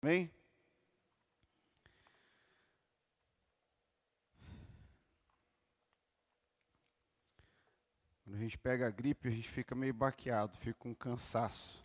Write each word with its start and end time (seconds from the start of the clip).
Amém? 0.00 0.30
Quando 8.22 8.36
a 8.36 8.38
gente 8.38 8.58
pega 8.58 8.86
a 8.86 8.90
gripe, 8.90 9.26
a 9.26 9.30
gente 9.30 9.48
fica 9.48 9.74
meio 9.74 9.92
baqueado, 9.94 10.56
fica 10.58 10.78
com 10.78 10.94
cansaço. 10.94 11.84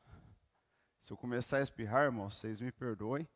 Se 0.99 1.11
eu 1.11 1.17
começar 1.17 1.57
a 1.57 1.61
espirrar, 1.61 2.03
irmão, 2.03 2.29
vocês 2.29 2.59
me 2.59 2.71
perdoem. 2.71 3.27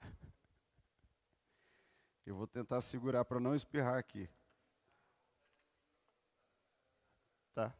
Eu 2.26 2.36
vou 2.36 2.46
tentar 2.46 2.82
segurar 2.82 3.26
para 3.26 3.40
não 3.40 3.56
espirrar 3.56 3.98
aqui. 3.98 4.30
Tá. 7.54 7.74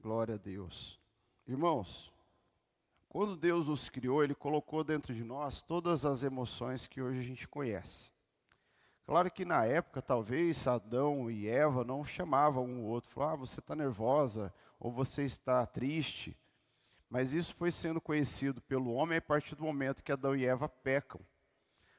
Glória 0.00 0.34
a 0.34 0.38
Deus. 0.38 1.05
Irmãos, 1.48 2.12
quando 3.08 3.36
Deus 3.36 3.68
nos 3.68 3.88
criou, 3.88 4.24
Ele 4.24 4.34
colocou 4.34 4.82
dentro 4.82 5.14
de 5.14 5.22
nós 5.22 5.62
todas 5.62 6.04
as 6.04 6.24
emoções 6.24 6.88
que 6.88 7.00
hoje 7.00 7.20
a 7.20 7.22
gente 7.22 7.46
conhece. 7.46 8.10
Claro 9.04 9.30
que 9.30 9.44
na 9.44 9.64
época, 9.64 10.02
talvez 10.02 10.66
Adão 10.66 11.30
e 11.30 11.46
Eva 11.46 11.84
não 11.84 12.04
chamavam 12.04 12.64
um 12.64 12.82
ou 12.82 12.90
outro, 12.90 13.12
falavam, 13.12 13.34
ah, 13.34 13.46
você 13.46 13.60
está 13.60 13.76
nervosa, 13.76 14.52
ou 14.80 14.90
você 14.90 15.22
está 15.22 15.64
triste. 15.64 16.36
Mas 17.08 17.32
isso 17.32 17.54
foi 17.54 17.70
sendo 17.70 18.00
conhecido 18.00 18.60
pelo 18.60 18.92
homem 18.92 19.18
a 19.18 19.22
partir 19.22 19.54
do 19.54 19.62
momento 19.62 20.02
que 20.02 20.10
Adão 20.10 20.34
e 20.34 20.44
Eva 20.44 20.68
pecam. 20.68 21.20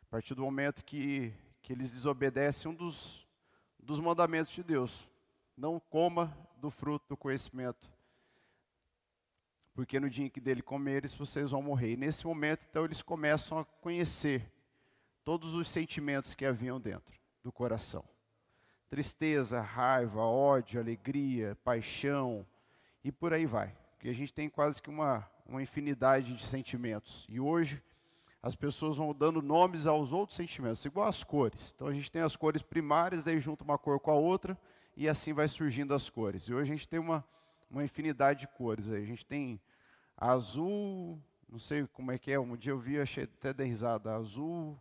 A 0.02 0.06
partir 0.08 0.36
do 0.36 0.42
momento 0.42 0.84
que, 0.84 1.34
que 1.62 1.72
eles 1.72 1.94
desobedecem 1.94 2.70
um 2.70 2.76
dos, 2.76 3.26
dos 3.80 4.02
mandamentos 4.02 4.52
de 4.52 4.62
Deus. 4.62 5.08
Não 5.56 5.80
coma 5.80 6.38
do 6.58 6.70
fruto 6.70 7.06
do 7.08 7.16
conhecimento. 7.16 7.97
Porque 9.78 10.00
no 10.00 10.10
dia 10.10 10.26
em 10.26 10.30
que 10.30 10.42
dele 10.42 10.64
comeres, 10.64 11.14
vocês 11.14 11.52
vão 11.52 11.62
morrer. 11.62 11.92
E 11.92 11.96
nesse 11.96 12.26
momento, 12.26 12.66
então, 12.68 12.84
eles 12.84 13.04
começam 13.04 13.60
a 13.60 13.64
conhecer 13.64 14.52
todos 15.24 15.54
os 15.54 15.70
sentimentos 15.70 16.34
que 16.34 16.48
haviam 16.48 16.82
dentro 16.82 17.14
do 17.44 17.52
coração: 17.52 18.04
tristeza, 18.90 19.62
raiva, 19.62 20.22
ódio, 20.22 20.80
alegria, 20.80 21.56
paixão 21.64 22.44
e 23.04 23.12
por 23.12 23.32
aí 23.32 23.46
vai. 23.46 23.72
Porque 23.92 24.10
a 24.10 24.14
gente 24.14 24.34
tem 24.34 24.50
quase 24.50 24.82
que 24.82 24.90
uma, 24.90 25.30
uma 25.46 25.62
infinidade 25.62 26.36
de 26.36 26.42
sentimentos. 26.42 27.24
E 27.30 27.40
hoje 27.40 27.80
as 28.42 28.56
pessoas 28.56 28.98
vão 28.98 29.14
dando 29.14 29.44
nomes 29.44 29.86
aos 29.86 30.12
outros 30.12 30.38
sentimentos, 30.38 30.84
igual 30.86 31.08
as 31.08 31.24
cores. 31.24 31.72
Então 31.76 31.86
a 31.86 31.94
gente 31.94 32.12
tem 32.12 32.24
as 32.24 32.36
cores 32.36 32.64
primárias, 32.64 33.24
daí 33.24 33.40
junta 33.40 33.64
uma 33.64 33.78
cor 33.78 34.00
com 34.00 34.10
a 34.10 34.16
outra 34.16 34.58
e 34.96 35.08
assim 35.08 35.34
vai 35.34 35.48
surgindo 35.48 35.94
as 35.94 36.10
cores. 36.10 36.46
E 36.46 36.54
hoje 36.56 36.74
a 36.74 36.76
gente 36.76 36.88
tem 36.88 37.00
uma, 37.00 37.24
uma 37.70 37.84
infinidade 37.84 38.40
de 38.40 38.48
cores. 38.48 38.90
A 38.90 39.00
gente 39.02 39.24
tem 39.24 39.62
azul, 40.18 41.22
não 41.48 41.60
sei 41.60 41.86
como 41.88 42.12
é 42.12 42.18
que 42.18 42.32
é, 42.32 42.40
um 42.40 42.58
dia 42.58 42.72
eu 42.72 42.80
vi, 42.80 43.00
achei 43.00 43.26
até 43.26 43.54
da 43.54 43.64
risada, 43.64 44.16
azul, 44.16 44.78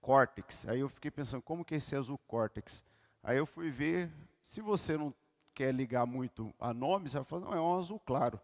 córtex. 0.00 0.66
Aí 0.68 0.80
eu 0.80 0.88
fiquei 0.88 1.10
pensando, 1.10 1.42
como 1.42 1.64
que 1.64 1.74
é 1.74 1.78
esse 1.78 1.96
azul 1.96 2.18
córtex? 2.28 2.84
Aí 3.22 3.38
eu 3.38 3.46
fui 3.46 3.70
ver, 3.70 4.12
se 4.42 4.60
você 4.60 4.96
não 4.96 5.12
quer 5.54 5.74
ligar 5.74 6.06
muito 6.06 6.54
a 6.60 6.72
nomes, 6.72 7.12
você 7.12 7.18
vai 7.18 7.24
falar, 7.24 7.44
não, 7.46 7.54
é 7.54 7.60
um 7.60 7.76
azul 7.76 7.98
claro. 7.98 8.40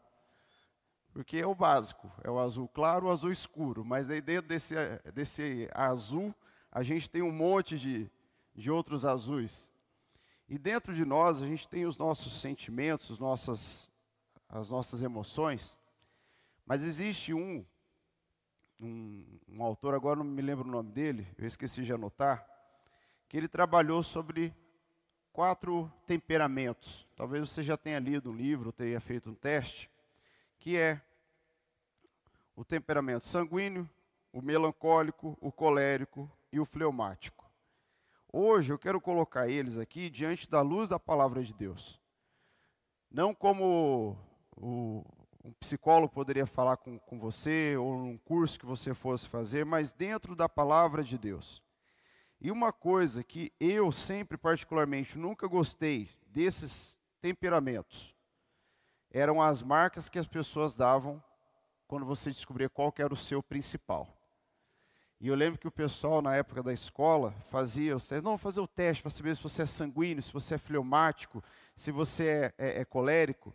Porque 1.12 1.36
é 1.36 1.46
o 1.46 1.54
básico, 1.54 2.10
é 2.24 2.30
o 2.30 2.40
azul 2.40 2.66
claro, 2.66 3.06
o 3.06 3.10
azul 3.10 3.30
escuro. 3.30 3.84
Mas 3.84 4.10
aí 4.10 4.20
dentro 4.20 4.48
desse, 4.48 4.74
desse 5.14 5.70
azul, 5.72 6.34
a 6.72 6.82
gente 6.82 7.08
tem 7.08 7.22
um 7.22 7.30
monte 7.30 7.78
de, 7.78 8.10
de 8.52 8.68
outros 8.68 9.06
azuis. 9.06 9.72
E 10.48 10.58
dentro 10.58 10.92
de 10.92 11.04
nós, 11.04 11.40
a 11.40 11.46
gente 11.46 11.68
tem 11.68 11.86
os 11.86 11.96
nossos 11.96 12.40
sentimentos, 12.40 13.10
os 13.10 13.18
nossas, 13.20 13.88
as 14.54 14.70
nossas 14.70 15.02
emoções. 15.02 15.78
Mas 16.64 16.84
existe 16.84 17.34
um 17.34 17.64
um, 18.80 19.24
um 19.48 19.62
autor, 19.62 19.94
agora 19.94 20.18
não 20.18 20.24
me 20.24 20.42
lembro 20.42 20.68
o 20.68 20.70
nome 20.70 20.90
dele, 20.90 21.26
eu 21.38 21.46
esqueci 21.46 21.82
de 21.82 21.92
anotar, 21.92 22.46
que 23.28 23.36
ele 23.36 23.48
trabalhou 23.48 24.02
sobre 24.02 24.54
quatro 25.32 25.90
temperamentos. 26.06 27.06
Talvez 27.16 27.48
você 27.48 27.62
já 27.62 27.76
tenha 27.76 27.98
lido 27.98 28.30
um 28.30 28.36
livro, 28.36 28.72
tenha 28.72 29.00
feito 29.00 29.30
um 29.30 29.34
teste, 29.34 29.90
que 30.58 30.76
é 30.76 31.00
o 32.54 32.64
temperamento 32.64 33.26
sanguíneo, 33.26 33.88
o 34.32 34.42
melancólico, 34.42 35.38
o 35.40 35.50
colérico 35.50 36.30
e 36.52 36.60
o 36.60 36.64
fleumático. 36.64 37.44
Hoje 38.32 38.72
eu 38.72 38.78
quero 38.78 39.00
colocar 39.00 39.48
eles 39.48 39.78
aqui 39.78 40.10
diante 40.10 40.50
da 40.50 40.60
luz 40.60 40.88
da 40.88 40.98
palavra 40.98 41.42
de 41.42 41.54
Deus. 41.54 42.00
Não 43.10 43.32
como 43.32 44.18
o, 44.56 45.04
um 45.44 45.52
psicólogo 45.52 46.12
poderia 46.12 46.46
falar 46.46 46.76
com, 46.76 46.98
com 46.98 47.18
você, 47.18 47.76
ou 47.76 47.98
num 47.98 48.16
curso 48.16 48.58
que 48.58 48.66
você 48.66 48.94
fosse 48.94 49.28
fazer, 49.28 49.64
mas 49.64 49.92
dentro 49.92 50.34
da 50.34 50.48
palavra 50.48 51.04
de 51.04 51.18
Deus. 51.18 51.62
E 52.40 52.50
uma 52.50 52.72
coisa 52.72 53.22
que 53.22 53.52
eu 53.58 53.92
sempre, 53.92 54.36
particularmente, 54.36 55.18
nunca 55.18 55.46
gostei 55.46 56.08
desses 56.26 56.96
temperamentos, 57.20 58.14
eram 59.10 59.40
as 59.40 59.62
marcas 59.62 60.08
que 60.08 60.18
as 60.18 60.26
pessoas 60.26 60.74
davam 60.74 61.22
quando 61.86 62.04
você 62.04 62.30
descobria 62.30 62.68
qual 62.68 62.92
era 62.98 63.12
o 63.12 63.16
seu 63.16 63.42
principal. 63.42 64.08
E 65.20 65.28
eu 65.28 65.34
lembro 65.34 65.58
que 65.58 65.68
o 65.68 65.72
pessoal, 65.72 66.20
na 66.20 66.34
época 66.36 66.62
da 66.62 66.72
escola, 66.72 67.32
fazia 67.48 67.96
os 67.96 68.06
testes. 68.06 68.24
Não, 68.24 68.36
fazer 68.36 68.60
o 68.60 68.66
teste 68.66 69.02
para 69.02 69.10
saber 69.10 69.34
se 69.36 69.42
você 69.42 69.62
é 69.62 69.66
sanguíneo, 69.66 70.22
se 70.22 70.32
você 70.32 70.56
é 70.56 70.58
fleumático, 70.58 71.42
se 71.76 71.90
você 71.90 72.28
é, 72.28 72.54
é, 72.58 72.80
é 72.80 72.84
colérico. 72.84 73.54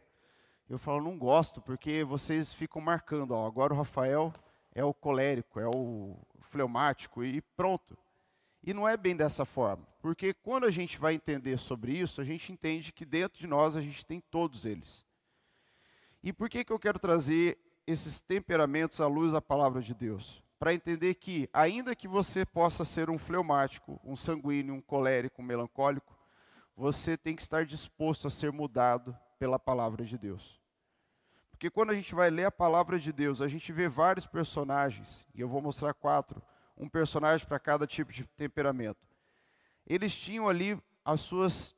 Eu 0.70 0.78
falo, 0.78 1.04
não 1.04 1.18
gosto, 1.18 1.60
porque 1.60 2.04
vocês 2.04 2.54
ficam 2.54 2.80
marcando, 2.80 3.32
ó, 3.32 3.48
agora 3.48 3.74
o 3.74 3.78
Rafael 3.78 4.32
é 4.72 4.84
o 4.84 4.94
colérico, 4.94 5.60
é 5.60 5.68
o 5.68 6.16
fleumático 6.42 7.24
e 7.24 7.42
pronto. 7.42 7.98
E 8.64 8.72
não 8.72 8.88
é 8.88 8.96
bem 8.96 9.16
dessa 9.16 9.46
forma, 9.46 9.88
porque 10.00 10.32
quando 10.32 10.66
a 10.66 10.70
gente 10.70 11.00
vai 11.00 11.16
entender 11.16 11.58
sobre 11.58 11.94
isso, 11.94 12.22
a 12.22 12.24
gente 12.24 12.52
entende 12.52 12.94
que 12.94 13.04
dentro 13.04 13.40
de 13.40 13.48
nós 13.48 13.76
a 13.76 13.82
gente 13.82 14.06
tem 14.06 14.20
todos 14.20 14.64
eles. 14.64 15.04
E 16.22 16.32
por 16.32 16.48
que, 16.48 16.64
que 16.64 16.72
eu 16.72 16.78
quero 16.78 17.00
trazer 17.00 17.58
esses 17.88 18.20
temperamentos 18.20 19.02
à 19.02 19.08
luz 19.08 19.32
da 19.32 19.42
palavra 19.42 19.82
de 19.82 19.96
Deus? 19.96 20.44
Para 20.60 20.74
entender 20.74 21.16
que, 21.16 21.50
ainda 21.52 21.96
que 21.96 22.08
você 22.08 22.46
possa 22.46 22.86
ser 22.86 23.10
um 23.10 23.18
fleumático, 23.18 24.00
um 24.04 24.16
sanguíneo, 24.16 24.76
um 24.76 24.82
colérico, 24.82 25.42
um 25.42 25.46
melancólico, 25.46 26.16
você 26.76 27.18
tem 27.18 27.36
que 27.36 27.42
estar 27.42 27.66
disposto 27.66 28.28
a 28.28 28.30
ser 28.30 28.52
mudado 28.52 29.18
pela 29.40 29.58
palavra 29.58 30.04
de 30.04 30.18
Deus. 30.18 30.59
Porque 31.60 31.70
quando 31.70 31.90
a 31.90 31.94
gente 31.94 32.16
vai 32.16 32.30
ler 32.30 32.46
a 32.46 32.52
palavra 32.52 32.98
de 32.98 33.12
Deus, 33.12 33.42
a 33.42 33.48
gente 33.50 33.74
vê 33.74 33.90
vários 33.90 34.26
personagens, 34.26 35.28
e 35.36 35.42
eu 35.42 35.50
vou 35.50 35.62
mostrar 35.62 35.94
quatro, 35.94 36.42
um 36.78 36.88
personagem 36.88 37.46
para 37.46 37.60
cada 37.60 37.86
tipo 37.86 38.14
de 38.14 38.24
temperamento. 38.24 39.06
Eles 39.86 40.16
tinham 40.16 40.48
ali 40.48 40.82
as 41.04 41.20
suas 41.20 41.76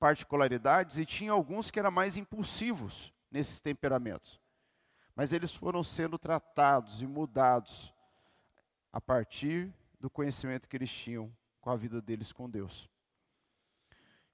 particularidades 0.00 0.96
e 0.96 1.04
tinha 1.04 1.32
alguns 1.32 1.70
que 1.70 1.78
eram 1.78 1.90
mais 1.90 2.16
impulsivos 2.16 3.12
nesses 3.30 3.60
temperamentos. 3.60 4.40
Mas 5.14 5.30
eles 5.34 5.54
foram 5.54 5.82
sendo 5.82 6.18
tratados 6.18 7.02
e 7.02 7.06
mudados 7.06 7.92
a 8.90 8.98
partir 8.98 9.70
do 10.00 10.08
conhecimento 10.08 10.66
que 10.66 10.76
eles 10.78 10.90
tinham 10.90 11.30
com 11.60 11.68
a 11.68 11.76
vida 11.76 12.00
deles 12.00 12.32
com 12.32 12.48
Deus. 12.48 12.88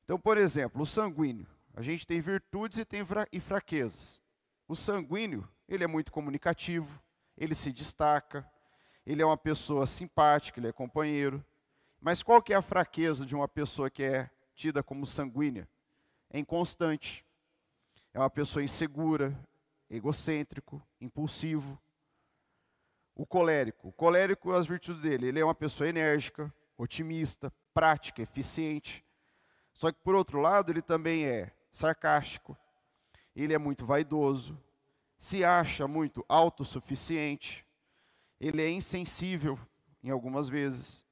Então, 0.05 0.21
por 0.21 0.39
exemplo, 0.39 0.83
o 0.83 0.87
sanguíneo. 0.87 1.49
A 1.75 1.83
gente 1.83 2.07
tem 2.07 2.21
virtudes 2.21 2.79
e 2.79 2.85
tem 2.85 3.05
e 3.33 3.41
fraquezas. 3.41 4.22
O 4.73 4.75
sanguíneo, 4.75 5.47
ele 5.69 5.85
é 5.85 5.87
muito 5.87 6.11
comunicativo, 6.11 6.99
ele 7.37 7.55
se 7.55 7.71
destaca, 7.71 8.51
ele 9.05 9.21
é 9.21 9.27
uma 9.27 9.37
pessoa 9.37 9.87
simpática, 9.87 10.59
ele 10.59 10.69
é 10.69 10.73
companheiro. 10.73 11.45
Mas 12.01 12.23
qual 12.23 12.41
que 12.41 12.55
é 12.55 12.57
a 12.57 12.63
fraqueza 12.63 13.27
de 13.27 13.35
uma 13.35 13.47
pessoa 13.47 13.91
que 13.91 14.03
é 14.03 14.31
tida 14.55 14.83
como 14.83 15.07
sanguínea? 15.07 15.69
É 16.31 16.39
inconstante. 16.39 17.23
É 18.15 18.19
uma 18.19 18.31
pessoa 18.31 18.65
insegura, 18.65 19.39
egocêntrico, 19.91 20.83
impulsivo. 20.99 21.79
O 23.15 23.27
colérico. 23.27 23.89
O 23.89 23.93
colérico, 23.93 24.53
as 24.53 24.65
virtudes 24.65 25.03
dele, 25.03 25.27
ele 25.27 25.39
é 25.39 25.45
uma 25.45 25.55
pessoa 25.55 25.87
enérgica, 25.87 26.51
otimista, 26.79 27.53
prática, 27.75 28.23
eficiente. 28.23 29.05
Só 29.75 29.93
que, 29.93 29.99
por 30.03 30.15
outro 30.15 30.41
lado, 30.41 30.73
ele 30.73 30.81
também 30.81 31.27
é 31.27 31.53
sarcástico, 31.71 32.57
ele 33.35 33.55
é 33.55 33.59
muito 33.59 33.85
vaidoso, 33.85 34.59
se 35.19 35.45
acha 35.45 35.87
muito 35.87 36.25
autossuficiente, 36.29 37.67
ele 38.41 38.61
é 38.61 38.71
insensível 38.71 39.59
em 40.03 40.11
algumas 40.11 40.49
vezes. 40.49 41.05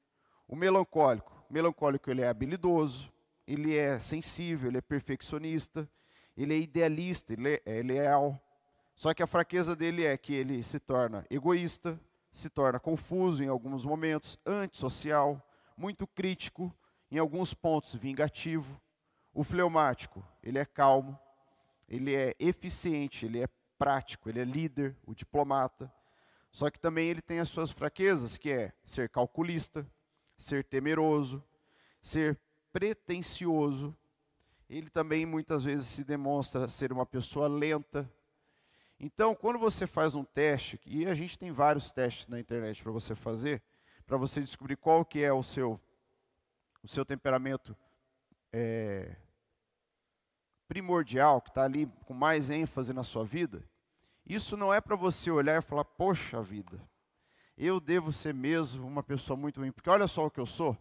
O 0.47 0.55
melancólico, 0.55 1.31
o 1.49 1.53
melancólico 1.53 2.11
ele 2.11 2.21
é 2.21 2.27
habilidoso, 2.27 3.11
ele 3.47 3.77
é 3.77 3.99
sensível, 3.99 4.69
ele 4.69 4.77
é 4.77 4.81
perfeccionista, 4.81 5.89
ele 6.35 6.53
é 6.53 6.57
idealista, 6.57 7.33
ele 7.33 7.53
é, 7.53 7.61
é 7.65 7.81
leal. 7.81 8.37
Só 8.95 9.13
que 9.13 9.23
a 9.23 9.27
fraqueza 9.27 9.75
dele 9.75 10.05
é 10.05 10.17
que 10.17 10.33
ele 10.33 10.61
se 10.61 10.79
torna 10.79 11.25
egoísta, 11.29 11.99
se 12.31 12.49
torna 12.49 12.79
confuso 12.79 13.43
em 13.43 13.47
alguns 13.47 13.83
momentos, 13.85 14.37
antissocial, 14.45 15.41
muito 15.75 16.05
crítico, 16.05 16.73
em 17.09 17.17
alguns 17.17 17.53
pontos 17.53 17.95
vingativo. 17.95 18.79
O 19.33 19.43
fleumático, 19.43 20.25
ele 20.43 20.59
é 20.59 20.65
calmo, 20.65 21.17
ele 21.91 22.15
é 22.15 22.33
eficiente, 22.39 23.25
ele 23.25 23.41
é 23.41 23.47
prático, 23.77 24.29
ele 24.29 24.39
é 24.39 24.45
líder, 24.45 24.95
o 25.05 25.13
diplomata. 25.13 25.93
Só 26.49 26.69
que 26.69 26.79
também 26.79 27.09
ele 27.09 27.21
tem 27.21 27.39
as 27.39 27.49
suas 27.49 27.69
fraquezas, 27.69 28.37
que 28.37 28.49
é 28.49 28.71
ser 28.85 29.09
calculista, 29.09 29.85
ser 30.37 30.63
temeroso, 30.63 31.43
ser 32.01 32.39
pretensioso. 32.71 33.93
Ele 34.69 34.89
também 34.89 35.25
muitas 35.25 35.65
vezes 35.65 35.87
se 35.87 36.05
demonstra 36.05 36.69
ser 36.69 36.93
uma 36.93 37.05
pessoa 37.05 37.49
lenta. 37.49 38.09
Então, 38.97 39.35
quando 39.35 39.59
você 39.59 39.85
faz 39.85 40.15
um 40.15 40.23
teste, 40.23 40.79
e 40.85 41.05
a 41.05 41.13
gente 41.13 41.37
tem 41.37 41.51
vários 41.51 41.91
testes 41.91 42.25
na 42.25 42.39
internet 42.39 42.81
para 42.81 42.91
você 42.93 43.15
fazer, 43.15 43.61
para 44.05 44.15
você 44.15 44.39
descobrir 44.39 44.77
qual 44.77 45.03
que 45.03 45.21
é 45.21 45.33
o 45.33 45.43
seu, 45.43 45.77
o 46.81 46.87
seu 46.87 47.03
temperamento 47.03 47.75
é, 48.53 49.13
primordial, 50.71 51.41
que 51.41 51.49
está 51.49 51.65
ali 51.65 51.85
com 52.05 52.13
mais 52.13 52.49
ênfase 52.49 52.93
na 52.93 53.03
sua 53.03 53.25
vida, 53.25 53.61
isso 54.25 54.55
não 54.55 54.73
é 54.73 54.79
para 54.79 54.95
você 54.95 55.29
olhar 55.29 55.59
e 55.59 55.61
falar, 55.61 55.83
poxa 55.83 56.41
vida, 56.41 56.81
eu 57.57 57.77
devo 57.77 58.13
ser 58.13 58.33
mesmo 58.33 58.87
uma 58.87 59.03
pessoa 59.03 59.35
muito 59.35 59.59
ruim, 59.59 59.73
porque 59.73 59.89
olha 59.89 60.07
só 60.07 60.25
o 60.25 60.31
que 60.31 60.39
eu 60.39 60.45
sou. 60.45 60.77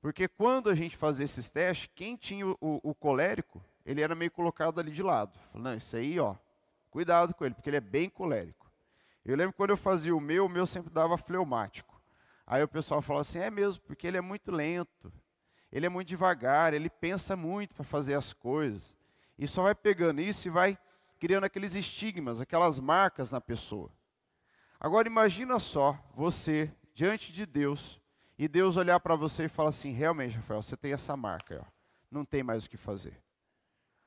Porque 0.00 0.28
quando 0.28 0.70
a 0.70 0.74
gente 0.74 0.96
fazia 0.96 1.24
esses 1.24 1.50
testes, 1.50 1.90
quem 1.96 2.14
tinha 2.14 2.46
o, 2.46 2.56
o, 2.60 2.94
colérico, 2.94 3.60
ele 3.84 4.00
era 4.00 4.14
meio 4.14 4.30
colocado 4.30 4.78
ali 4.78 4.92
de 4.92 5.02
lado. 5.02 5.36
Falei, 5.50 5.64
não, 5.64 5.74
isso 5.74 5.96
aí, 5.96 6.20
ó, 6.20 6.36
cuidado 6.88 7.34
com 7.34 7.44
ele, 7.44 7.56
porque 7.56 7.68
ele 7.68 7.78
é 7.78 7.80
bem 7.80 8.08
colérico. 8.08 8.70
Eu 9.24 9.36
lembro 9.36 9.52
quando 9.52 9.70
eu 9.70 9.76
fazia 9.76 10.14
o 10.14 10.20
meu, 10.20 10.46
o 10.46 10.48
meu 10.48 10.64
sempre 10.64 10.92
dava 10.92 11.18
fleumático. 11.18 12.00
Aí 12.46 12.62
o 12.62 12.68
pessoal 12.68 13.02
falava 13.02 13.22
assim, 13.22 13.40
é 13.40 13.50
mesmo, 13.50 13.82
porque 13.82 14.06
ele 14.06 14.16
é 14.16 14.20
muito 14.20 14.52
lento, 14.52 15.12
ele 15.72 15.86
é 15.86 15.88
muito 15.88 16.06
devagar, 16.06 16.72
ele 16.72 16.88
pensa 16.88 17.34
muito 17.34 17.74
para 17.74 17.84
fazer 17.84 18.14
as 18.14 18.32
coisas. 18.32 18.96
E 19.38 19.46
só 19.46 19.62
vai 19.62 19.74
pegando 19.74 20.20
isso 20.20 20.48
e 20.48 20.50
vai 20.50 20.78
criando 21.18 21.44
aqueles 21.44 21.74
estigmas, 21.74 22.40
aquelas 22.40 22.80
marcas 22.80 23.30
na 23.30 23.40
pessoa. 23.40 23.90
Agora 24.80 25.08
imagina 25.08 25.58
só 25.58 25.98
você 26.14 26.72
diante 26.94 27.32
de 27.32 27.46
Deus 27.46 28.00
e 28.38 28.48
Deus 28.48 28.76
olhar 28.76 29.00
para 29.00 29.16
você 29.16 29.44
e 29.44 29.48
falar 29.48 29.70
assim: 29.70 29.92
realmente, 29.92 30.36
Rafael, 30.36 30.62
você 30.62 30.76
tem 30.76 30.92
essa 30.92 31.16
marca, 31.16 31.64
ó, 31.64 31.70
não 32.10 32.24
tem 32.24 32.42
mais 32.42 32.64
o 32.64 32.70
que 32.70 32.76
fazer. 32.76 33.20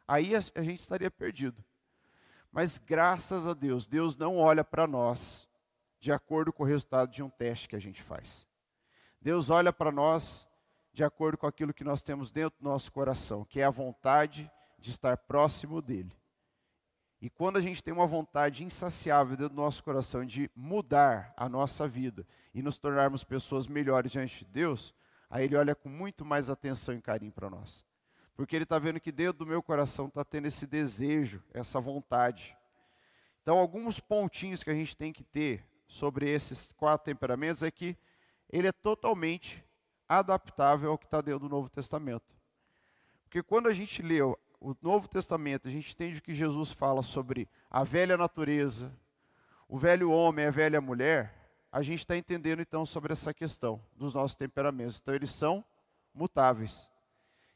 Aí 0.08 0.36
a, 0.36 0.40
a 0.56 0.64
gente 0.64 0.80
estaria 0.80 1.10
perdido. 1.10 1.64
Mas 2.52 2.78
graças 2.78 3.48
a 3.48 3.54
Deus, 3.54 3.88
Deus 3.88 4.18
não 4.18 4.38
olha 4.38 4.64
para 4.64 4.86
nós 4.86 5.48
de 6.00 6.12
acordo 6.12 6.52
com 6.52 6.64
o 6.64 6.66
resultado 6.66 7.12
de 7.12 7.24
um 7.24 7.30
teste 7.30 7.70
que 7.70 7.76
a 7.76 7.80
gente 7.80 8.04
faz. 8.04 8.46
Deus 9.22 9.50
olha 9.50 9.72
para 9.72 9.92
nós 9.92 10.48
de 10.92 11.04
acordo 11.04 11.38
com 11.38 11.48
aquilo 11.48 11.74
que 11.74 11.84
nós 11.84 12.02
temos 12.02 12.32
dentro 12.32 12.60
do 12.60 12.68
nosso 12.68 12.92
coração, 12.92 13.46
que 13.46 13.62
é 13.62 13.64
a 13.64 13.70
vontade 13.70 14.52
de 14.82 14.90
estar 14.90 15.16
próximo 15.16 15.82
dele. 15.82 16.16
E 17.22 17.30
quando 17.30 17.58
a 17.58 17.62
gente 17.62 17.84
tem 17.84 17.94
uma 17.94 18.08
vontade 18.08 18.64
insaciável 18.64 19.38
dentro 19.38 19.56
do 19.56 19.62
nosso 19.62 19.84
coração 19.84 20.26
de 20.26 20.50
mudar 20.56 21.34
a 21.38 21.48
nossa 21.48 21.88
vida 21.88 22.26
e 22.54 22.62
nos 22.64 22.78
tornarmos 22.78 23.24
pessoas 23.24 23.68
melhores 23.68 24.12
diante 24.12 24.40
de 24.40 24.52
Deus, 24.52 24.94
aí 25.30 25.46
Ele 25.46 25.56
olha 25.56 25.76
com 25.76 25.88
muito 25.88 26.26
mais 26.26 26.50
atenção 26.50 26.96
e 26.96 27.02
carinho 27.02 27.32
para 27.32 27.50
nós. 27.50 27.86
Porque 28.36 28.56
Ele 28.56 28.64
está 28.64 28.80
vendo 28.80 29.00
que 29.00 29.12
dentro 29.12 29.40
do 29.40 29.46
meu 29.46 29.62
coração 29.62 30.08
está 30.08 30.26
tendo 30.26 30.48
esse 30.48 30.66
desejo, 30.66 31.44
essa 31.54 31.80
vontade. 31.80 32.58
Então, 33.44 33.58
alguns 33.58 34.00
pontinhos 34.00 34.64
que 34.64 34.72
a 34.72 34.76
gente 34.76 34.98
tem 34.98 35.14
que 35.14 35.24
ter 35.24 35.64
sobre 35.88 36.30
esses 36.30 36.72
quatro 36.72 37.06
temperamentos 37.06 37.62
é 37.62 37.70
que 37.70 37.98
ele 38.50 38.68
é 38.68 38.72
totalmente 38.72 39.64
adaptável 40.08 40.92
ao 40.92 40.98
que 40.98 41.06
está 41.06 41.22
dentro 41.22 41.42
do 41.42 41.50
Novo 41.50 41.70
Testamento. 41.70 42.36
Porque 43.24 43.42
quando 43.42 43.68
a 43.68 43.74
gente 43.74 44.02
lê 44.02 44.20
o 44.62 44.78
Novo 44.80 45.08
Testamento, 45.08 45.68
a 45.68 45.72
gente 45.72 45.92
entende 45.92 46.22
que 46.22 46.36
Jesus 46.36 46.72
fala 46.72 47.02
sobre 47.02 47.50
a 47.68 47.84
velha 47.84 48.16
natureza, 48.16 48.96
o 49.68 49.76
velho 49.76 50.12
homem, 50.12 50.46
a 50.46 50.52
velha 50.52 50.80
mulher, 50.80 51.34
a 51.72 51.82
gente 51.82 52.00
está 52.00 52.16
entendendo 52.16 52.62
então 52.62 52.86
sobre 52.86 53.12
essa 53.12 53.34
questão 53.34 53.82
dos 53.98 54.14
nossos 54.14 54.36
temperamentos. 54.36 55.00
Então, 55.02 55.16
eles 55.16 55.32
são 55.32 55.66
mutáveis. 56.14 56.88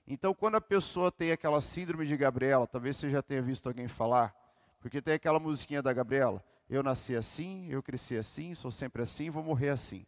Então, 0.07 0.33
quando 0.33 0.55
a 0.55 0.61
pessoa 0.61 1.11
tem 1.11 1.31
aquela 1.31 1.61
síndrome 1.61 2.07
de 2.07 2.17
Gabriela, 2.17 2.65
talvez 2.65 2.97
você 2.97 3.07
já 3.07 3.21
tenha 3.21 3.41
visto 3.41 3.67
alguém 3.67 3.87
falar, 3.87 4.33
porque 4.79 4.99
tem 4.99 5.13
aquela 5.13 5.39
musiquinha 5.39 5.83
da 5.83 5.93
Gabriela: 5.93 6.43
eu 6.67 6.81
nasci 6.81 7.15
assim, 7.15 7.67
eu 7.69 7.83
cresci 7.83 8.17
assim, 8.17 8.55
sou 8.55 8.71
sempre 8.71 9.03
assim, 9.03 9.29
vou 9.29 9.43
morrer 9.43 9.69
assim. 9.69 10.07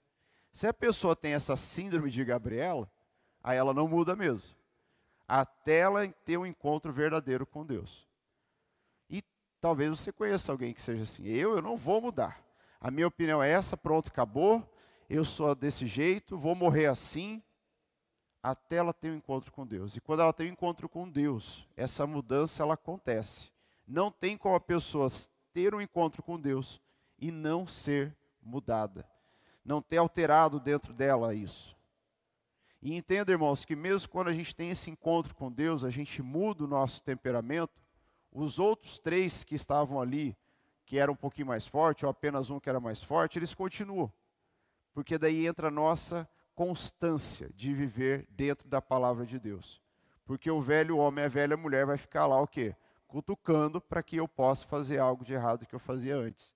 Se 0.51 0.65
a 0.65 0.73
pessoa 0.73 1.15
tem 1.15 1.33
essa 1.33 1.55
síndrome 1.55 2.09
de 2.09 2.25
Gabriela, 2.25 2.89
aí 3.43 3.55
ela 3.55 3.73
não 3.73 3.87
muda 3.87 4.15
mesmo 4.15 4.57
até 5.27 5.79
ela 5.79 6.07
ter 6.07 6.37
um 6.37 6.45
encontro 6.45 6.93
verdadeiro 6.93 7.45
com 7.45 7.65
Deus. 7.65 8.07
E 9.09 9.23
talvez 9.59 9.89
você 9.89 10.11
conheça 10.11 10.51
alguém 10.51 10.73
que 10.73 10.81
seja 10.81 11.03
assim. 11.03 11.25
Eu, 11.27 11.55
eu 11.55 11.61
não 11.61 11.75
vou 11.75 12.01
mudar. 12.01 12.41
A 12.79 12.89
minha 12.89 13.07
opinião 13.07 13.41
é 13.41 13.49
essa, 13.49 13.75
pronto, 13.75 14.07
acabou. 14.07 14.63
Eu 15.09 15.25
sou 15.25 15.53
desse 15.55 15.87
jeito, 15.87 16.37
vou 16.37 16.53
morrer 16.53 16.87
assim, 16.87 17.41
até 18.43 18.77
ela 18.77 18.93
ter 18.93 19.11
um 19.11 19.15
encontro 19.15 19.51
com 19.51 19.65
Deus. 19.65 19.95
E 19.95 20.01
quando 20.01 20.21
ela 20.21 20.33
tem 20.33 20.49
um 20.49 20.53
encontro 20.53 20.87
com 20.89 21.09
Deus, 21.09 21.67
essa 21.75 22.05
mudança 22.05 22.63
ela 22.63 22.73
acontece. 22.73 23.51
Não 23.87 24.11
tem 24.11 24.37
como 24.37 24.55
a 24.55 24.59
pessoa 24.59 25.07
ter 25.53 25.73
um 25.73 25.81
encontro 25.81 26.21
com 26.21 26.39
Deus 26.39 26.81
e 27.17 27.31
não 27.31 27.65
ser 27.65 28.15
mudada. 28.41 29.07
Não 29.63 29.81
ter 29.81 29.97
alterado 29.97 30.59
dentro 30.59 30.93
dela 30.93 31.33
isso. 31.33 31.76
E 32.81 32.93
entenda, 32.93 33.31
irmãos, 33.31 33.65
que 33.65 33.75
mesmo 33.75 34.09
quando 34.09 34.27
a 34.27 34.33
gente 34.33 34.55
tem 34.55 34.69
esse 34.69 34.89
encontro 34.89 35.33
com 35.35 35.51
Deus, 35.51 35.83
a 35.83 35.89
gente 35.89 36.21
muda 36.21 36.63
o 36.63 36.67
nosso 36.67 37.01
temperamento, 37.01 37.81
os 38.31 38.59
outros 38.59 38.99
três 38.99 39.43
que 39.43 39.55
estavam 39.55 39.99
ali, 39.99 40.37
que 40.85 40.97
eram 40.97 41.13
um 41.13 41.17
pouquinho 41.17 41.47
mais 41.47 41.65
forte, 41.65 42.05
ou 42.05 42.11
apenas 42.11 42.49
um 42.49 42.59
que 42.59 42.69
era 42.69 42.79
mais 42.79 43.01
forte, 43.01 43.39
eles 43.39 43.53
continuam. 43.53 44.11
Porque 44.93 45.17
daí 45.17 45.47
entra 45.47 45.67
a 45.67 45.71
nossa 45.71 46.29
constância 46.55 47.49
de 47.55 47.73
viver 47.73 48.27
dentro 48.29 48.67
da 48.67 48.81
palavra 48.81 49.25
de 49.25 49.39
Deus. 49.39 49.81
Porque 50.25 50.49
o 50.49 50.61
velho 50.61 50.97
homem, 50.97 51.25
a 51.25 51.29
velha 51.29 51.57
mulher 51.57 51.85
vai 51.85 51.97
ficar 51.97 52.25
lá 52.25 52.39
o 52.39 52.47
quê? 52.47 52.75
Cutucando 53.07 53.79
para 53.79 54.03
que 54.03 54.17
eu 54.17 54.27
possa 54.27 54.65
fazer 54.65 54.99
algo 54.99 55.23
de 55.23 55.33
errado 55.33 55.65
que 55.65 55.73
eu 55.73 55.79
fazia 55.79 56.15
antes. 56.15 56.55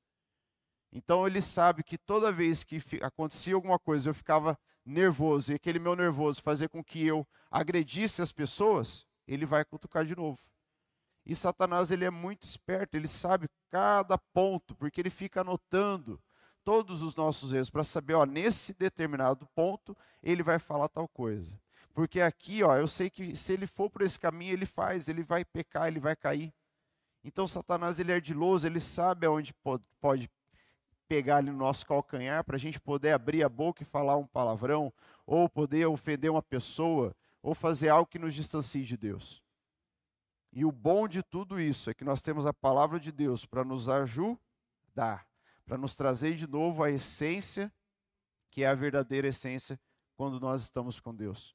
Então 0.91 1.25
ele 1.25 1.41
sabe 1.41 1.83
que 1.83 1.97
toda 1.97 2.31
vez 2.31 2.63
que 2.63 2.81
acontecia 3.01 3.55
alguma 3.55 3.79
coisa, 3.79 4.09
eu 4.09 4.13
ficava 4.13 4.59
nervoso 4.85 5.51
e 5.51 5.55
aquele 5.55 5.79
meu 5.79 5.95
nervoso 5.95 6.41
fazer 6.41 6.69
com 6.69 6.83
que 6.83 7.05
eu 7.05 7.27
agredisse 7.49 8.21
as 8.21 8.31
pessoas, 8.31 9.05
ele 9.27 9.45
vai 9.45 9.63
cutucar 9.63 10.05
de 10.05 10.15
novo. 10.15 10.39
E 11.25 11.35
Satanás 11.35 11.91
ele 11.91 12.05
é 12.05 12.09
muito 12.09 12.43
esperto, 12.43 12.95
ele 12.95 13.07
sabe 13.07 13.47
cada 13.69 14.17
ponto, 14.17 14.75
porque 14.75 14.99
ele 14.99 15.09
fica 15.09 15.41
anotando 15.41 16.19
todos 16.63 17.01
os 17.01 17.15
nossos 17.15 17.53
erros 17.53 17.69
para 17.69 17.83
saber, 17.83 18.15
ó, 18.15 18.25
nesse 18.25 18.73
determinado 18.73 19.47
ponto 19.55 19.95
ele 20.21 20.43
vai 20.43 20.59
falar 20.59 20.87
tal 20.89 21.07
coisa. 21.07 21.59
Porque 21.93 22.21
aqui, 22.21 22.63
ó, 22.63 22.75
eu 22.77 22.87
sei 22.87 23.09
que 23.09 23.35
se 23.35 23.53
ele 23.53 23.67
for 23.67 23.89
por 23.89 24.01
esse 24.01 24.19
caminho, 24.19 24.53
ele 24.53 24.65
faz, 24.65 25.09
ele 25.09 25.23
vai 25.23 25.43
pecar, 25.43 25.87
ele 25.87 25.99
vai 25.99 26.15
cair. 26.15 26.53
Então 27.23 27.45
Satanás 27.45 27.99
ele 27.99 28.11
é 28.11 28.15
ardiloso, 28.15 28.65
ele 28.65 28.79
sabe 28.79 29.25
aonde 29.25 29.53
pode, 29.99 30.29
pegar 31.11 31.39
ali 31.39 31.51
no 31.51 31.57
nosso 31.57 31.85
calcanhar 31.85 32.41
para 32.41 32.55
a 32.55 32.59
gente 32.59 32.79
poder 32.79 33.11
abrir 33.11 33.43
a 33.43 33.49
boca 33.49 33.83
e 33.83 33.85
falar 33.85 34.15
um 34.15 34.25
palavrão, 34.25 34.93
ou 35.25 35.49
poder 35.49 35.85
ofender 35.85 36.31
uma 36.31 36.41
pessoa, 36.41 37.13
ou 37.43 37.53
fazer 37.53 37.89
algo 37.89 38.09
que 38.09 38.17
nos 38.17 38.33
distancie 38.33 38.85
de 38.85 38.95
Deus. 38.95 39.43
E 40.53 40.63
o 40.63 40.71
bom 40.71 41.09
de 41.09 41.21
tudo 41.21 41.59
isso 41.59 41.89
é 41.89 41.93
que 41.93 42.05
nós 42.05 42.21
temos 42.21 42.45
a 42.45 42.53
palavra 42.53 42.97
de 42.97 43.11
Deus 43.11 43.45
para 43.45 43.61
nos 43.65 43.89
ajudar, 43.89 45.27
para 45.65 45.77
nos 45.77 45.97
trazer 45.97 46.35
de 46.35 46.47
novo 46.47 46.81
a 46.81 46.89
essência, 46.89 47.69
que 48.49 48.63
é 48.63 48.67
a 48.67 48.73
verdadeira 48.73 49.27
essência 49.27 49.77
quando 50.15 50.39
nós 50.39 50.61
estamos 50.61 51.01
com 51.01 51.13
Deus. 51.13 51.53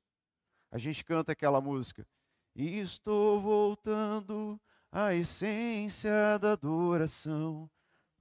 A 0.70 0.76
gente 0.76 1.02
canta 1.02 1.32
aquela 1.32 1.62
música, 1.62 2.06
estou 2.54 3.40
voltando 3.40 4.60
à 4.92 5.14
essência 5.14 6.38
da 6.38 6.52
adoração 6.52 7.70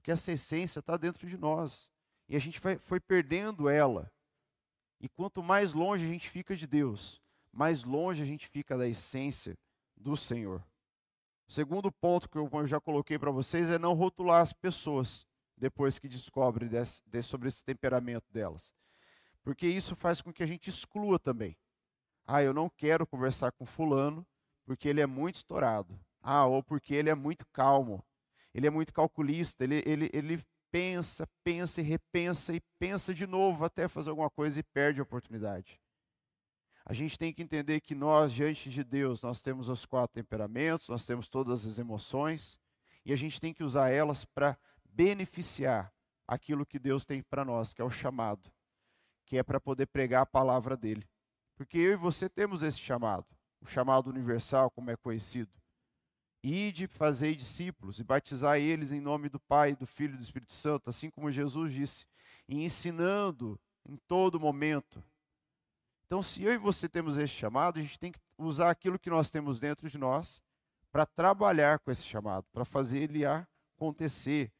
que 0.06 0.12
essa 0.12 0.30
essência 0.30 0.78
está 0.78 0.96
dentro 0.96 1.26
de 1.26 1.36
nós. 1.36 1.90
E 2.28 2.36
a 2.36 2.38
gente 2.38 2.60
foi 2.60 3.00
perdendo 3.00 3.68
ela. 3.68 4.08
E 5.00 5.08
quanto 5.08 5.42
mais 5.42 5.72
longe 5.72 6.04
a 6.04 6.08
gente 6.08 6.30
fica 6.30 6.54
de 6.54 6.64
Deus, 6.64 7.20
mais 7.52 7.82
longe 7.82 8.22
a 8.22 8.24
gente 8.24 8.46
fica 8.46 8.78
da 8.78 8.86
essência 8.86 9.58
do 9.96 10.16
Senhor. 10.16 10.64
O 11.48 11.52
segundo 11.52 11.90
ponto 11.90 12.28
que 12.28 12.38
eu 12.38 12.48
já 12.68 12.80
coloquei 12.80 13.18
para 13.18 13.32
vocês 13.32 13.68
é 13.68 13.80
não 13.80 13.94
rotular 13.94 14.42
as 14.42 14.52
pessoas 14.52 15.26
depois 15.56 15.98
que 15.98 16.06
descobre 16.06 16.68
desse, 16.68 17.02
desse, 17.04 17.26
sobre 17.26 17.48
esse 17.48 17.64
temperamento 17.64 18.32
delas. 18.32 18.72
Porque 19.42 19.66
isso 19.66 19.96
faz 19.96 20.22
com 20.22 20.32
que 20.32 20.44
a 20.44 20.46
gente 20.46 20.70
exclua 20.70 21.18
também. 21.18 21.56
Ah, 22.24 22.44
eu 22.44 22.54
não 22.54 22.70
quero 22.70 23.08
conversar 23.08 23.50
com 23.50 23.66
fulano 23.66 24.24
porque 24.64 24.88
ele 24.88 25.00
é 25.00 25.06
muito 25.06 25.34
estourado. 25.34 25.98
Ah, 26.22 26.46
ou 26.46 26.62
porque 26.62 26.94
ele 26.94 27.10
é 27.10 27.14
muito 27.16 27.44
calmo 27.46 28.04
ele 28.56 28.66
é 28.66 28.70
muito 28.70 28.90
calculista, 28.90 29.62
ele, 29.64 29.82
ele, 29.84 30.10
ele 30.14 30.42
pensa, 30.70 31.28
pensa 31.44 31.82
e 31.82 31.84
repensa 31.84 32.54
e 32.54 32.60
pensa 32.78 33.12
de 33.12 33.26
novo 33.26 33.62
até 33.66 33.86
fazer 33.86 34.08
alguma 34.08 34.30
coisa 34.30 34.58
e 34.58 34.62
perde 34.62 34.98
a 34.98 35.02
oportunidade. 35.02 35.78
A 36.82 36.94
gente 36.94 37.18
tem 37.18 37.34
que 37.34 37.42
entender 37.42 37.80
que 37.82 37.94
nós, 37.94 38.32
diante 38.32 38.70
de 38.70 38.82
Deus, 38.82 39.20
nós 39.20 39.42
temos 39.42 39.68
os 39.68 39.84
quatro 39.84 40.14
temperamentos, 40.14 40.88
nós 40.88 41.04
temos 41.04 41.28
todas 41.28 41.66
as 41.66 41.78
emoções, 41.78 42.58
e 43.04 43.12
a 43.12 43.16
gente 43.16 43.38
tem 43.38 43.52
que 43.52 43.62
usar 43.62 43.90
elas 43.90 44.24
para 44.24 44.56
beneficiar 44.86 45.92
aquilo 46.26 46.64
que 46.64 46.78
Deus 46.78 47.04
tem 47.04 47.22
para 47.22 47.44
nós, 47.44 47.74
que 47.74 47.82
é 47.82 47.84
o 47.84 47.90
chamado, 47.90 48.50
que 49.26 49.36
é 49.36 49.42
para 49.42 49.60
poder 49.60 49.84
pregar 49.84 50.22
a 50.22 50.26
palavra 50.26 50.78
dele. 50.78 51.06
Porque 51.56 51.76
eu 51.76 51.92
e 51.92 51.96
você 51.96 52.26
temos 52.26 52.62
esse 52.62 52.78
chamado, 52.78 53.26
o 53.60 53.66
chamado 53.66 54.08
universal, 54.08 54.70
como 54.70 54.90
é 54.90 54.96
conhecido. 54.96 55.52
Ide, 56.48 56.86
fazer 56.86 57.34
discípulos 57.34 57.98
e 57.98 58.04
batizar 58.04 58.60
eles 58.60 58.92
em 58.92 59.00
nome 59.00 59.28
do 59.28 59.40
Pai, 59.40 59.74
do 59.74 59.84
Filho 59.84 60.14
e 60.14 60.16
do 60.16 60.22
Espírito 60.22 60.52
Santo, 60.52 60.88
assim 60.88 61.10
como 61.10 61.28
Jesus 61.28 61.72
disse, 61.72 62.06
e 62.48 62.62
ensinando 62.62 63.58
em 63.84 63.96
todo 64.06 64.38
momento. 64.38 65.02
Então, 66.04 66.22
se 66.22 66.44
eu 66.44 66.52
e 66.52 66.56
você 66.56 66.88
temos 66.88 67.18
esse 67.18 67.32
chamado, 67.32 67.80
a 67.80 67.82
gente 67.82 67.98
tem 67.98 68.12
que 68.12 68.20
usar 68.38 68.70
aquilo 68.70 68.96
que 68.96 69.10
nós 69.10 69.28
temos 69.28 69.58
dentro 69.58 69.88
de 69.90 69.98
nós 69.98 70.40
para 70.92 71.04
trabalhar 71.04 71.80
com 71.80 71.90
esse 71.90 72.04
chamado, 72.04 72.46
para 72.52 72.64
fazer 72.64 73.00
ele 73.00 73.24
acontecer, 73.26 74.52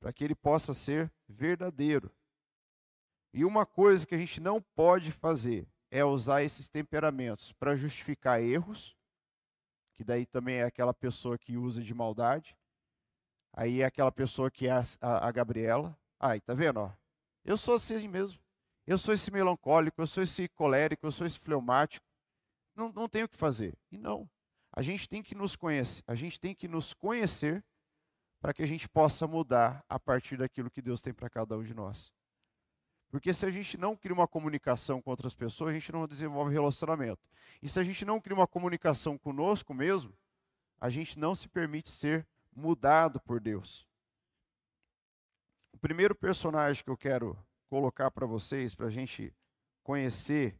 para 0.00 0.14
que 0.14 0.24
ele 0.24 0.34
possa 0.34 0.72
ser 0.72 1.12
verdadeiro. 1.28 2.10
E 3.34 3.44
uma 3.44 3.66
coisa 3.66 4.06
que 4.06 4.14
a 4.14 4.18
gente 4.18 4.40
não 4.40 4.62
pode 4.74 5.12
fazer 5.12 5.68
é 5.90 6.02
usar 6.02 6.42
esses 6.42 6.68
temperamentos 6.68 7.52
para 7.52 7.76
justificar 7.76 8.42
erros, 8.42 8.96
que 9.94 10.04
daí 10.04 10.26
também 10.26 10.56
é 10.56 10.64
aquela 10.64 10.92
pessoa 10.92 11.38
que 11.38 11.56
usa 11.56 11.82
de 11.82 11.94
maldade. 11.94 12.56
Aí 13.52 13.80
é 13.80 13.84
aquela 13.84 14.10
pessoa 14.10 14.50
que 14.50 14.66
é 14.66 14.72
a, 14.72 14.82
a, 15.00 15.28
a 15.28 15.32
Gabriela. 15.32 15.96
Aí, 16.18 16.40
tá 16.40 16.54
vendo? 16.54 16.80
Ó? 16.80 16.92
Eu 17.44 17.56
sou 17.56 17.74
assim 17.74 18.08
mesmo. 18.08 18.40
Eu 18.86 18.98
sou 18.98 19.14
esse 19.14 19.30
melancólico, 19.30 20.02
eu 20.02 20.06
sou 20.06 20.22
esse 20.22 20.48
colérico, 20.48 21.06
eu 21.06 21.12
sou 21.12 21.26
esse 21.26 21.38
fleumático. 21.38 22.04
Não, 22.74 22.92
não 22.92 23.08
tenho 23.08 23.26
o 23.26 23.28
que 23.28 23.36
fazer. 23.36 23.74
E 23.90 23.96
não. 23.96 24.28
A 24.72 24.82
gente 24.82 25.08
tem 25.08 25.22
que 25.22 25.34
nos 25.34 25.54
conhecer, 25.54 26.02
a 26.06 26.14
gente 26.14 26.38
tem 26.38 26.54
que 26.54 26.66
nos 26.66 26.92
conhecer 26.92 27.64
para 28.40 28.52
que 28.52 28.62
a 28.62 28.66
gente 28.66 28.88
possa 28.88 29.26
mudar 29.26 29.84
a 29.88 29.98
partir 29.98 30.36
daquilo 30.36 30.70
que 30.70 30.82
Deus 30.82 31.00
tem 31.00 31.14
para 31.14 31.30
cada 31.30 31.56
um 31.56 31.62
de 31.62 31.72
nós. 31.72 32.12
Porque 33.14 33.32
se 33.32 33.46
a 33.46 33.50
gente 33.52 33.78
não 33.78 33.96
cria 33.96 34.12
uma 34.12 34.26
comunicação 34.26 35.00
com 35.00 35.08
outras 35.08 35.36
pessoas, 35.36 35.70
a 35.70 35.72
gente 35.72 35.92
não 35.92 36.04
desenvolve 36.04 36.52
relacionamento. 36.52 37.22
E 37.62 37.68
se 37.68 37.78
a 37.78 37.84
gente 37.84 38.04
não 38.04 38.20
cria 38.20 38.34
uma 38.34 38.44
comunicação 38.44 39.16
conosco 39.16 39.72
mesmo, 39.72 40.12
a 40.80 40.90
gente 40.90 41.16
não 41.16 41.32
se 41.32 41.48
permite 41.48 41.88
ser 41.88 42.26
mudado 42.52 43.20
por 43.20 43.38
Deus. 43.38 43.86
O 45.72 45.78
primeiro 45.78 46.12
personagem 46.12 46.82
que 46.82 46.90
eu 46.90 46.96
quero 46.96 47.38
colocar 47.68 48.10
para 48.10 48.26
vocês, 48.26 48.74
para 48.74 48.88
a 48.88 48.90
gente 48.90 49.32
conhecer 49.84 50.58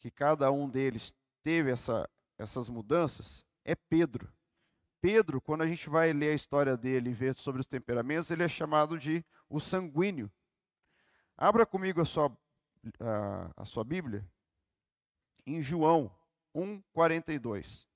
que 0.00 0.10
cada 0.10 0.50
um 0.50 0.68
deles 0.68 1.14
teve 1.40 1.70
essa, 1.70 2.10
essas 2.36 2.68
mudanças, 2.68 3.46
é 3.64 3.76
Pedro. 3.76 4.28
Pedro, 5.00 5.40
quando 5.40 5.62
a 5.62 5.68
gente 5.68 5.88
vai 5.88 6.12
ler 6.12 6.32
a 6.32 6.34
história 6.34 6.76
dele 6.76 7.10
e 7.10 7.14
ver 7.14 7.36
sobre 7.36 7.60
os 7.60 7.66
temperamentos, 7.68 8.28
ele 8.32 8.42
é 8.42 8.48
chamado 8.48 8.98
de 8.98 9.24
o 9.48 9.60
sanguíneo. 9.60 10.28
Abra 11.42 11.64
comigo 11.64 12.02
a 12.02 12.04
sua, 12.04 12.30
a, 13.00 13.62
a 13.62 13.64
sua 13.64 13.82
Bíblia 13.82 14.28
em 15.46 15.62
João 15.62 16.14
1, 16.54 16.82
42. 16.92 17.88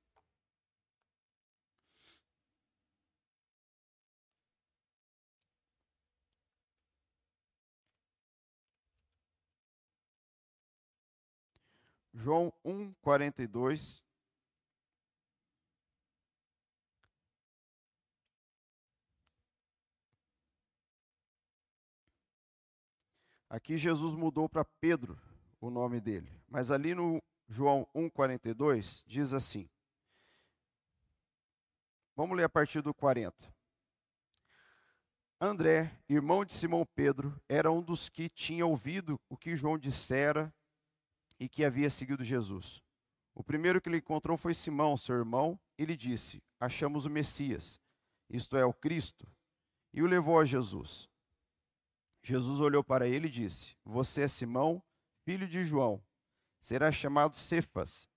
João 12.15 12.51
1, 12.65 12.95
42. 13.03 14.03
Aqui 23.55 23.77
Jesus 23.77 24.17
mudou 24.17 24.49
para 24.49 24.65
Pedro 24.65 25.17
o 25.61 25.71
nome 25.71 26.01
dele, 26.01 26.29
mas 26.49 26.73
ali 26.73 26.93
no 26.93 27.23
João 27.47 27.87
1,42 27.95 29.05
diz 29.07 29.33
assim. 29.33 29.71
Vamos 32.17 32.37
ler 32.37 32.43
a 32.43 32.49
partir 32.49 32.83
do 32.83 32.93
40. 32.93 33.33
André, 35.41 35.97
irmão 36.09 36.45
de 36.45 36.53
Simão 36.53 36.85
Pedro, 36.97 37.41
era 37.49 37.71
um 37.71 37.81
dos 37.81 38.09
que 38.09 38.29
tinha 38.29 38.67
ouvido 38.67 39.21
o 39.29 39.37
que 39.37 39.55
João 39.55 39.79
dissera 39.79 40.53
e 41.39 41.49
que 41.49 41.65
havia 41.65 41.91
seguido 41.91 42.25
Jesus. 42.25 42.83
O 43.37 43.45
primeiro 43.45 43.81
que 43.81 43.89
ele 43.89 43.99
encontrou 43.99 44.37
foi 44.37 44.53
Simão, 44.53 44.97
seu 44.97 45.15
irmão, 45.15 45.57
e 45.79 45.85
lhe 45.85 45.97
disse: 45.97 46.43
Achamos 46.59 47.07
o 47.07 47.11
Messias, 47.11 47.81
isto 48.29 48.57
é, 48.57 48.65
o 48.65 48.75
Cristo, 48.75 49.29
e 49.93 50.03
o 50.03 50.09
levou 50.09 50.41
a 50.41 50.45
Jesus. 50.45 51.09
Jesus 52.27 52.59
olhou 52.59 52.83
para 52.83 53.07
ele 53.07 53.29
e 53.29 53.31
disse: 53.31 53.77
Você 53.85 54.23
é 54.23 54.29
Simão, 54.29 54.83
filho 55.25 55.47
de 55.47 55.63
João. 55.63 56.03
Será 56.59 56.91
chamado 56.91 57.37
Cefas, 57.37 58.09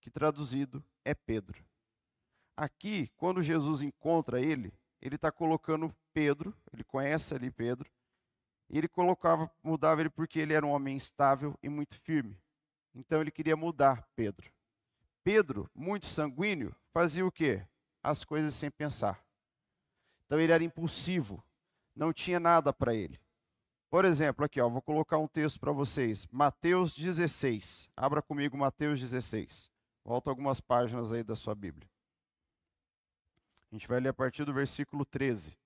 que 0.00 0.10
traduzido 0.10 0.82
é 1.04 1.14
Pedro. 1.14 1.62
Aqui, 2.56 3.08
quando 3.16 3.42
Jesus 3.42 3.82
encontra 3.82 4.40
ele, 4.40 4.72
ele 5.02 5.16
está 5.16 5.30
colocando 5.30 5.94
Pedro, 6.14 6.56
ele 6.72 6.82
conhece 6.82 7.34
ali 7.34 7.50
Pedro, 7.50 7.90
e 8.70 8.78
ele 8.78 8.88
colocava, 8.88 9.50
mudava 9.62 10.00
ele 10.00 10.08
porque 10.08 10.38
ele 10.38 10.54
era 10.54 10.64
um 10.64 10.70
homem 10.70 10.96
estável 10.96 11.54
e 11.62 11.68
muito 11.68 12.00
firme. 12.00 12.40
Então 12.94 13.20
ele 13.20 13.30
queria 13.30 13.56
mudar 13.56 14.08
Pedro. 14.16 14.50
Pedro, 15.22 15.70
muito 15.74 16.06
sanguíneo, 16.06 16.74
fazia 16.90 17.26
o 17.26 17.30
quê? 17.30 17.66
As 18.02 18.24
coisas 18.24 18.54
sem 18.54 18.70
pensar. 18.70 19.22
Então 20.24 20.40
ele 20.40 20.52
era 20.52 20.64
impulsivo, 20.64 21.44
não 21.94 22.14
tinha 22.14 22.40
nada 22.40 22.72
para 22.72 22.94
ele. 22.94 23.20
Por 23.92 24.06
exemplo, 24.06 24.42
aqui, 24.42 24.58
ó, 24.58 24.70
vou 24.70 24.80
colocar 24.80 25.18
um 25.18 25.28
texto 25.28 25.60
para 25.60 25.70
vocês. 25.70 26.26
Mateus 26.32 26.96
16. 26.96 27.90
Abra 27.94 28.22
comigo 28.22 28.56
Mateus 28.56 28.98
16. 28.98 29.70
Volta 30.02 30.30
algumas 30.30 30.62
páginas 30.62 31.12
aí 31.12 31.22
da 31.22 31.36
sua 31.36 31.54
Bíblia. 31.54 31.86
A 33.70 33.74
gente 33.74 33.86
vai 33.86 34.00
ler 34.00 34.08
a 34.08 34.14
partir 34.14 34.46
do 34.46 34.54
versículo 34.54 35.04
13. 35.04 35.58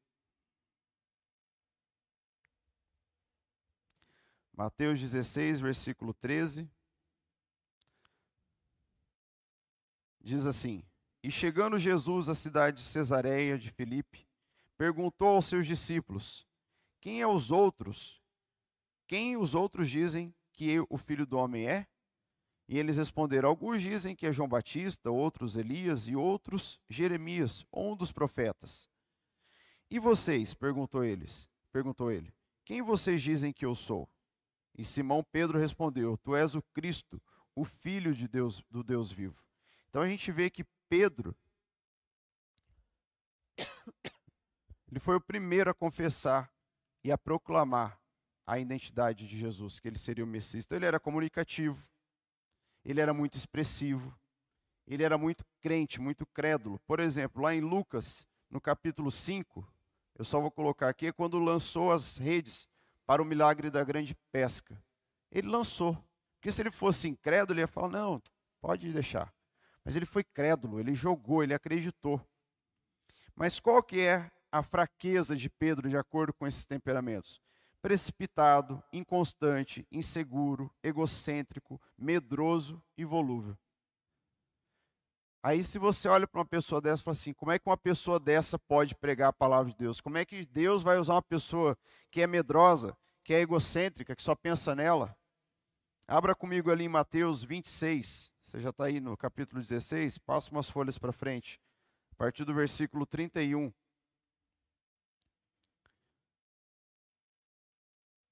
Mateus 4.57 5.01
16, 5.01 5.61
versículo 5.61 6.13
13. 6.13 6.69
Diz 10.21 10.47
assim: 10.47 10.83
E 11.23 11.31
chegando 11.31 11.79
Jesus 11.79 12.29
à 12.29 12.35
cidade 12.35 12.79
de 12.79 12.83
Cesareia 12.83 13.57
de 13.57 13.71
Filipe, 13.71 14.27
perguntou 14.77 15.29
aos 15.29 15.47
seus 15.47 15.65
discípulos: 15.65 16.45
quem 17.01 17.21
é 17.21 17.27
os 17.27 17.51
outros? 17.51 18.21
Quem 19.07 19.37
os 19.37 19.55
outros 19.55 19.89
dizem 19.89 20.35
que 20.53 20.79
o 20.89 20.99
filho 20.99 21.27
do 21.27 21.39
homem 21.39 21.69
é? 21.69 21.87
E 22.69 22.79
eles 22.79 22.97
responderam: 22.97 23.49
Alguns 23.49 23.81
dizem 23.81 24.17
que 24.17 24.27
é 24.27 24.33
João 24.33 24.49
Batista, 24.49 25.11
outros 25.11 25.57
Elias 25.57 26.09
e 26.09 26.17
outros 26.17 26.81
Jeremias, 26.89 27.65
ou 27.71 27.93
um 27.93 27.97
dos 27.97 28.11
profetas. 28.11 28.89
E 29.91 29.99
vocês? 29.99 30.53
perguntou 30.55 31.05
eles. 31.05 31.49
Perguntou 31.71 32.11
ele: 32.11 32.35
Quem 32.65 32.83
vocês 32.83 33.23
dizem 33.23 33.53
que 33.53 33.65
eu 33.65 33.75
sou? 33.75 34.09
E 34.77 34.85
Simão 34.85 35.25
Pedro 35.31 35.59
respondeu: 35.59 36.17
Tu 36.19 36.35
és 36.35 36.55
o 36.55 36.63
Cristo, 36.75 37.23
o 37.55 37.65
filho 37.65 38.15
de 38.15 38.27
Deus, 38.27 38.63
do 38.71 38.83
Deus 38.83 39.13
vivo. 39.13 39.41
Então 39.89 40.03
a 40.03 40.09
gente 40.09 40.33
vê 40.33 40.51
que 40.51 40.65
Pedro 40.89 41.37
ele 44.91 45.01
foi 45.01 45.17
o 45.17 45.21
primeiro 45.21 45.71
a 45.71 45.75
confessar 45.75 46.53
e 47.07 47.13
a 47.13 47.17
proclamar 47.17 48.01
a 48.45 48.59
identidade 48.59 49.29
de 49.29 49.39
Jesus, 49.39 49.79
que 49.79 49.87
ele 49.87 49.97
seria 49.97 50.25
o 50.25 50.27
Messias. 50.27 50.65
Então 50.65 50.77
ele 50.77 50.87
era 50.87 50.99
comunicativo, 50.99 51.81
ele 52.85 53.01
era 53.01 53.15
muito 53.15 53.37
expressivo, 53.37 54.13
ele 54.89 55.05
era 55.05 55.17
muito 55.17 55.45
crente, 55.61 56.01
muito 56.01 56.27
crédulo. 56.27 56.81
Por 56.81 56.99
exemplo, 56.99 57.43
lá 57.43 57.55
em 57.55 57.61
Lucas, 57.61 58.27
no 58.51 58.61
capítulo 58.61 59.13
5, 59.13 59.65
eu 60.19 60.25
só 60.25 60.41
vou 60.41 60.51
colocar 60.51 60.89
aqui, 60.89 61.07
é 61.07 61.13
quando 61.13 61.39
lançou 61.39 61.93
as 61.93 62.17
redes 62.17 62.69
para 63.07 63.23
o 63.23 63.25
milagre 63.25 63.71
da 63.71 63.85
grande 63.85 64.17
pesca. 64.33 64.77
Ele 65.31 65.47
lançou. 65.47 65.97
Porque 66.35 66.51
se 66.51 66.61
ele 66.61 66.73
fosse 66.73 67.07
incrédulo, 67.07 67.55
ele 67.55 67.61
ia 67.63 67.69
falar: 67.69 67.89
não, 67.89 68.21
pode 68.61 68.93
deixar. 68.93 69.33
Mas 69.85 69.95
ele 69.95 70.07
foi 70.07 70.25
crédulo, 70.25 70.81
ele 70.81 70.93
jogou, 70.93 71.45
ele 71.45 71.55
acreditou. 71.55 72.21
Mas 73.33 73.61
qual 73.61 73.81
que 73.81 74.01
é 74.01 74.29
a 74.51 74.63
fraqueza 74.63 75.37
de 75.37 75.49
Pedro 75.49 75.89
de 75.89 75.97
acordo 75.97 76.33
com 76.33 76.47
esses 76.47 76.65
temperamentos? 76.65 77.41
Precipitado, 77.81 78.83
inconstante, 78.93 79.87
inseguro, 79.91 80.73
egocêntrico, 80.83 81.81
medroso 81.97 82.83
e 82.97 83.05
volúvel. 83.05 83.57
Aí, 85.43 85.63
se 85.63 85.79
você 85.79 86.09
olha 86.09 86.27
para 86.27 86.41
uma 86.41 86.45
pessoa 86.45 86.81
dessa 86.81 87.03
e 87.03 87.05
fala 87.05 87.13
assim: 87.13 87.33
como 87.33 87.53
é 87.53 87.59
que 87.59 87.69
uma 87.69 87.77
pessoa 87.77 88.19
dessa 88.19 88.59
pode 88.59 88.97
pregar 88.97 89.29
a 89.29 89.33
palavra 89.33 89.71
de 89.71 89.79
Deus? 89.79 90.01
Como 90.01 90.19
é 90.19 90.25
que 90.25 90.45
Deus 90.45 90.83
vai 90.83 90.99
usar 90.99 91.15
uma 91.15 91.23
pessoa 91.23 91.79
que 92.11 92.21
é 92.21 92.27
medrosa, 92.27 92.97
que 93.23 93.33
é 93.33 93.41
egocêntrica, 93.41 94.17
que 94.17 94.25
só 94.25 94.35
pensa 94.35 94.75
nela? 94.75 95.17
Abra 96.09 96.35
comigo 96.35 96.71
ali 96.71 96.85
em 96.85 96.89
Mateus 96.89 97.45
26. 97.45 98.33
Você 98.41 98.61
já 98.61 98.71
está 98.71 98.87
aí 98.87 99.01
no 99.01 99.17
capítulo 99.17 99.61
16. 99.61 100.19
Passa 100.19 100.51
umas 100.51 100.69
folhas 100.71 100.99
para 100.99 101.13
frente. 101.13 101.61
A 102.11 102.15
partir 102.17 102.45
do 102.45 102.55
versículo 102.55 103.05
31. 103.07 103.73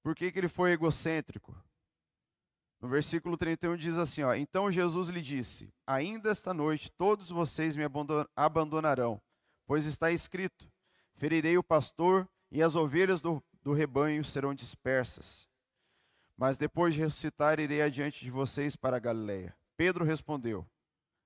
Por 0.05 0.13
que, 0.13 0.31
que 0.31 0.37
ele 0.37 0.47
foi 0.47 0.71
egocêntrico? 0.71 1.59
No 2.79 2.87
versículo 2.87 3.35
31 3.35 3.75
diz 3.75 3.97
assim: 3.97 4.21
ó, 4.21 4.35
Então 4.35 4.69
Jesus 4.69 5.09
lhe 5.09 5.19
disse: 5.19 5.73
Ainda 5.87 6.29
esta 6.29 6.53
noite 6.53 6.91
todos 6.91 7.31
vocês 7.31 7.75
me 7.75 7.81
abandonarão, 8.35 9.19
pois 9.65 9.87
está 9.87 10.11
escrito: 10.11 10.71
Ferirei 11.15 11.57
o 11.57 11.63
pastor 11.63 12.29
e 12.51 12.61
as 12.61 12.75
ovelhas 12.75 13.19
do, 13.19 13.43
do 13.63 13.73
rebanho 13.73 14.23
serão 14.23 14.53
dispersas. 14.53 15.47
Mas 16.37 16.55
depois 16.55 16.93
de 16.93 17.01
ressuscitar, 17.01 17.59
irei 17.59 17.81
adiante 17.81 18.23
de 18.23 18.29
vocês 18.29 18.75
para 18.75 18.97
a 18.97 18.99
Galiléia. 18.99 19.57
Pedro 19.75 20.05
respondeu: 20.05 20.69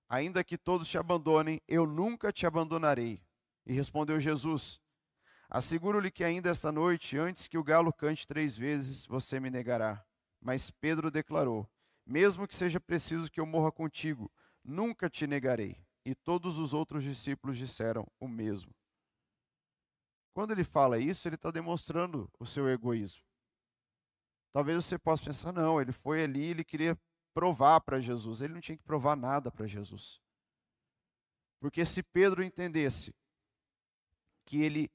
Ainda 0.08 0.42
que 0.42 0.58
todos 0.58 0.88
te 0.88 0.98
abandonem, 0.98 1.62
eu 1.68 1.86
nunca 1.86 2.32
te 2.32 2.46
abandonarei. 2.46 3.22
E 3.66 3.74
respondeu 3.74 4.22
Jesus: 4.22 4.80
Asseguro-lhe 5.50 6.12
que 6.12 6.24
ainda 6.24 6.50
esta 6.50 6.72
noite, 6.72 7.18
antes 7.18 7.48
que 7.48 7.58
o 7.58 7.64
galo 7.64 7.92
cante 7.92 8.28
três 8.28 8.56
vezes, 8.56 9.06
você 9.08 9.40
me 9.40 9.50
negará. 9.50 10.06
Mas 10.40 10.70
Pedro 10.70 11.10
declarou: 11.10 11.68
Mesmo 12.06 12.48
que 12.48 12.54
seja 12.54 12.80
preciso 12.80 13.32
que 13.32 13.40
eu 13.40 13.48
morra 13.48 13.72
contigo, 13.72 14.32
nunca 14.64 15.10
te 15.10 15.26
negarei. 15.26 15.84
E 16.06 16.14
todos 16.14 16.60
os 16.60 16.74
outros 16.74 17.04
discípulos 17.04 17.58
disseram 17.58 18.08
o 18.20 18.28
mesmo. 18.28 18.74
Quando 20.34 20.52
ele 20.52 20.64
fala 20.64 21.00
isso, 21.00 21.28
ele 21.28 21.36
está 21.36 21.50
demonstrando 21.50 22.32
o 22.40 22.46
seu 22.46 22.70
egoísmo. 22.70 23.24
Talvez 24.54 24.86
você 24.86 24.98
possa 24.98 25.24
pensar, 25.24 25.52
não, 25.52 25.82
ele 25.82 25.92
foi 25.92 26.24
ali, 26.24 26.46
ele 26.46 26.64
queria 26.64 26.98
provar 27.34 27.82
para 27.82 28.00
Jesus. 28.00 28.42
Ele 28.42 28.54
não 28.54 28.62
tinha 28.62 28.78
que 28.78 28.84
provar 28.84 29.16
nada 29.16 29.52
para 29.52 29.68
Jesus. 29.68 30.22
Porque 31.60 31.84
se 31.86 32.02
Pedro 32.02 32.44
entendesse 32.44 33.14
que 34.46 34.62
ele 34.62 34.90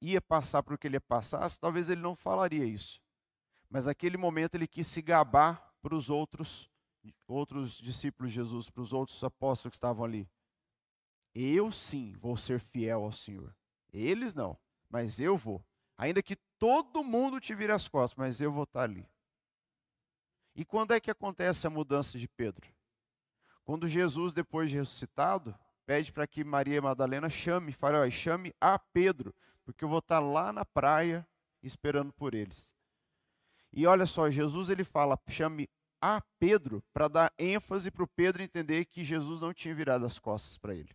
ia 0.00 0.20
passar 0.20 0.62
por 0.62 0.78
que 0.78 0.86
ele 0.86 1.00
passar, 1.00 1.48
talvez 1.56 1.88
ele 1.88 2.00
não 2.00 2.14
falaria 2.14 2.64
isso. 2.64 3.00
Mas 3.68 3.86
naquele 3.86 4.16
momento 4.16 4.54
ele 4.54 4.66
quis 4.66 4.86
se 4.86 5.02
gabar 5.02 5.72
para 5.82 5.94
os 5.94 6.10
outros, 6.10 6.70
outros 7.26 7.78
discípulos 7.78 8.30
de 8.32 8.36
Jesus, 8.36 8.70
para 8.70 8.82
os 8.82 8.92
outros 8.92 9.22
apóstolos 9.22 9.72
que 9.72 9.76
estavam 9.76 10.04
ali. 10.04 10.28
Eu 11.34 11.72
sim 11.72 12.14
vou 12.20 12.36
ser 12.36 12.60
fiel 12.60 13.02
ao 13.02 13.12
Senhor. 13.12 13.54
Eles 13.92 14.34
não, 14.34 14.56
mas 14.88 15.18
eu 15.18 15.36
vou. 15.36 15.64
Ainda 15.96 16.22
que 16.22 16.36
todo 16.58 17.04
mundo 17.04 17.40
te 17.40 17.54
vire 17.54 17.72
as 17.72 17.88
costas, 17.88 18.16
mas 18.16 18.40
eu 18.40 18.52
vou 18.52 18.64
estar 18.64 18.82
ali. 18.82 19.08
E 20.54 20.64
quando 20.64 20.92
é 20.92 21.00
que 21.00 21.10
acontece 21.10 21.66
a 21.66 21.70
mudança 21.70 22.18
de 22.18 22.28
Pedro? 22.28 22.72
Quando 23.64 23.88
Jesus, 23.88 24.32
depois 24.32 24.70
de 24.70 24.76
ressuscitado, 24.76 25.58
pede 25.84 26.12
para 26.12 26.26
que 26.26 26.44
Maria 26.44 26.80
Madalena 26.80 27.28
chame, 27.28 27.72
fale, 27.72 28.10
chame 28.10 28.54
a 28.60 28.78
Pedro, 28.78 29.34
porque 29.64 29.84
eu 29.84 29.88
vou 29.88 29.98
estar 29.98 30.18
lá 30.18 30.52
na 30.52 30.64
praia 30.64 31.26
esperando 31.62 32.12
por 32.12 32.34
eles. 32.34 32.76
E 33.72 33.86
olha 33.86 34.06
só, 34.06 34.30
Jesus 34.30 34.70
ele 34.70 34.84
fala, 34.84 35.18
chame 35.28 35.68
a 36.00 36.22
Pedro 36.38 36.82
para 36.92 37.08
dar 37.08 37.32
ênfase 37.38 37.90
para 37.90 38.04
o 38.04 38.08
Pedro 38.08 38.42
entender 38.42 38.84
que 38.84 39.02
Jesus 39.02 39.40
não 39.40 39.54
tinha 39.54 39.74
virado 39.74 40.04
as 40.04 40.18
costas 40.18 40.58
para 40.58 40.74
ele. 40.74 40.94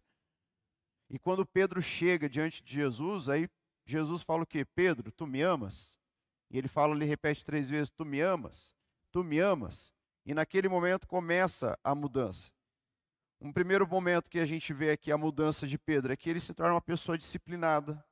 E 1.10 1.18
quando 1.18 1.46
Pedro 1.46 1.82
chega 1.82 2.30
diante 2.30 2.64
de 2.64 2.72
Jesus, 2.72 3.28
aí 3.28 3.50
Jesus 3.86 4.22
fala 4.22 4.44
o 4.44 4.48
quê? 4.48 4.64
Pedro, 4.64 5.12
tu 5.12 5.26
me 5.26 5.42
amas? 5.42 5.98
E 6.52 6.58
ele 6.58 6.68
fala, 6.68 6.96
ele 6.96 7.06
repete 7.06 7.44
três 7.44 7.70
vezes, 7.70 7.90
tu 7.90 8.06
me 8.06 8.22
amas? 8.22 8.76
Tu 9.12 9.24
me 9.24 9.40
amas? 9.40 9.92
E 10.26 10.34
naquele 10.34 10.70
momento 10.70 11.08
começa 11.08 11.78
a 11.84 11.96
mudança. 11.96 12.52
Um 13.42 13.52
primeiro 13.52 13.88
momento 13.88 14.30
que 14.30 14.40
a 14.40 14.46
gente 14.46 14.74
vê 14.74 14.92
aqui 14.92 15.12
a 15.12 15.18
mudança 15.18 15.66
de 15.66 15.78
Pedro 15.78 16.14
é 16.14 16.18
que 16.18 16.30
ele 16.30 16.40
se 16.40 16.54
torna 16.54 16.76
uma 16.76 16.82
pessoa 16.82 17.18
disciplinada, 17.18 18.04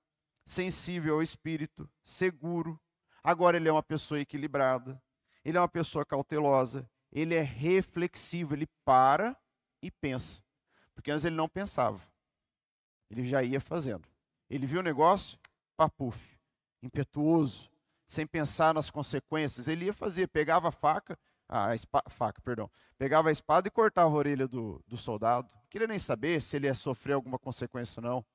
sensível 0.48 1.16
ao 1.16 1.22
espírito, 1.22 1.88
seguro, 2.02 2.80
Agora 3.28 3.58
ele 3.58 3.68
é 3.68 3.72
uma 3.74 3.84
pessoa 3.84 4.22
equilibrada, 4.22 5.04
ele 5.44 5.58
é 5.58 5.60
uma 5.60 5.68
pessoa 5.68 6.06
cautelosa, 6.06 6.90
ele 7.12 7.36
é 7.36 7.42
reflexivo, 7.42 8.54
ele 8.54 8.70
para 8.86 9.36
e 9.82 9.92
pensa. 9.92 10.42
Porque 10.96 11.12
antes 11.12 11.26
ele 11.26 11.36
não 11.36 11.50
pensava. 11.50 12.02
Ele 13.12 13.28
já 13.28 13.44
ia 13.44 13.60
fazendo. 13.60 14.08
Ele 14.50 14.66
viu 14.66 14.80
o 14.80 14.84
negócio, 14.84 15.38
papuf, 15.76 16.40
impetuoso, 16.82 17.70
sem 18.08 18.26
pensar 18.26 18.74
nas 18.74 18.90
consequências. 18.90 19.68
Ele 19.68 19.88
ia 19.88 19.94
fazer, 19.94 20.30
pegava 20.30 20.70
a 20.70 20.72
faca, 20.72 21.20
a 21.50 21.76
faca, 22.10 22.42
perdão, 22.42 22.72
pegava 22.98 23.28
a 23.28 23.32
espada 23.34 23.68
e 23.68 23.72
cortava 23.72 24.10
a 24.10 24.18
orelha 24.18 24.48
do, 24.48 24.82
do 24.88 24.98
soldado. 24.98 25.50
Não 25.54 25.68
queria 25.70 25.88
nem 25.88 26.00
saber 26.00 26.42
se 26.42 26.56
ele 26.56 26.68
ia 26.68 26.74
sofrer 26.74 27.12
alguma 27.12 27.38
consequência 27.38 28.00
ou 28.00 28.10
não. 28.10 28.26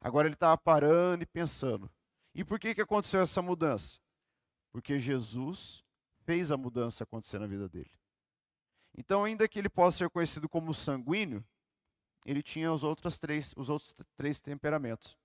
Agora 0.00 0.26
ele 0.26 0.34
estava 0.34 0.56
parando 0.56 1.22
e 1.22 1.26
pensando. 1.26 1.90
E 2.34 2.44
por 2.44 2.58
que, 2.58 2.74
que 2.74 2.80
aconteceu 2.80 3.20
essa 3.20 3.42
mudança? 3.42 3.98
Porque 4.72 4.98
Jesus 4.98 5.84
fez 6.24 6.50
a 6.50 6.56
mudança 6.56 7.04
acontecer 7.04 7.38
na 7.38 7.46
vida 7.46 7.68
dele. 7.68 7.90
Então, 8.96 9.24
ainda 9.24 9.48
que 9.48 9.58
ele 9.58 9.68
possa 9.68 9.98
ser 9.98 10.10
conhecido 10.10 10.48
como 10.48 10.72
sanguíneo, 10.74 11.44
ele 12.24 12.42
tinha 12.42 12.72
os 12.72 12.84
outros 12.84 13.18
três, 13.18 13.54
os 13.56 13.68
outros 13.68 13.94
três 14.16 14.40
temperamentos. 14.40 15.16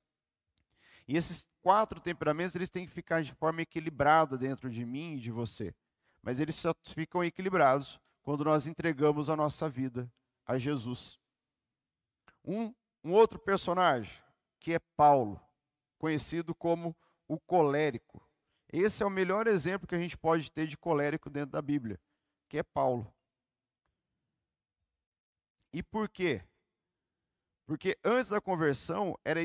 E 1.08 1.16
esses 1.18 1.46
quatro 1.62 2.00
temperamentos 2.00 2.56
eles 2.56 2.70
têm 2.70 2.86
que 2.86 2.92
ficar 2.92 3.22
de 3.22 3.34
forma 3.34 3.62
equilibrada 3.62 4.38
dentro 4.38 4.70
de 4.70 4.86
mim 4.86 5.16
e 5.16 5.20
de 5.20 5.32
você. 5.32 5.74
Mas 6.22 6.40
eles 6.40 6.56
só 6.56 6.74
ficam 6.84 7.24
equilibrados 7.24 8.00
quando 8.24 8.44
nós 8.44 8.68
entregamos 8.68 9.30
a 9.30 9.36
nossa 9.36 9.70
vida 9.70 10.12
a 10.46 10.58
Jesus. 10.58 11.20
Um, 12.44 12.74
um 13.04 13.12
outro 13.12 13.38
personagem, 13.38 14.20
que 14.65 14.73
é 14.73 14.80
Paulo, 14.97 15.39
conhecido 15.99 16.56
como 16.56 16.97
o 17.28 17.39
colérico. 17.39 18.28
Esse 18.73 19.04
é 19.04 19.06
o 19.06 19.12
melhor 19.12 19.45
exemplo 19.45 19.88
que 19.88 19.93
a 19.93 19.99
gente 19.99 20.17
pode 20.17 20.51
ter 20.51 20.65
de 20.65 20.75
colérico 20.75 21.30
dentro 21.30 21.51
da 21.51 21.62
Bíblia, 21.62 22.01
que 22.49 22.58
é 22.58 22.63
Paulo. 22.63 23.13
E 25.71 25.84
por 25.84 26.10
quê? 26.10 26.43
Porque 27.67 27.95
antes 28.04 28.32
da 28.32 28.41
conversão 28.41 29.15
era, 29.23 29.39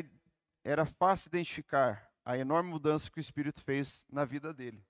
era 0.65 0.87
fácil 0.87 1.29
identificar 1.29 2.11
a 2.25 2.39
enorme 2.39 2.71
mudança 2.71 3.11
que 3.11 3.19
o 3.19 3.21
Espírito 3.21 3.63
fez 3.63 4.07
na 4.09 4.25
vida 4.25 4.55
dele. 4.55 4.83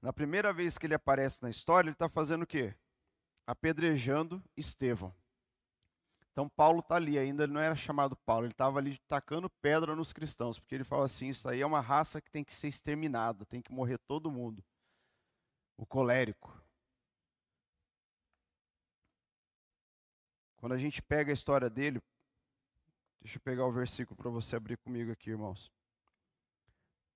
Na 0.00 0.12
primeira 0.12 0.52
vez 0.52 0.78
que 0.78 0.86
ele 0.86 0.94
aparece 0.94 1.42
na 1.42 1.50
história, 1.50 1.88
ele 1.88 1.96
está 1.96 2.08
fazendo 2.08 2.42
o 2.42 2.46
quê? 2.46 2.76
Apedrejando 3.46 4.42
Estevão. 4.56 5.14
Então 6.32 6.48
Paulo 6.48 6.80
está 6.80 6.96
ali, 6.96 7.18
ainda 7.18 7.44
ele 7.44 7.52
não 7.52 7.60
era 7.60 7.76
chamado 7.76 8.16
Paulo, 8.16 8.46
ele 8.46 8.52
estava 8.52 8.78
ali 8.78 8.98
tacando 9.06 9.50
pedra 9.50 9.94
nos 9.94 10.14
cristãos, 10.14 10.58
porque 10.58 10.74
ele 10.74 10.84
fala 10.84 11.04
assim: 11.04 11.28
isso 11.28 11.46
aí 11.48 11.60
é 11.60 11.66
uma 11.66 11.80
raça 11.80 12.22
que 12.22 12.30
tem 12.30 12.42
que 12.42 12.54
ser 12.54 12.68
exterminada, 12.68 13.44
tem 13.44 13.60
que 13.60 13.70
morrer 13.70 13.98
todo 13.98 14.30
mundo. 14.30 14.64
O 15.76 15.84
colérico. 15.84 16.58
Quando 20.56 20.72
a 20.72 20.78
gente 20.78 21.02
pega 21.02 21.32
a 21.32 21.34
história 21.34 21.68
dele, 21.68 22.00
deixa 23.20 23.36
eu 23.36 23.42
pegar 23.42 23.66
o 23.66 23.72
versículo 23.72 24.16
para 24.16 24.30
você 24.30 24.56
abrir 24.56 24.78
comigo 24.78 25.12
aqui, 25.12 25.30
irmãos. 25.30 25.70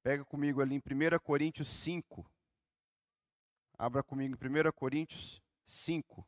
Pega 0.03 0.25
comigo 0.25 0.61
ali 0.61 0.75
em 0.75 0.79
1 0.79 1.19
Coríntios 1.21 1.69
5. 1.69 2.29
Abra 3.79 4.03
comigo 4.03 4.37
em 4.37 4.69
1 4.69 4.73
Coríntios 4.73 5.41
5. 5.67 6.25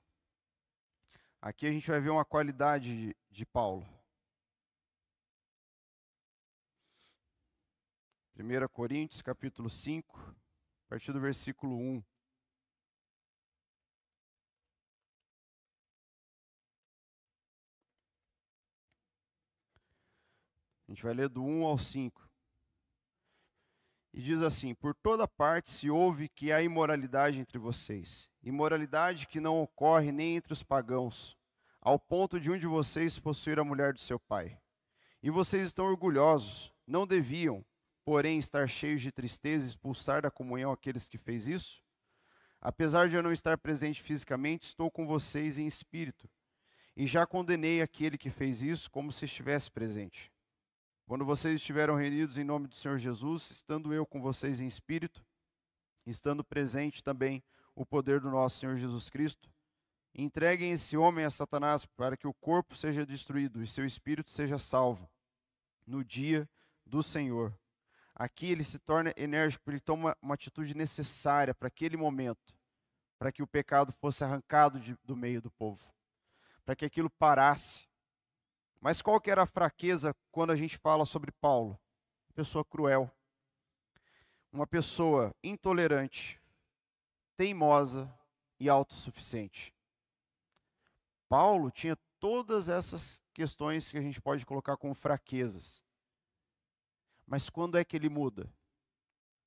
Aqui 1.40 1.66
a 1.66 1.72
gente 1.72 1.88
vai 1.88 2.00
ver 2.00 2.10
uma 2.10 2.24
qualidade 2.24 2.94
de, 2.96 3.16
de 3.30 3.46
Paulo. 3.46 3.86
1 8.36 8.68
Coríntios, 8.68 9.22
capítulo 9.22 9.70
5, 9.70 10.18
a 10.18 10.88
partir 10.88 11.12
do 11.12 11.20
versículo 11.20 11.76
1. 11.76 12.02
A 20.86 20.90
gente 20.90 21.02
vai 21.02 21.14
ler 21.14 21.28
do 21.28 21.44
1 21.44 21.64
ao 21.64 21.78
5. 21.78 22.27
E 24.18 24.20
diz 24.20 24.42
assim: 24.42 24.74
Por 24.74 24.96
toda 24.96 25.28
parte 25.28 25.70
se 25.70 25.88
ouve 25.88 26.28
que 26.28 26.50
há 26.50 26.60
imoralidade 26.60 27.38
entre 27.38 27.56
vocês, 27.56 28.28
imoralidade 28.42 29.28
que 29.28 29.38
não 29.38 29.62
ocorre 29.62 30.10
nem 30.10 30.34
entre 30.34 30.52
os 30.52 30.60
pagãos, 30.60 31.38
ao 31.80 32.00
ponto 32.00 32.40
de 32.40 32.50
um 32.50 32.58
de 32.58 32.66
vocês 32.66 33.16
possuir 33.16 33.60
a 33.60 33.64
mulher 33.64 33.92
do 33.92 34.00
seu 34.00 34.18
pai. 34.18 34.58
E 35.22 35.30
vocês 35.30 35.68
estão 35.68 35.84
orgulhosos, 35.84 36.74
não 36.84 37.06
deviam, 37.06 37.64
porém, 38.04 38.40
estar 38.40 38.68
cheios 38.68 39.00
de 39.02 39.12
tristeza 39.12 39.64
e 39.64 39.68
expulsar 39.68 40.22
da 40.22 40.32
comunhão 40.32 40.72
aqueles 40.72 41.08
que 41.08 41.16
fez 41.16 41.46
isso? 41.46 41.80
Apesar 42.60 43.08
de 43.08 43.14
eu 43.14 43.22
não 43.22 43.30
estar 43.30 43.56
presente 43.56 44.02
fisicamente, 44.02 44.66
estou 44.66 44.90
com 44.90 45.06
vocês 45.06 45.60
em 45.60 45.66
espírito, 45.68 46.28
e 46.96 47.06
já 47.06 47.24
condenei 47.24 47.80
aquele 47.80 48.18
que 48.18 48.30
fez 48.30 48.62
isso 48.62 48.90
como 48.90 49.12
se 49.12 49.26
estivesse 49.26 49.70
presente. 49.70 50.32
Quando 51.08 51.24
vocês 51.24 51.54
estiveram 51.54 51.94
reunidos 51.94 52.36
em 52.36 52.44
nome 52.44 52.68
do 52.68 52.74
Senhor 52.74 52.98
Jesus, 52.98 53.50
estando 53.50 53.94
eu 53.94 54.04
com 54.04 54.20
vocês 54.20 54.60
em 54.60 54.66
espírito, 54.66 55.24
estando 56.04 56.44
presente 56.44 57.02
também 57.02 57.42
o 57.74 57.86
poder 57.86 58.20
do 58.20 58.30
nosso 58.30 58.58
Senhor 58.58 58.76
Jesus 58.76 59.08
Cristo, 59.08 59.50
entreguem 60.14 60.72
esse 60.72 60.98
homem 60.98 61.24
a 61.24 61.30
Satanás 61.30 61.86
para 61.86 62.14
que 62.14 62.26
o 62.26 62.34
corpo 62.34 62.76
seja 62.76 63.06
destruído 63.06 63.62
e 63.62 63.66
seu 63.66 63.86
espírito 63.86 64.30
seja 64.30 64.58
salvo 64.58 65.08
no 65.86 66.04
dia 66.04 66.46
do 66.84 67.02
Senhor. 67.02 67.58
Aqui 68.14 68.52
ele 68.52 68.62
se 68.62 68.78
torna 68.78 69.10
enérgico, 69.16 69.70
ele 69.70 69.80
toma 69.80 70.14
uma 70.20 70.34
atitude 70.34 70.74
necessária 70.74 71.54
para 71.54 71.68
aquele 71.68 71.96
momento, 71.96 72.54
para 73.18 73.32
que 73.32 73.42
o 73.42 73.46
pecado 73.46 73.94
fosse 73.94 74.24
arrancado 74.24 74.78
de, 74.78 74.94
do 75.02 75.16
meio 75.16 75.40
do 75.40 75.50
povo, 75.50 75.90
para 76.66 76.76
que 76.76 76.84
aquilo 76.84 77.08
parasse. 77.08 77.87
Mas 78.80 79.02
qual 79.02 79.20
que 79.20 79.30
era 79.30 79.42
a 79.42 79.46
fraqueza 79.46 80.14
quando 80.30 80.50
a 80.50 80.56
gente 80.56 80.78
fala 80.78 81.04
sobre 81.04 81.32
Paulo? 81.32 81.78
Pessoa 82.34 82.64
cruel, 82.64 83.10
uma 84.52 84.66
pessoa 84.66 85.34
intolerante, 85.42 86.40
teimosa 87.36 88.12
e 88.60 88.68
autossuficiente. 88.68 89.74
Paulo 91.28 91.70
tinha 91.70 91.96
todas 92.18 92.68
essas 92.68 93.22
questões 93.34 93.90
que 93.90 93.98
a 93.98 94.00
gente 94.00 94.20
pode 94.20 94.46
colocar 94.46 94.76
como 94.76 94.94
fraquezas. 94.94 95.84
Mas 97.26 97.50
quando 97.50 97.76
é 97.76 97.84
que 97.84 97.96
ele 97.96 98.08
muda? 98.08 98.50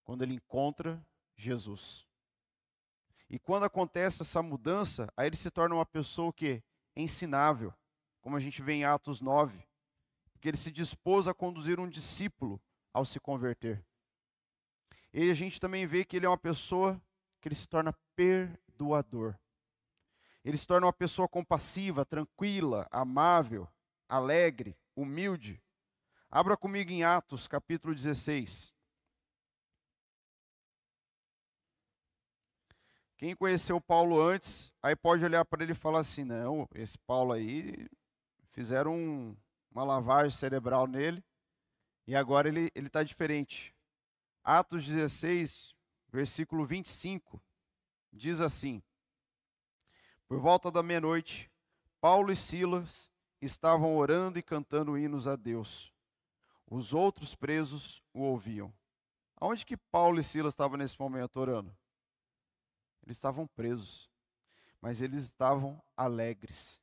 Quando 0.04 0.22
ele 0.22 0.36
encontra 0.36 1.04
Jesus. 1.36 2.06
E 3.30 3.40
quando 3.40 3.64
acontece 3.64 4.22
essa 4.22 4.44
mudança, 4.44 5.12
aí 5.16 5.28
ele 5.28 5.38
se 5.38 5.50
torna 5.50 5.76
uma 5.76 5.86
pessoa 5.86 6.32
que 6.34 6.62
ensinável, 6.96 7.74
como 8.22 8.36
a 8.36 8.40
gente 8.40 8.62
vê 8.62 8.74
em 8.74 8.86
Atos 8.86 9.20
9, 9.20 9.68
porque 10.32 10.48
ele 10.48 10.58
se 10.58 10.72
dispôs 10.72 11.28
a 11.28 11.34
conduzir 11.34 11.80
um 11.80 11.90
discípulo 11.90 12.62
ao 12.94 13.04
se 13.04 13.20
converter. 13.20 13.84
E 15.14 15.30
a 15.30 15.34
gente 15.34 15.60
também 15.60 15.86
vê 15.86 16.06
que 16.06 16.16
ele 16.16 16.26
é 16.26 16.30
uma 16.30 16.38
pessoa 16.38 17.02
que 17.42 17.48
ele 17.48 17.56
se 17.56 17.68
torna 17.68 17.94
perdoador. 18.16 19.36
Ele 20.44 20.58
se 20.58 20.66
torna 20.66 20.88
uma 20.88 20.94
pessoa 20.94 21.28
compassiva, 21.28 22.06
tranquila, 22.06 22.88
amável, 22.92 23.68
alegre, 24.08 24.78
humilde. 24.96 25.62
Abra 26.30 26.56
comigo 26.56 26.92
em 26.92 27.04
Atos, 27.04 27.48
capítulo 27.48 27.94
16. 27.94 28.74
Quem 33.18 33.36
conheceu 33.36 33.80
Paulo 33.80 34.20
antes, 34.20 34.74
aí 34.82 34.96
pode 34.96 35.24
olhar 35.24 35.46
para 35.46 35.62
ele 35.62 35.74
e 35.74 35.76
falar 35.76 36.00
assim: 36.00 36.24
não, 36.24 36.68
esse 36.74 36.98
Paulo 36.98 37.34
aí, 37.34 37.88
fizeram 38.52 38.94
um, 38.94 39.36
uma 39.72 39.84
lavagem 39.84 40.32
cerebral 40.32 40.88
nele, 40.88 41.24
e 42.08 42.16
agora 42.16 42.48
ele 42.48 42.72
está 42.76 43.04
diferente. 43.04 43.76
Atos 44.44 44.86
16, 44.86 45.76
versículo 46.12 46.66
25, 46.66 47.42
diz 48.14 48.40
assim: 48.40 48.82
por 50.32 50.40
volta 50.40 50.72
da 50.72 50.82
meia-noite, 50.82 51.52
Paulo 52.00 52.32
e 52.32 52.38
Silas 52.38 53.12
estavam 53.42 53.98
orando 53.98 54.40
e 54.40 54.42
cantando 54.42 54.98
hinos 54.98 55.28
a 55.28 55.36
Deus. 55.36 55.94
Os 56.66 56.94
outros 56.94 57.36
presos 57.36 58.02
o 58.14 58.22
ouviam. 58.22 58.74
Aonde 59.36 59.66
que 59.66 59.76
Paulo 59.76 60.22
e 60.22 60.24
Silas 60.24 60.54
estavam 60.54 60.78
nesse 60.78 60.98
momento 60.98 61.36
orando? 61.38 61.76
Eles 63.04 63.18
estavam 63.18 63.46
presos, 63.46 64.10
mas 64.80 65.02
eles 65.02 65.26
estavam 65.26 65.84
alegres. 65.98 66.80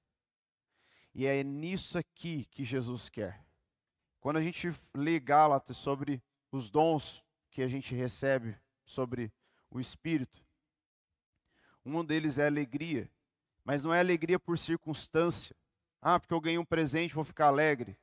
E 1.15 1.27
é 1.27 1.43
nisso 1.43 1.99
aqui 1.99 2.45
que 2.51 2.65
Jesus 2.65 3.09
quer. 3.09 3.45
Quando 4.21 4.37
a 4.37 4.43
gente 4.43 4.73
lê 4.95 5.19
Gálatas 5.19 5.77
sobre 5.77 6.23
os 6.51 6.71
dons 6.71 7.25
que 7.51 7.63
a 7.63 7.67
gente 7.67 7.95
recebe 7.95 8.57
sobre 8.85 9.33
o 9.71 9.81
Espírito, 9.81 10.45
um 11.85 12.05
deles 12.05 12.39
é 12.39 12.47
alegria. 12.47 13.11
Mas 13.65 13.83
não 13.83 13.93
é 13.93 14.01
alegria 14.01 14.39
por 14.39 14.59
circunstância. 14.59 15.55
Ah, 16.01 16.19
porque 16.19 16.35
eu 16.35 16.41
ganhei 16.41 16.59
um 16.59 16.65
presente, 16.65 17.15
vou 17.15 17.25
ficar 17.25 17.47
alegre. 17.47 17.99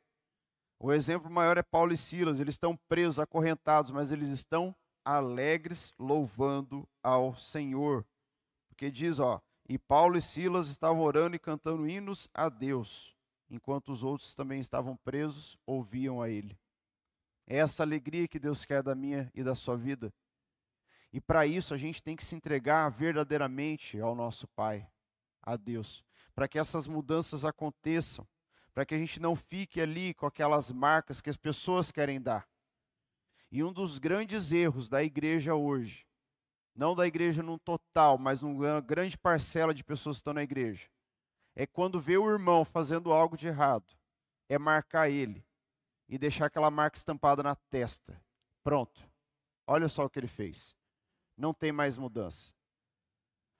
O 0.79 0.91
exemplo 0.91 1.29
maior 1.29 1.57
é 1.57 1.63
Paulo 1.63 1.93
e 1.93 1.97
Silas. 1.97 2.39
Eles 2.39 2.55
estão 2.55 2.75
presos, 2.87 3.19
acorrentados, 3.19 3.91
mas 3.91 4.11
eles 4.11 4.29
estão 4.29 4.75
alegres, 5.03 5.93
louvando 5.97 6.87
ao 7.01 7.35
Senhor. 7.35 8.05
Porque 8.67 8.91
diz, 8.91 9.19
ó, 9.19 9.41
e 9.67 9.77
Paulo 9.77 10.17
e 10.17 10.21
Silas 10.21 10.67
estavam 10.67 11.01
orando 11.01 11.35
e 11.35 11.39
cantando 11.39 11.87
hinos 11.87 12.29
a 12.33 12.49
Deus, 12.49 13.15
enquanto 13.49 13.91
os 13.91 14.03
outros 14.03 14.35
também 14.35 14.59
estavam 14.59 14.95
presos, 14.95 15.57
ouviam 15.65 16.21
a 16.21 16.29
Ele. 16.29 16.57
É 17.47 17.57
essa 17.57 17.83
alegria 17.83 18.27
que 18.27 18.39
Deus 18.39 18.63
quer 18.63 18.83
da 18.83 18.93
minha 18.93 19.31
e 19.33 19.43
da 19.43 19.55
sua 19.55 19.75
vida. 19.75 20.13
E 21.11 21.21
para 21.21 21.47
isso 21.47 21.73
a 21.73 21.77
gente 21.77 22.01
tem 22.01 22.15
que 22.15 22.25
se 22.25 22.35
entregar 22.35 22.89
verdadeiramente 22.89 23.99
ao 23.99 24.13
nosso 24.13 24.47
Pai 24.49 24.87
a 25.41 25.55
Deus, 25.55 26.03
para 26.33 26.47
que 26.47 26.59
essas 26.59 26.87
mudanças 26.87 27.45
aconteçam, 27.45 28.27
para 28.73 28.85
que 28.85 28.93
a 28.93 28.97
gente 28.97 29.19
não 29.19 29.35
fique 29.35 29.79
ali 29.79 30.13
com 30.13 30.25
aquelas 30.25 30.71
marcas 30.71 31.21
que 31.21 31.29
as 31.29 31.37
pessoas 31.37 31.91
querem 31.91 32.21
dar. 32.21 32.47
E 33.51 33.63
um 33.63 33.71
dos 33.71 33.97
grandes 33.97 34.51
erros 34.51 34.89
da 34.89 35.03
igreja 35.03 35.55
hoje, 35.55 36.05
não 36.75 36.93
da 36.93 37.07
igreja 37.07 37.41
no 37.41 37.57
total, 37.57 38.17
mas 38.17 38.41
numa 38.41 38.81
grande 38.81 39.17
parcela 39.17 39.73
de 39.73 39.83
pessoas 39.83 40.17
que 40.17 40.21
estão 40.21 40.33
na 40.33 40.43
igreja, 40.43 40.89
é 41.55 41.65
quando 41.65 41.99
vê 41.99 42.17
o 42.17 42.29
irmão 42.29 42.65
fazendo 42.65 43.13
algo 43.13 43.37
de 43.37 43.47
errado, 43.47 43.95
é 44.49 44.59
marcar 44.59 45.09
ele 45.09 45.43
e 46.09 46.17
deixar 46.17 46.47
aquela 46.47 46.69
marca 46.69 46.97
estampada 46.97 47.41
na 47.41 47.55
testa. 47.55 48.21
Pronto. 48.61 49.09
Olha 49.65 49.87
só 49.87 50.05
o 50.05 50.09
que 50.09 50.19
ele 50.19 50.27
fez. 50.27 50.75
Não 51.37 51.53
tem 51.53 51.71
mais 51.71 51.97
mudança. 51.97 52.53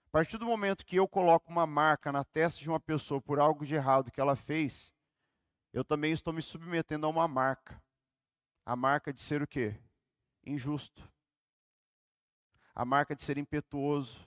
A 0.06 0.10
partir 0.10 0.38
do 0.38 0.46
momento 0.46 0.86
que 0.86 0.96
eu 0.96 1.08
coloco 1.08 1.50
uma 1.50 1.66
marca 1.66 2.12
na 2.12 2.24
testa 2.24 2.60
de 2.60 2.68
uma 2.68 2.78
pessoa 2.78 3.20
por 3.20 3.40
algo 3.40 3.66
de 3.66 3.74
errado 3.74 4.10
que 4.10 4.20
ela 4.20 4.36
fez, 4.36 4.94
eu 5.72 5.84
também 5.84 6.12
estou 6.12 6.32
me 6.32 6.40
submetendo 6.40 7.06
a 7.06 7.08
uma 7.10 7.26
marca. 7.26 7.82
A 8.64 8.76
marca 8.76 9.12
de 9.12 9.20
ser 9.20 9.42
o 9.42 9.46
quê? 9.46 9.74
Injusto. 10.44 11.10
A 12.76 12.84
marca 12.84 13.16
de 13.16 13.24
ser 13.24 13.38
impetuoso, 13.38 14.24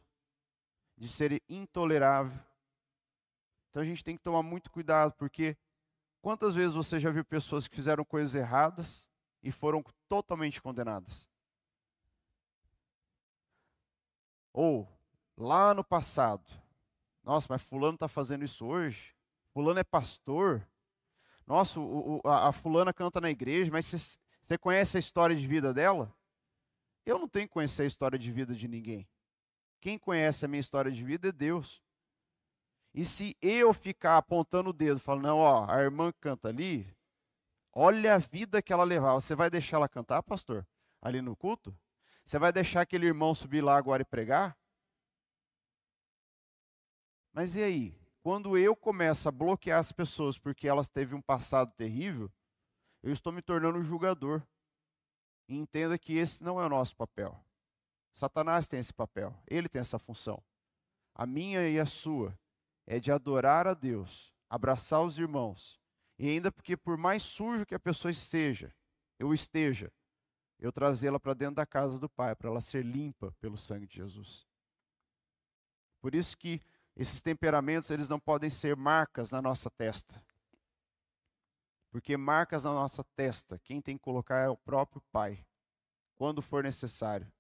de 0.98 1.08
ser 1.08 1.42
intolerável. 1.48 2.38
Então 3.70 3.82
a 3.82 3.86
gente 3.86 4.04
tem 4.04 4.18
que 4.18 4.24
tomar 4.24 4.44
muito 4.44 4.70
cuidado, 4.70 5.14
porque 5.14 5.56
quantas 6.22 6.54
vezes 6.54 6.74
você 6.74 7.00
já 7.00 7.10
viu 7.10 7.24
pessoas 7.24 7.66
que 7.66 7.76
fizeram 7.76 8.04
coisas 8.04 8.36
erradas 8.36 9.08
e 9.42 9.52
foram 9.52 9.82
totalmente 10.10 10.62
condenadas? 10.62 11.30
Ou 14.52 14.86
lá 15.38 15.74
no 15.74 15.84
passado. 15.84 16.44
Nossa, 17.24 17.48
mas 17.50 17.62
fulano 17.62 17.94
está 17.94 18.08
fazendo 18.08 18.44
isso 18.44 18.66
hoje? 18.66 19.16
Fulano 19.54 19.80
é 19.80 19.84
pastor? 19.84 20.68
Nossa, 21.46 21.80
o, 21.80 22.18
o, 22.18 22.28
a, 22.28 22.50
a, 22.50 22.52
fulana 22.52 22.94
canta 22.94 23.22
na 23.22 23.30
igreja, 23.30 23.72
mas 23.72 24.20
você 24.42 24.58
conhece 24.58 24.98
a 24.98 25.00
história 25.00 25.36
de 25.36 25.48
vida 25.48 25.74
dela? 25.74 26.14
Eu 27.10 27.18
não 27.18 27.28
tenho 27.28 27.48
que 27.48 27.54
conhecer 27.54 27.82
a 27.82 27.88
história 27.88 28.20
de 28.20 28.32
vida 28.32 28.54
de 28.54 28.68
ninguém. 28.68 29.10
Quem 29.82 29.98
conhece 29.98 30.46
a 30.46 30.48
minha 30.48 30.60
história 30.60 30.92
de 30.92 31.04
vida 31.04 31.30
é 31.30 31.32
Deus. 31.32 31.82
E 32.94 33.04
se 33.04 33.36
eu 33.42 33.74
ficar 33.74 34.16
apontando 34.18 34.70
o 34.70 34.74
dedo, 34.74 35.00
falando, 35.00 35.24
não, 35.24 35.40
ó, 35.40 35.66
a 35.68 35.82
irmã 35.82 36.14
canta 36.22 36.50
ali, 36.50 36.96
olha 37.74 38.14
a 38.14 38.20
vida 38.20 38.62
que 38.62 38.72
ela 38.72 38.84
levava. 38.84 39.20
Você 39.20 39.34
vai 39.34 39.50
deixar 39.50 39.78
ela 39.78 39.90
cantar, 39.90 40.22
pastor? 40.22 40.68
Ali 41.02 41.20
no 41.20 41.36
culto? 41.36 41.76
Você 42.24 42.38
vai 42.38 42.54
deixar 42.54 42.82
aquele 42.82 43.08
irmão 43.08 43.34
subir 43.34 43.62
lá 43.62 43.76
agora 43.76 44.04
e 44.04 44.06
pregar? 44.06 44.56
Mas 47.34 47.56
e 47.56 47.64
aí? 47.64 48.00
Quando 48.22 48.56
eu 48.56 48.76
começo 48.76 49.28
a 49.28 49.32
bloquear 49.32 49.80
as 49.80 49.92
pessoas 49.92 50.38
porque 50.38 50.68
elas 50.68 50.88
teve 50.88 51.16
um 51.16 51.22
passado 51.24 51.74
terrível, 51.74 52.32
eu 53.02 53.12
estou 53.12 53.34
me 53.34 53.42
tornando 53.42 53.80
um 53.80 53.84
julgador. 53.84 54.44
E 55.50 55.58
entenda 55.58 55.98
que 55.98 56.14
esse 56.14 56.44
não 56.44 56.62
é 56.62 56.66
o 56.66 56.70
nosso 56.70 56.96
papel. 56.96 57.38
Satanás 58.12 58.68
tem 58.68 58.80
esse 58.80 58.94
papel, 58.94 59.36
ele 59.48 59.68
tem 59.68 59.82
essa 59.82 59.98
função. 59.98 60.42
A 61.16 61.26
minha 61.26 61.68
e 61.68 61.80
a 61.80 61.88
sua 61.88 62.38
é 62.86 63.00
de 63.00 63.12
adorar 63.12 63.66
a 63.66 63.74
Deus, 63.74 64.32
abraçar 64.48 65.02
os 65.02 65.18
irmãos. 65.18 65.80
E 66.20 66.30
ainda 66.30 66.52
porque 66.52 66.78
por 66.78 66.98
mais 66.98 67.24
sujo 67.24 67.66
que 67.66 67.74
a 67.74 67.80
pessoa 67.80 68.12
esteja, 68.12 68.74
eu 69.18 69.34
esteja, 69.34 69.92
eu 70.60 70.72
trazê-la 70.72 71.20
para 71.20 71.34
dentro 71.34 71.56
da 71.56 71.66
casa 71.66 71.98
do 71.98 72.08
Pai, 72.08 72.36
para 72.36 72.50
ela 72.50 72.62
ser 72.62 72.86
limpa 72.86 73.34
pelo 73.40 73.58
sangue 73.58 73.88
de 73.88 73.96
Jesus. 73.96 74.46
Por 76.00 76.14
isso 76.14 76.38
que 76.38 76.62
esses 76.96 77.22
temperamentos, 77.22 77.90
eles 77.90 78.08
não 78.08 78.20
podem 78.20 78.50
ser 78.50 78.76
marcas 78.76 79.32
na 79.32 79.42
nossa 79.42 79.70
testa. 79.70 80.22
Porque 81.90 82.16
marcas 82.16 82.64
na 82.64 82.74
nossa 82.74 83.04
testa, 83.16 83.60
quem 83.60 83.82
tem 83.82 83.98
que 83.98 84.04
colocar 84.04 84.38
é 84.38 84.50
o 84.50 84.58
próprio 84.58 85.02
Pai, 85.12 85.46
quando 86.16 86.42
for 86.42 86.64
necessário. 86.64 87.32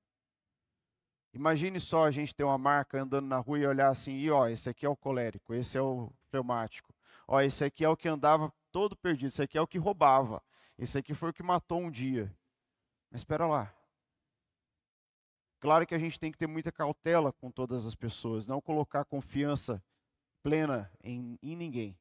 Imagine 1.34 1.80
só 1.80 2.06
a 2.06 2.12
gente 2.12 2.34
ter 2.34 2.44
uma 2.44 2.58
marca 2.58 3.02
andando 3.02 3.28
na 3.28 3.38
rua 3.38 3.60
e 3.60 3.68
olhar 3.68 3.90
assim, 3.90 4.14
e 4.14 4.32
ó, 4.32 4.48
esse 4.48 4.68
aqui 4.68 4.86
é 4.86 4.90
o 4.90 4.96
colérico, 4.96 5.54
esse 5.54 5.78
é 5.78 5.82
o 5.82 6.12
fleumático. 6.30 6.94
Ó, 7.28 7.40
esse 7.40 7.64
aqui 7.64 7.86
é 7.86 7.90
o 7.90 7.96
que 7.96 8.08
andava 8.08 8.52
todo 8.72 8.96
perdido, 8.96 9.28
esse 9.28 9.42
aqui 9.42 9.58
é 9.58 9.62
o 9.62 9.68
que 9.68 9.78
roubava. 9.78 10.42
esse 10.78 10.98
aqui 10.98 11.14
foi 11.14 11.30
o 11.30 11.34
que 11.34 11.44
matou 11.44 11.80
um 11.80 11.92
dia. 11.92 12.36
Mas 13.12 13.22
espera 13.22 13.46
lá. 13.46 13.74
Claro 15.60 15.86
que 15.86 15.94
a 15.94 16.00
gente 16.00 16.20
tem 16.20 16.32
que 16.32 16.38
ter 16.38 16.48
muita 16.48 16.72
cautela 16.72 17.34
com 17.34 17.52
todas 17.52 17.86
as 17.86 17.94
pessoas, 17.94 18.48
não 18.48 18.62
colocar 18.62 19.04
confiança 19.06 19.84
plena 20.42 20.92
em, 21.04 21.38
em 21.44 21.56
ninguém. 21.56 21.98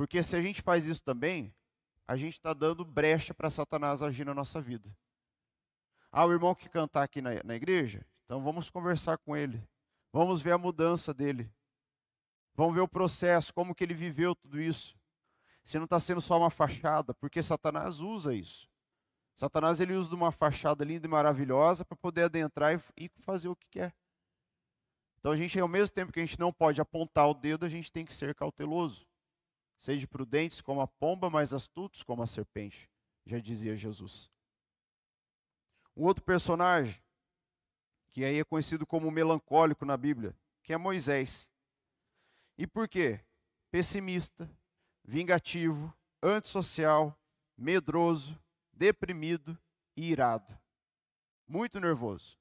Porque 0.00 0.22
se 0.22 0.34
a 0.34 0.40
gente 0.40 0.62
faz 0.62 0.86
isso 0.86 1.02
também, 1.02 1.54
a 2.08 2.16
gente 2.16 2.32
está 2.32 2.54
dando 2.54 2.86
brecha 2.86 3.34
para 3.34 3.50
Satanás 3.50 4.02
agir 4.02 4.24
na 4.24 4.32
nossa 4.32 4.58
vida. 4.58 4.90
Ah, 6.10 6.24
o 6.24 6.32
irmão 6.32 6.54
que 6.54 6.70
cantar 6.70 7.02
aqui 7.02 7.20
na, 7.20 7.42
na 7.44 7.54
igreja? 7.54 8.02
Então 8.24 8.42
vamos 8.42 8.70
conversar 8.70 9.18
com 9.18 9.36
ele. 9.36 9.62
Vamos 10.10 10.40
ver 10.40 10.52
a 10.52 10.56
mudança 10.56 11.12
dele. 11.12 11.52
Vamos 12.54 12.74
ver 12.74 12.80
o 12.80 12.88
processo, 12.88 13.52
como 13.52 13.74
que 13.74 13.84
ele 13.84 13.92
viveu 13.92 14.34
tudo 14.34 14.58
isso. 14.58 14.96
Se 15.62 15.76
não 15.76 15.84
está 15.84 16.00
sendo 16.00 16.22
só 16.22 16.38
uma 16.38 16.48
fachada, 16.48 17.12
porque 17.12 17.42
Satanás 17.42 18.00
usa 18.00 18.34
isso. 18.34 18.70
Satanás 19.36 19.82
ele 19.82 19.92
usa 19.92 20.14
uma 20.14 20.32
fachada 20.32 20.82
linda 20.82 21.06
e 21.06 21.10
maravilhosa 21.10 21.84
para 21.84 21.98
poder 21.98 22.22
adentrar 22.22 22.74
e, 22.96 23.04
e 23.04 23.10
fazer 23.20 23.48
o 23.48 23.54
que 23.54 23.68
quer. 23.68 23.94
Então 25.18 25.30
a 25.32 25.36
gente, 25.36 25.60
ao 25.60 25.68
mesmo 25.68 25.94
tempo 25.94 26.10
que 26.10 26.20
a 26.20 26.24
gente 26.24 26.40
não 26.40 26.50
pode 26.50 26.80
apontar 26.80 27.28
o 27.28 27.34
dedo, 27.34 27.66
a 27.66 27.68
gente 27.68 27.92
tem 27.92 28.06
que 28.06 28.14
ser 28.14 28.34
cauteloso. 28.34 29.09
Seja 29.80 30.06
prudentes 30.06 30.60
como 30.60 30.82
a 30.82 30.86
pomba, 30.86 31.30
mas 31.30 31.54
astutos 31.54 32.02
como 32.02 32.22
a 32.22 32.26
serpente, 32.26 32.86
já 33.24 33.38
dizia 33.38 33.74
Jesus. 33.74 34.30
Um 35.96 36.04
outro 36.04 36.22
personagem, 36.22 37.02
que 38.10 38.22
aí 38.22 38.38
é 38.38 38.44
conhecido 38.44 38.86
como 38.86 39.10
melancólico 39.10 39.86
na 39.86 39.96
Bíblia, 39.96 40.36
que 40.62 40.74
é 40.74 40.76
Moisés. 40.76 41.50
E 42.58 42.66
por 42.66 42.86
quê? 42.86 43.24
Pessimista, 43.70 44.50
vingativo, 45.02 45.96
antissocial, 46.22 47.18
medroso, 47.56 48.38
deprimido 48.74 49.58
e 49.96 50.10
irado. 50.10 50.58
Muito 51.48 51.80
nervoso. 51.80 52.38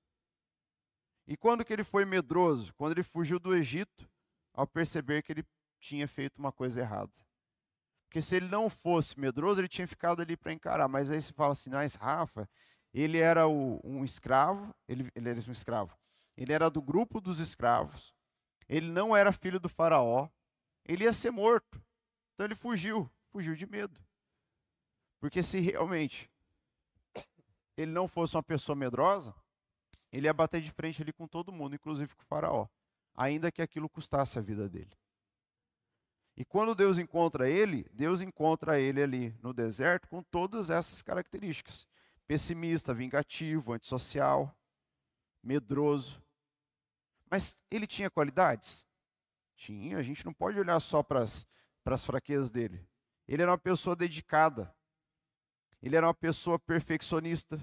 E 1.26 1.38
quando 1.38 1.64
que 1.64 1.72
ele 1.72 1.86
foi 1.86 2.04
medroso? 2.04 2.74
Quando 2.74 2.92
ele 2.92 3.04
fugiu 3.04 3.40
do 3.40 3.56
Egito, 3.56 4.12
ao 4.54 4.68
perceber 4.68 5.24
que 5.24 5.32
ele 5.32 5.48
tinha 5.80 6.06
feito 6.06 6.38
uma 6.38 6.52
coisa 6.52 6.82
errada. 6.82 7.29
Porque 8.10 8.24
se 8.24 8.38
ele 8.38 8.48
não 8.48 8.72
fosse 8.72 9.20
medroso, 9.20 9.62
ele 9.62 9.68
tinha 9.68 9.88
ficado 9.88 10.20
ali 10.20 10.36
para 10.36 10.52
encarar. 10.52 10.88
Mas 10.88 11.12
aí 11.12 11.22
você 11.22 11.32
fala 11.32 11.54
assim, 11.54 11.70
mas 11.70 11.94
Rafa, 11.94 12.50
ele 12.92 13.20
era 13.20 13.48
o, 13.48 13.80
um 13.84 14.04
escravo, 14.04 14.74
ele, 14.88 15.12
ele 15.14 15.30
era 15.30 15.40
um 15.48 15.52
escravo. 15.52 15.96
Ele 16.36 16.52
era 16.52 16.72
do 16.72 16.82
grupo 16.82 17.22
dos 17.22 17.38
escravos. 17.40 18.12
Ele 18.68 18.92
não 18.92 19.16
era 19.16 19.32
filho 19.32 19.60
do 19.60 19.70
faraó. 19.70 20.28
Ele 20.88 21.04
ia 21.04 21.14
ser 21.14 21.30
morto. 21.30 21.80
Então 22.34 22.48
ele 22.48 22.56
fugiu, 22.56 23.08
fugiu 23.32 23.56
de 23.56 23.68
medo. 23.68 24.02
Porque 25.20 25.44
se 25.44 25.60
realmente 25.60 26.32
ele 27.78 27.92
não 27.92 28.08
fosse 28.08 28.36
uma 28.36 28.42
pessoa 28.42 28.76
medrosa, 28.76 29.36
ele 30.12 30.26
ia 30.26 30.34
bater 30.34 30.62
de 30.62 30.72
frente 30.72 31.00
ali 31.04 31.14
com 31.14 31.28
todo 31.28 31.52
mundo, 31.52 31.76
inclusive 31.76 32.16
com 32.16 32.24
o 32.24 32.26
faraó, 32.26 32.68
ainda 33.16 33.52
que 33.52 33.62
aquilo 33.62 33.88
custasse 33.88 34.40
a 34.40 34.42
vida 34.42 34.68
dele. 34.68 34.99
E 36.40 36.46
quando 36.46 36.74
Deus 36.74 36.98
encontra 36.98 37.50
ele, 37.50 37.86
Deus 37.92 38.22
encontra 38.22 38.80
ele 38.80 39.04
ali 39.04 39.36
no 39.44 39.52
deserto 39.54 40.08
com 40.08 40.24
todas 40.24 40.70
essas 40.70 41.02
características: 41.02 41.86
pessimista, 42.26 42.94
vingativo, 42.94 43.74
antissocial, 43.74 44.56
medroso. 45.44 46.24
Mas 47.30 47.58
ele 47.70 47.86
tinha 47.86 48.10
qualidades? 48.10 48.88
Tinha, 49.54 49.98
a 49.98 50.02
gente 50.02 50.26
não 50.26 50.34
pode 50.34 50.58
olhar 50.58 50.80
só 50.80 51.04
para 51.04 51.22
as 51.22 52.06
fraquezas 52.06 52.50
dele. 52.50 52.88
Ele 53.28 53.42
era 53.42 53.52
uma 53.52 53.58
pessoa 53.58 53.94
dedicada, 53.94 54.74
ele 55.84 55.98
era 55.98 56.08
uma 56.08 56.14
pessoa 56.14 56.58
perfeccionista, 56.58 57.60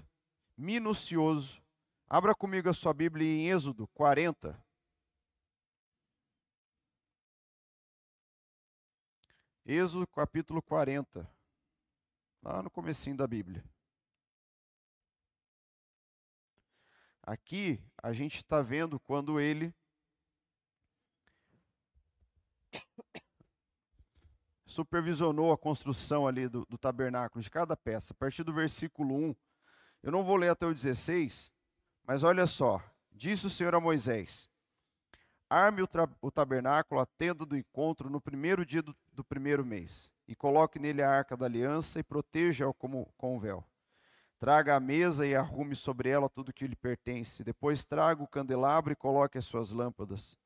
minucioso. 0.55 1.63
Abra 2.07 2.35
comigo 2.35 2.69
a 2.69 2.75
sua 2.75 2.93
Bíblia 2.93 3.27
em 3.27 3.49
Êxodo 3.49 3.89
40. 3.95 4.66
Êxodo 9.69 10.07
capítulo 10.07 10.63
40. 10.63 11.29
Lá 12.41 12.63
no 12.63 12.71
comecinho 12.71 13.17
da 13.17 13.27
Bíblia. 13.27 13.65
Aqui 17.21 17.83
a 18.01 18.13
gente 18.13 18.37
está 18.37 18.63
vendo 18.63 19.01
quando 19.01 19.41
ele 19.41 19.75
supervisionou 24.65 25.53
a 25.53 25.59
construção 25.59 26.29
ali 26.29 26.49
do, 26.49 26.65
do, 26.67 26.79
tabernáculo, 26.79 27.43
de 27.43 27.51
cada 27.51 27.77
peça. 27.77 28.13
A 28.13 28.17
partir 28.17 28.45
do 28.45 28.53
versículo 28.53 29.17
1, 29.17 29.35
eu 30.05 30.13
não 30.13 30.23
vou 30.23 30.37
ler 30.37 30.51
até 30.51 30.65
o 30.65 30.73
16, 30.73 31.53
mas 32.05 32.23
olha 32.23 32.47
só. 32.47 32.81
Disse 33.11 33.49
o 33.49 33.51
Senhor 33.51 33.75
a 33.75 33.81
Moisés: 33.81 34.49
Arme 35.51 35.83
o, 35.83 35.89
o 36.21 36.31
tabernáculo, 36.31 37.01
a 37.01 37.07
tenda 37.07 37.45
do 37.45 37.57
encontro, 37.57 38.09
no 38.09 38.21
primeiro 38.21 38.65
dia 38.65 38.81
do, 38.81 38.97
do 39.17 39.25
primeiro 39.25 39.65
mês, 39.65 40.13
e 40.29 40.37
coloque 40.37 40.79
nele 40.79 41.03
a 41.03 41.11
arca 41.11 41.37
da 41.37 41.47
aliança 41.47 41.99
e 41.99 42.03
proteja-o 42.05 42.75
com 42.75 43.37
o 43.37 43.41
véu. 43.41 43.65
Traga 44.39 44.77
a 44.77 44.81
mesa 44.81 45.27
e 45.27 45.35
arrume 45.35 45.75
sobre 45.75 46.11
ela 46.11 46.29
tudo 46.29 46.53
que 46.53 46.67
lhe 46.67 46.77
pertence. 46.77 47.43
Depois 47.43 47.83
traga 47.83 48.23
o 48.23 48.29
candelabro 48.29 48.93
e 48.93 48.97
coloque 48.97 49.39
as 49.39 49.47
suas 49.47 49.73
lâmpadas. 49.73 50.37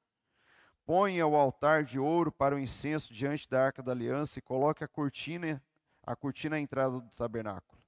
Ponha 0.87 1.26
o 1.26 1.35
altar 1.35 1.83
de 1.83 1.98
ouro 1.98 2.30
para 2.30 2.54
o 2.54 2.59
incenso 2.59 3.12
diante 3.12 3.48
da 3.48 3.64
arca 3.64 3.83
da 3.83 3.90
aliança 3.90 4.38
e 4.38 4.42
coloque 4.42 4.85
a 4.85 4.88
cortina, 4.88 5.61
a 6.04 6.14
cortina 6.14 6.54
à 6.56 6.61
entrada 6.61 7.00
do 7.00 7.11
tabernáculo. 7.11 7.83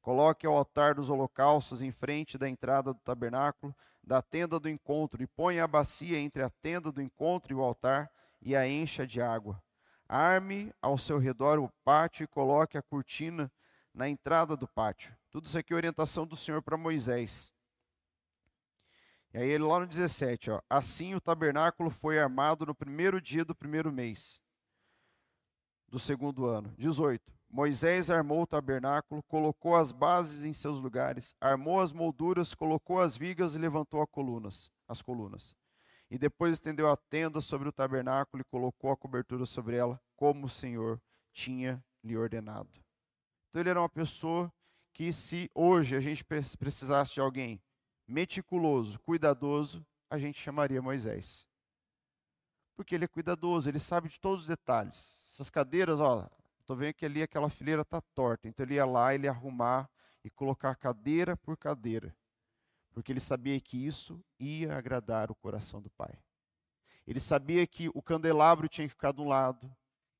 Coloque 0.00 0.46
o 0.46 0.52
altar 0.52 0.94
dos 0.94 1.10
holocaustos 1.10 1.80
em 1.80 1.92
frente 1.92 2.36
da 2.36 2.48
entrada 2.48 2.92
do 2.92 3.00
tabernáculo, 3.00 3.74
da 4.02 4.20
tenda 4.20 4.58
do 4.60 4.68
encontro, 4.68 5.22
e 5.22 5.26
ponha 5.26 5.64
a 5.64 5.68
bacia 5.68 6.18
entre 6.18 6.42
a 6.42 6.50
tenda 6.50 6.92
do 6.92 7.02
encontro 7.02 7.52
e 7.52 7.56
o 7.56 7.62
altar, 7.62 8.10
e 8.40 8.54
a 8.54 8.68
encha 8.68 9.04
de 9.04 9.20
água. 9.20 9.60
Arme 10.08 10.72
ao 10.80 10.96
seu 10.96 11.18
redor 11.18 11.58
o 11.58 11.70
pátio 11.84 12.24
e 12.24 12.28
coloque 12.28 12.78
a 12.78 12.82
cortina 12.82 13.50
na 13.92 14.08
entrada 14.08 14.56
do 14.56 14.68
pátio. 14.68 15.16
Tudo 15.30 15.46
isso 15.46 15.58
aqui 15.58 15.72
é 15.72 15.76
orientação 15.76 16.26
do 16.26 16.36
Senhor 16.36 16.62
para 16.62 16.76
Moisés. 16.76 17.52
E 19.32 19.38
aí 19.38 19.48
ele 19.48 19.64
lá 19.64 19.80
no 19.80 19.86
17, 19.86 20.50
ó, 20.50 20.62
assim 20.70 21.14
o 21.14 21.20
tabernáculo 21.20 21.90
foi 21.90 22.18
armado 22.18 22.64
no 22.64 22.74
primeiro 22.74 23.20
dia 23.20 23.44
do 23.44 23.54
primeiro 23.54 23.92
mês 23.92 24.40
do 25.88 25.98
segundo 25.98 26.46
ano. 26.46 26.72
18. 26.78 27.32
Moisés 27.48 28.10
armou 28.10 28.42
o 28.42 28.46
tabernáculo, 28.46 29.22
colocou 29.22 29.76
as 29.76 29.92
bases 29.92 30.44
em 30.44 30.52
seus 30.52 30.80
lugares, 30.80 31.34
armou 31.40 31.80
as 31.80 31.92
molduras, 31.92 32.54
colocou 32.54 33.00
as 33.00 33.16
vigas 33.16 33.54
e 33.54 33.58
levantou 33.58 34.02
as 34.02 34.08
colunas, 34.10 34.70
as 34.88 35.00
colunas. 35.00 35.54
E 36.10 36.18
depois 36.18 36.52
estendeu 36.52 36.90
a 36.90 36.96
tenda 36.96 37.40
sobre 37.40 37.68
o 37.68 37.72
tabernáculo 37.72 38.40
e 38.40 38.44
colocou 38.44 38.92
a 38.92 38.96
cobertura 38.96 39.44
sobre 39.44 39.76
ela, 39.76 40.00
como 40.14 40.46
o 40.46 40.50
Senhor 40.50 41.00
tinha 41.32 41.84
lhe 42.02 42.16
ordenado. 42.16 42.70
Então 43.48 43.60
ele 43.60 43.70
era 43.70 43.80
uma 43.80 43.88
pessoa 43.88 44.52
que 44.92 45.12
se 45.12 45.50
hoje 45.54 45.96
a 45.96 46.00
gente 46.00 46.24
precisasse 46.24 47.14
de 47.14 47.20
alguém 47.20 47.60
meticuloso, 48.06 49.00
cuidadoso, 49.00 49.84
a 50.08 50.18
gente 50.18 50.40
chamaria 50.40 50.80
Moisés. 50.80 51.46
Porque 52.76 52.94
ele 52.94 53.04
é 53.04 53.08
cuidadoso, 53.08 53.68
ele 53.68 53.78
sabe 53.78 54.08
de 54.08 54.20
todos 54.20 54.42
os 54.42 54.46
detalhes. 54.46 55.26
Essas 55.32 55.50
cadeiras, 55.50 55.98
ó, 55.98 56.28
estou 56.60 56.76
vendo 56.76 56.94
que 56.94 57.04
ali 57.04 57.22
aquela 57.22 57.50
fileira 57.50 57.82
está 57.82 58.00
torta. 58.00 58.46
Então 58.48 58.64
ele 58.64 58.74
ia 58.74 58.84
lá, 58.84 59.14
ele 59.14 59.26
ia 59.26 59.30
arrumar 59.30 59.90
e 60.22 60.30
colocar 60.30 60.74
cadeira 60.76 61.36
por 61.36 61.56
cadeira. 61.56 62.14
Porque 62.96 63.12
ele 63.12 63.20
sabia 63.20 63.60
que 63.60 63.76
isso 63.76 64.24
ia 64.40 64.74
agradar 64.74 65.30
o 65.30 65.34
coração 65.34 65.82
do 65.82 65.90
Pai. 65.90 66.18
Ele 67.06 67.20
sabia 67.20 67.66
que 67.66 67.90
o 67.90 68.00
candelabro 68.00 68.70
tinha 68.70 68.88
que 68.88 68.94
ficar 68.94 69.12
de 69.12 69.20
um 69.20 69.28
lado, 69.28 69.70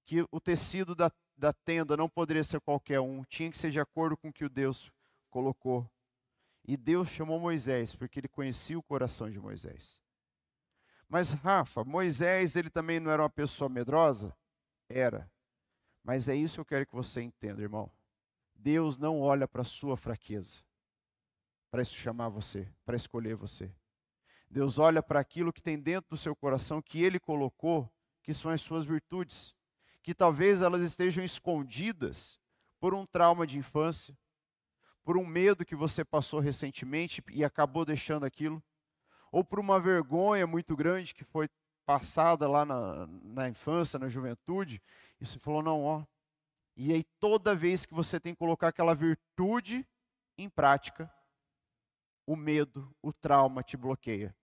que 0.05 0.27
o 0.31 0.39
tecido 0.39 0.95
da, 0.95 1.11
da 1.39 1.55
tenda 1.55 1.97
não 1.97 2.07
poderia 2.07 2.45
ser 2.45 2.61
qualquer 2.61 3.01
um, 3.01 3.25
tinha 3.25 3.51
que 3.51 3.57
ser 3.57 3.71
de 3.71 3.81
acordo 3.81 4.15
com 4.15 4.29
o 4.29 4.33
que 4.33 4.45
o 4.45 4.51
Deus 4.51 4.93
colocou. 5.31 5.91
E 6.69 6.77
Deus 6.77 7.09
chamou 7.09 7.41
Moisés, 7.41 7.95
porque 7.95 8.21
ele 8.21 8.29
conhecia 8.29 8.79
o 8.79 8.83
coração 8.83 9.31
de 9.31 9.41
Moisés. 9.41 9.99
Mas 11.09 11.33
Rafa, 11.33 11.83
Moisés, 11.83 12.57
ele 12.57 12.69
também 12.69 13.01
não 13.01 13.11
era 13.11 13.23
uma 13.23 13.31
pessoa 13.31 13.71
medrosa? 13.71 14.37
Era. 14.87 15.33
Mas 16.05 16.29
é 16.29 16.37
isso 16.37 16.57
que 16.57 16.61
eu 16.61 16.67
quero 16.67 16.87
que 16.87 16.95
você 16.95 17.23
entenda, 17.23 17.63
irmão. 17.63 17.91
Deus 18.55 18.99
não 18.99 19.19
olha 19.19 19.49
para 19.49 19.63
a 19.63 19.65
sua 19.65 19.97
fraqueza 19.97 20.67
para 21.71 21.85
chamar 21.85 22.29
você, 22.29 22.69
para 22.85 22.97
escolher 22.97 23.37
você. 23.37 23.71
Deus 24.49 24.79
olha 24.79 25.03
para 25.03 25.21
aquilo 25.21 25.53
que 25.53 25.63
tem 25.63 25.79
dentro 25.79 26.11
do 26.11 26.17
seu 26.17 26.35
coração 26.35 26.81
que 26.81 27.03
ele 27.03 27.19
colocou, 27.19 27.91
que 28.23 28.33
são 28.33 28.51
as 28.51 28.61
suas 28.61 28.85
virtudes, 28.85 29.55
que 30.03 30.15
talvez 30.15 30.63
elas 30.63 30.83
estejam 30.83 31.25
escondidas 31.25 32.41
por 32.79 32.95
um 32.95 33.05
trauma 33.05 33.47
de 33.47 33.59
infância, 33.59 34.17
por 35.05 35.17
um 35.17 35.27
medo 35.27 35.65
que 35.65 35.77
você 35.77 36.05
passou 36.05 36.41
recentemente 36.41 37.23
e 37.31 37.45
acabou 37.45 37.85
deixando 37.85 38.25
aquilo, 38.25 38.63
ou 39.31 39.45
por 39.45 39.59
uma 39.59 39.79
vergonha 39.79 40.47
muito 40.47 40.77
grande 40.77 41.15
que 41.15 41.25
foi 41.25 41.49
passada 41.85 42.49
lá 42.49 42.65
na, 42.65 43.07
na 43.23 43.49
infância, 43.49 43.99
na 43.99 44.09
juventude, 44.09 44.83
e 45.21 45.27
você 45.27 45.39
falou: 45.39 45.63
não, 45.63 45.85
ó, 45.85 46.05
E 46.77 46.93
aí, 46.93 47.05
toda 47.21 47.55
vez 47.55 47.87
que 47.87 47.95
você 47.95 48.19
tem 48.19 48.35
que 48.35 48.39
colocar 48.39 48.69
aquela 48.69 48.95
virtude 48.95 49.87
em 50.37 50.49
prática, 50.49 51.11
o 52.27 52.35
medo, 52.35 52.95
o 53.01 53.13
trauma 53.13 53.63
te 53.63 53.77
bloqueia. 53.77 54.37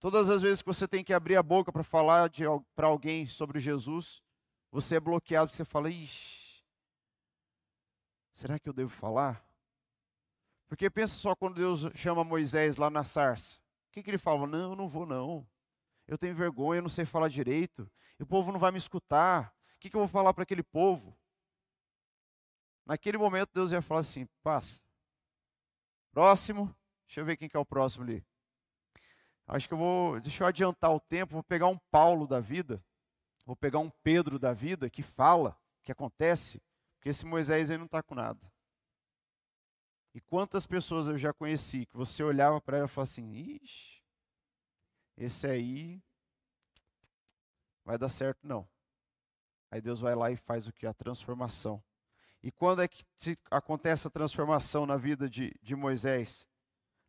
Todas 0.00 0.28
as 0.28 0.42
vezes 0.42 0.62
que 0.62 0.66
você 0.66 0.88
tem 0.88 1.04
que 1.04 1.12
abrir 1.12 1.36
a 1.36 1.42
boca 1.42 1.70
para 1.70 1.82
falar 1.82 2.30
para 2.74 2.86
alguém 2.86 3.26
sobre 3.26 3.60
Jesus, 3.60 4.22
você 4.70 4.96
é 4.96 5.00
bloqueado, 5.00 5.54
você 5.54 5.64
fala, 5.64 5.90
ixi, 5.90 6.62
será 8.32 8.58
que 8.58 8.68
eu 8.68 8.72
devo 8.72 8.90
falar? 8.90 9.46
Porque 10.66 10.90
pensa 10.90 11.14
só 11.14 11.36
quando 11.36 11.54
Deus 11.54 11.86
chama 11.94 12.24
Moisés 12.24 12.76
lá 12.76 12.90
na 12.90 13.04
sarça. 13.04 13.56
O 13.88 13.92
que, 13.92 14.02
que 14.02 14.10
ele 14.10 14.18
fala? 14.18 14.46
Não, 14.46 14.70
eu 14.70 14.76
não 14.76 14.88
vou 14.88 15.06
não. 15.06 15.46
Eu 16.06 16.18
tenho 16.18 16.34
vergonha, 16.34 16.78
eu 16.78 16.82
não 16.82 16.88
sei 16.88 17.04
falar 17.04 17.28
direito. 17.28 17.90
O 18.18 18.26
povo 18.26 18.50
não 18.50 18.58
vai 18.58 18.72
me 18.72 18.78
escutar. 18.78 19.54
O 19.76 19.80
que, 19.80 19.90
que 19.90 19.96
eu 19.96 20.00
vou 20.00 20.08
falar 20.08 20.34
para 20.34 20.42
aquele 20.42 20.62
povo? 20.62 21.16
Naquele 22.84 23.16
momento 23.16 23.50
Deus 23.54 23.72
ia 23.72 23.80
falar 23.80 24.00
assim, 24.00 24.26
passa. 24.42 24.82
Próximo. 26.14 26.74
Deixa 27.08 27.20
eu 27.20 27.24
ver 27.24 27.36
quem 27.36 27.48
que 27.48 27.56
é 27.56 27.60
o 27.60 27.66
próximo 27.66 28.04
ali. 28.04 28.24
Acho 29.48 29.66
que 29.66 29.74
eu 29.74 29.78
vou, 29.78 30.20
deixa 30.20 30.44
eu 30.44 30.46
adiantar 30.46 30.94
o 30.94 31.00
tempo, 31.00 31.34
vou 31.34 31.42
pegar 31.42 31.66
um 31.66 31.76
Paulo 31.90 32.26
da 32.26 32.40
vida, 32.40 32.82
vou 33.44 33.54
pegar 33.54 33.80
um 33.80 33.90
Pedro 33.90 34.38
da 34.38 34.54
vida 34.54 34.88
que 34.88 35.02
fala, 35.02 35.54
que 35.82 35.92
acontece, 35.92 36.62
porque 36.94 37.10
esse 37.10 37.26
Moisés 37.26 37.70
aí 37.70 37.76
não 37.76 37.84
está 37.84 38.02
com 38.02 38.14
nada. 38.14 38.40
E 40.14 40.20
quantas 40.20 40.64
pessoas 40.64 41.08
eu 41.08 41.18
já 41.18 41.32
conheci 41.32 41.84
que 41.84 41.96
você 41.96 42.22
olhava 42.22 42.60
para 42.60 42.78
ela 42.78 42.86
e 42.86 42.88
falava 42.88 43.10
assim: 43.10 43.34
ixi, 43.34 44.00
esse 45.16 45.46
aí 45.46 46.00
vai 47.84 47.98
dar 47.98 48.08
certo 48.08 48.46
não. 48.46 48.66
Aí 49.70 49.80
Deus 49.80 49.98
vai 49.98 50.14
lá 50.14 50.30
e 50.30 50.36
faz 50.36 50.66
o 50.68 50.72
que? 50.72 50.86
A 50.86 50.94
transformação. 50.94 51.82
E 52.44 52.52
quando 52.52 52.80
é 52.80 52.86
que 52.86 53.04
acontece 53.50 54.06
a 54.06 54.10
transformação 54.10 54.86
na 54.86 54.96
vida 54.96 55.28
de, 55.28 55.52
de 55.60 55.74
Moisés? 55.74 56.46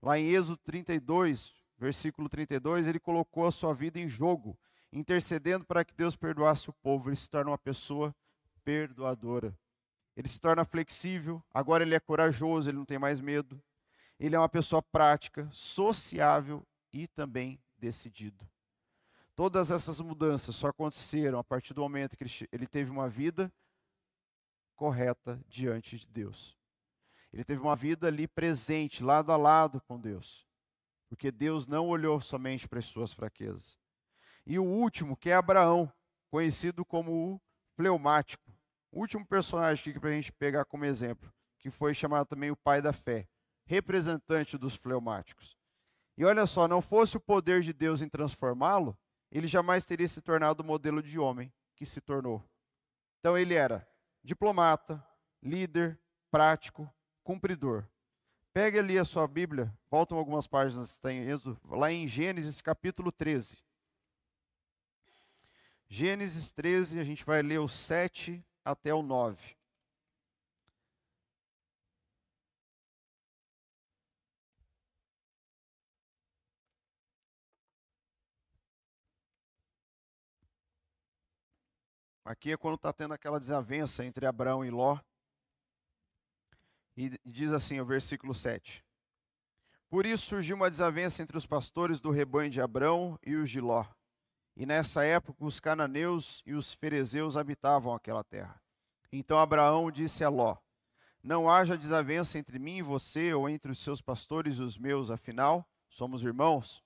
Lá 0.01 0.17
em 0.17 0.29
Êxodo 0.29 0.57
32, 0.57 1.53
versículo 1.77 2.27
32, 2.27 2.87
ele 2.87 2.99
colocou 2.99 3.45
a 3.45 3.51
sua 3.51 3.71
vida 3.73 3.99
em 3.99 4.09
jogo, 4.09 4.57
intercedendo 4.91 5.63
para 5.63 5.85
que 5.85 5.93
Deus 5.93 6.15
perdoasse 6.15 6.71
o 6.71 6.73
povo. 6.73 7.09
Ele 7.09 7.15
se 7.15 7.29
torna 7.29 7.51
uma 7.51 7.57
pessoa 7.57 8.15
perdoadora 8.63 9.55
ele 10.15 10.29
se 10.29 10.39
torna 10.39 10.63
flexível, 10.63 11.43
agora 11.53 11.83
ele 11.83 11.93
é 11.93 11.99
corajoso, 11.99 12.69
ele 12.69 12.77
não 12.77 12.85
tem 12.85 12.97
mais 12.97 13.19
medo. 13.19 13.61
Ele 14.17 14.35
é 14.35 14.39
uma 14.39 14.47
pessoa 14.47 14.81
prática, 14.81 15.49
sociável 15.51 16.65
e 16.93 17.05
também 17.05 17.59
decidido. 17.77 18.47
Todas 19.35 19.71
essas 19.71 19.99
mudanças 19.99 20.55
só 20.55 20.67
aconteceram 20.67 21.37
a 21.37 21.43
partir 21.43 21.73
do 21.73 21.81
momento 21.81 22.15
que 22.15 22.47
ele 22.49 22.65
teve 22.65 22.89
uma 22.89 23.09
vida 23.09 23.51
correta 24.75 25.39
diante 25.47 25.97
de 25.97 26.07
Deus. 26.07 26.57
Ele 27.33 27.43
teve 27.43 27.61
uma 27.61 27.75
vida 27.75 28.07
ali 28.07 28.27
presente, 28.27 29.03
lado 29.03 29.31
a 29.31 29.37
lado 29.37 29.81
com 29.81 29.99
Deus. 29.99 30.47
Porque 31.09 31.31
Deus 31.31 31.67
não 31.67 31.87
olhou 31.87 32.21
somente 32.21 32.67
para 32.67 32.79
as 32.79 32.85
suas 32.85 33.13
fraquezas. 33.13 33.77
E 34.45 34.59
o 34.59 34.63
último, 34.63 35.17
que 35.17 35.29
é 35.29 35.33
Abraão, 35.33 35.91
conhecido 36.29 36.85
como 36.85 37.11
o 37.11 37.41
fleumático 37.75 38.55
último 38.95 39.25
personagem 39.25 39.91
aqui 39.91 39.99
para 39.99 40.09
a 40.09 40.13
gente 40.13 40.31
pegar 40.31 40.65
como 40.65 40.85
exemplo, 40.85 41.31
que 41.59 41.69
foi 41.69 41.93
chamado 41.93 42.25
também 42.25 42.49
o 42.49 42.55
pai 42.55 42.81
da 42.81 42.93
fé, 42.93 43.27
representante 43.65 44.57
dos 44.57 44.75
fleumáticos. 44.75 45.57
E 46.17 46.23
olha 46.23 46.47
só, 46.47 46.67
não 46.67 46.81
fosse 46.81 47.17
o 47.17 47.19
poder 47.21 47.61
de 47.61 47.73
Deus 47.73 48.01
em 48.01 48.07
transformá-lo, 48.07 48.97
ele 49.29 49.47
jamais 49.47 49.83
teria 49.83 50.07
se 50.07 50.21
tornado 50.21 50.63
o 50.63 50.65
modelo 50.65 51.03
de 51.03 51.19
homem 51.19 51.53
que 51.75 51.85
se 51.85 51.99
tornou. 51.99 52.41
Então 53.19 53.37
ele 53.37 53.53
era 53.53 53.85
diplomata, 54.25 55.05
líder, 55.41 55.99
prático, 56.31 56.91
cumpridor. 57.23 57.85
Pegue 58.51 58.79
ali 58.79 58.97
a 58.97 59.05
sua 59.05 59.27
Bíblia, 59.27 59.71
voltam 59.89 60.17
algumas 60.17 60.47
páginas, 60.47 60.89
está 60.89 61.13
em 61.13 61.29
Êxodo, 61.29 61.59
lá 61.69 61.91
em 61.91 62.07
Gênesis 62.07 62.59
capítulo 62.59 63.11
13. 63.11 63.59
Gênesis 65.87 66.51
13, 66.51 66.99
a 66.99 67.03
gente 67.03 67.23
vai 67.23 67.43
ler 67.43 67.59
o 67.59 67.67
7 67.67 68.43
até 68.63 68.93
o 68.93 69.03
9. 69.03 69.55
Aqui 82.25 82.51
é 82.51 82.57
quando 82.57 82.73
está 82.73 82.91
tendo 82.91 83.13
aquela 83.13 83.39
desavença 83.39 84.03
entre 84.03 84.25
Abraão 84.25 84.65
e 84.65 84.71
Ló. 84.71 84.97
E 86.97 87.19
diz 87.23 87.53
assim 87.53 87.79
o 87.79 87.85
versículo 87.85 88.33
7. 88.33 88.83
Por 89.87 90.07
isso 90.07 90.25
surgiu 90.25 90.55
uma 90.55 90.71
desavença 90.71 91.21
entre 91.21 91.37
os 91.37 91.45
pastores 91.45 92.01
do 92.01 92.09
rebanho 92.09 92.49
de 92.49 92.59
Abraão 92.59 93.19
e 93.23 93.35
os 93.35 93.51
de 93.51 93.61
Ló. 93.61 93.85
E 94.55 94.65
nessa 94.65 95.05
época 95.05 95.45
os 95.45 95.59
cananeus 95.59 96.41
e 96.47 96.55
os 96.55 96.73
ferezeus 96.73 97.37
habitavam 97.37 97.93
aquela 97.93 98.23
terra. 98.23 98.59
Então 99.11 99.37
Abraão 99.37 99.91
disse 99.91 100.23
a 100.23 100.29
Ló: 100.29 100.57
Não 101.21 101.47
haja 101.47 101.77
desavença 101.77 102.39
entre 102.39 102.57
mim 102.57 102.77
e 102.77 102.81
você, 102.81 103.35
ou 103.35 103.47
entre 103.47 103.71
os 103.71 103.77
seus 103.77 104.01
pastores 104.01 104.57
e 104.57 104.63
os 104.63 104.79
meus, 104.79 105.11
afinal, 105.11 105.63
somos 105.87 106.23
irmãos. 106.23 106.83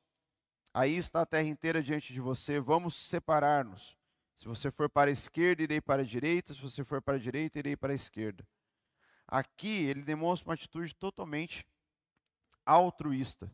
Aí 0.73 0.97
está 0.97 1.21
a 1.21 1.25
terra 1.25 1.47
inteira 1.47 1.81
diante 1.81 2.11
de 2.11 2.19
você, 2.19 2.59
vamos 2.59 2.93
separar-nos. 2.95 3.98
Se 4.39 4.47
você 4.47 4.71
for 4.71 4.89
para 4.89 5.09
a 5.09 5.11
esquerda, 5.11 5.63
irei 5.63 5.81
para 5.81 6.01
a 6.01 6.05
direita, 6.05 6.53
se 6.53 6.61
você 6.61 6.81
for 6.85 7.01
para 7.01 7.15
a 7.15 7.19
direita, 7.19 7.59
irei 7.59 7.75
para 7.75 7.91
a 7.91 7.95
esquerda. 7.95 8.47
Aqui 9.27 9.83
ele 9.83 10.01
demonstra 10.01 10.47
uma 10.47 10.53
atitude 10.53 10.95
totalmente 10.95 11.67
altruísta. 12.65 13.53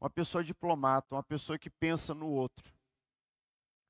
Uma 0.00 0.08
pessoa 0.08 0.42
diplomata, 0.42 1.14
uma 1.14 1.22
pessoa 1.22 1.58
que 1.58 1.68
pensa 1.68 2.14
no 2.14 2.28
outro. 2.28 2.72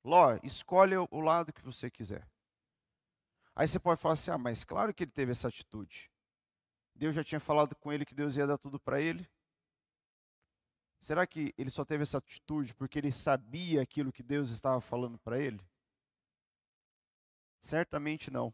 Ló, 0.03 0.37
escolhe 0.43 0.97
o 0.97 1.21
lado 1.21 1.53
que 1.53 1.61
você 1.61 1.89
quiser. 1.89 2.27
Aí 3.55 3.65
você 3.65 3.79
pode 3.79 4.01
falar 4.01 4.15
assim: 4.15 4.29
ah, 4.29 4.37
mas 4.37 4.65
claro 4.65 4.93
que 4.93 5.05
ele 5.05 5.11
teve 5.11 5.31
essa 5.31 5.47
atitude. 5.47 6.11
Deus 6.93 7.15
já 7.15 7.23
tinha 7.23 7.39
falado 7.39 7.73
com 7.73 7.89
ele 7.89 8.03
que 8.03 8.13
Deus 8.13 8.35
ia 8.35 8.45
dar 8.45 8.57
tudo 8.57 8.77
para 8.77 8.99
ele. 8.99 9.25
Será 10.99 11.25
que 11.25 11.55
ele 11.57 11.69
só 11.69 11.85
teve 11.85 12.03
essa 12.03 12.17
atitude 12.17 12.75
porque 12.75 12.99
ele 12.99 13.13
sabia 13.13 13.81
aquilo 13.81 14.11
que 14.11 14.21
Deus 14.21 14.49
estava 14.49 14.81
falando 14.81 15.17
para 15.19 15.39
ele? 15.39 15.65
Certamente 17.61 18.31
não. 18.31 18.53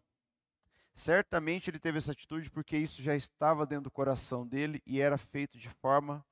Certamente 0.93 1.69
ele 1.69 1.79
teve 1.79 1.97
essa 1.97 2.11
atitude 2.11 2.51
porque 2.51 2.77
isso 2.77 3.01
já 3.01 3.15
estava 3.15 3.65
dentro 3.65 3.85
do 3.85 3.91
coração 3.91 4.45
dele 4.47 4.81
e 4.85 5.01
era 5.01 5.17
feito 5.17 5.57
de 5.57 5.69
forma 5.69 6.25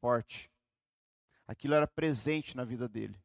forte. 0.00 0.50
Aquilo 1.46 1.74
era 1.74 1.86
presente 1.86 2.56
na 2.56 2.64
vida 2.64 2.88
dele. 2.88 3.20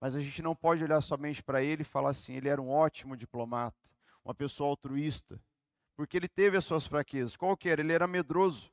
Mas 0.00 0.14
a 0.14 0.20
gente 0.20 0.40
não 0.40 0.54
pode 0.54 0.84
olhar 0.84 1.00
somente 1.00 1.42
para 1.42 1.62
ele 1.62 1.82
e 1.82 1.84
falar 1.84 2.10
assim: 2.10 2.34
ele 2.34 2.48
era 2.48 2.62
um 2.62 2.70
ótimo 2.70 3.16
diplomata, 3.16 3.90
uma 4.24 4.34
pessoa 4.34 4.70
altruísta, 4.70 5.40
porque 5.96 6.16
ele 6.16 6.28
teve 6.28 6.56
as 6.56 6.64
suas 6.64 6.86
fraquezas. 6.86 7.36
Qual 7.36 7.56
que 7.56 7.68
era? 7.68 7.80
Ele 7.80 7.92
era 7.92 8.06
medroso. 8.06 8.72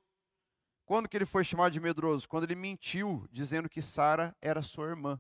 Quando 0.86 1.10
que 1.10 1.18
ele 1.18 1.26
foi 1.26 1.44
chamado 1.44 1.72
de 1.72 1.80
medroso? 1.80 2.30
Quando 2.30 2.44
ele 2.44 2.54
mentiu, 2.54 3.28
dizendo 3.32 3.68
que 3.68 3.82
Sara 3.82 4.36
era 4.40 4.62
sua 4.62 4.88
irmã. 4.88 5.20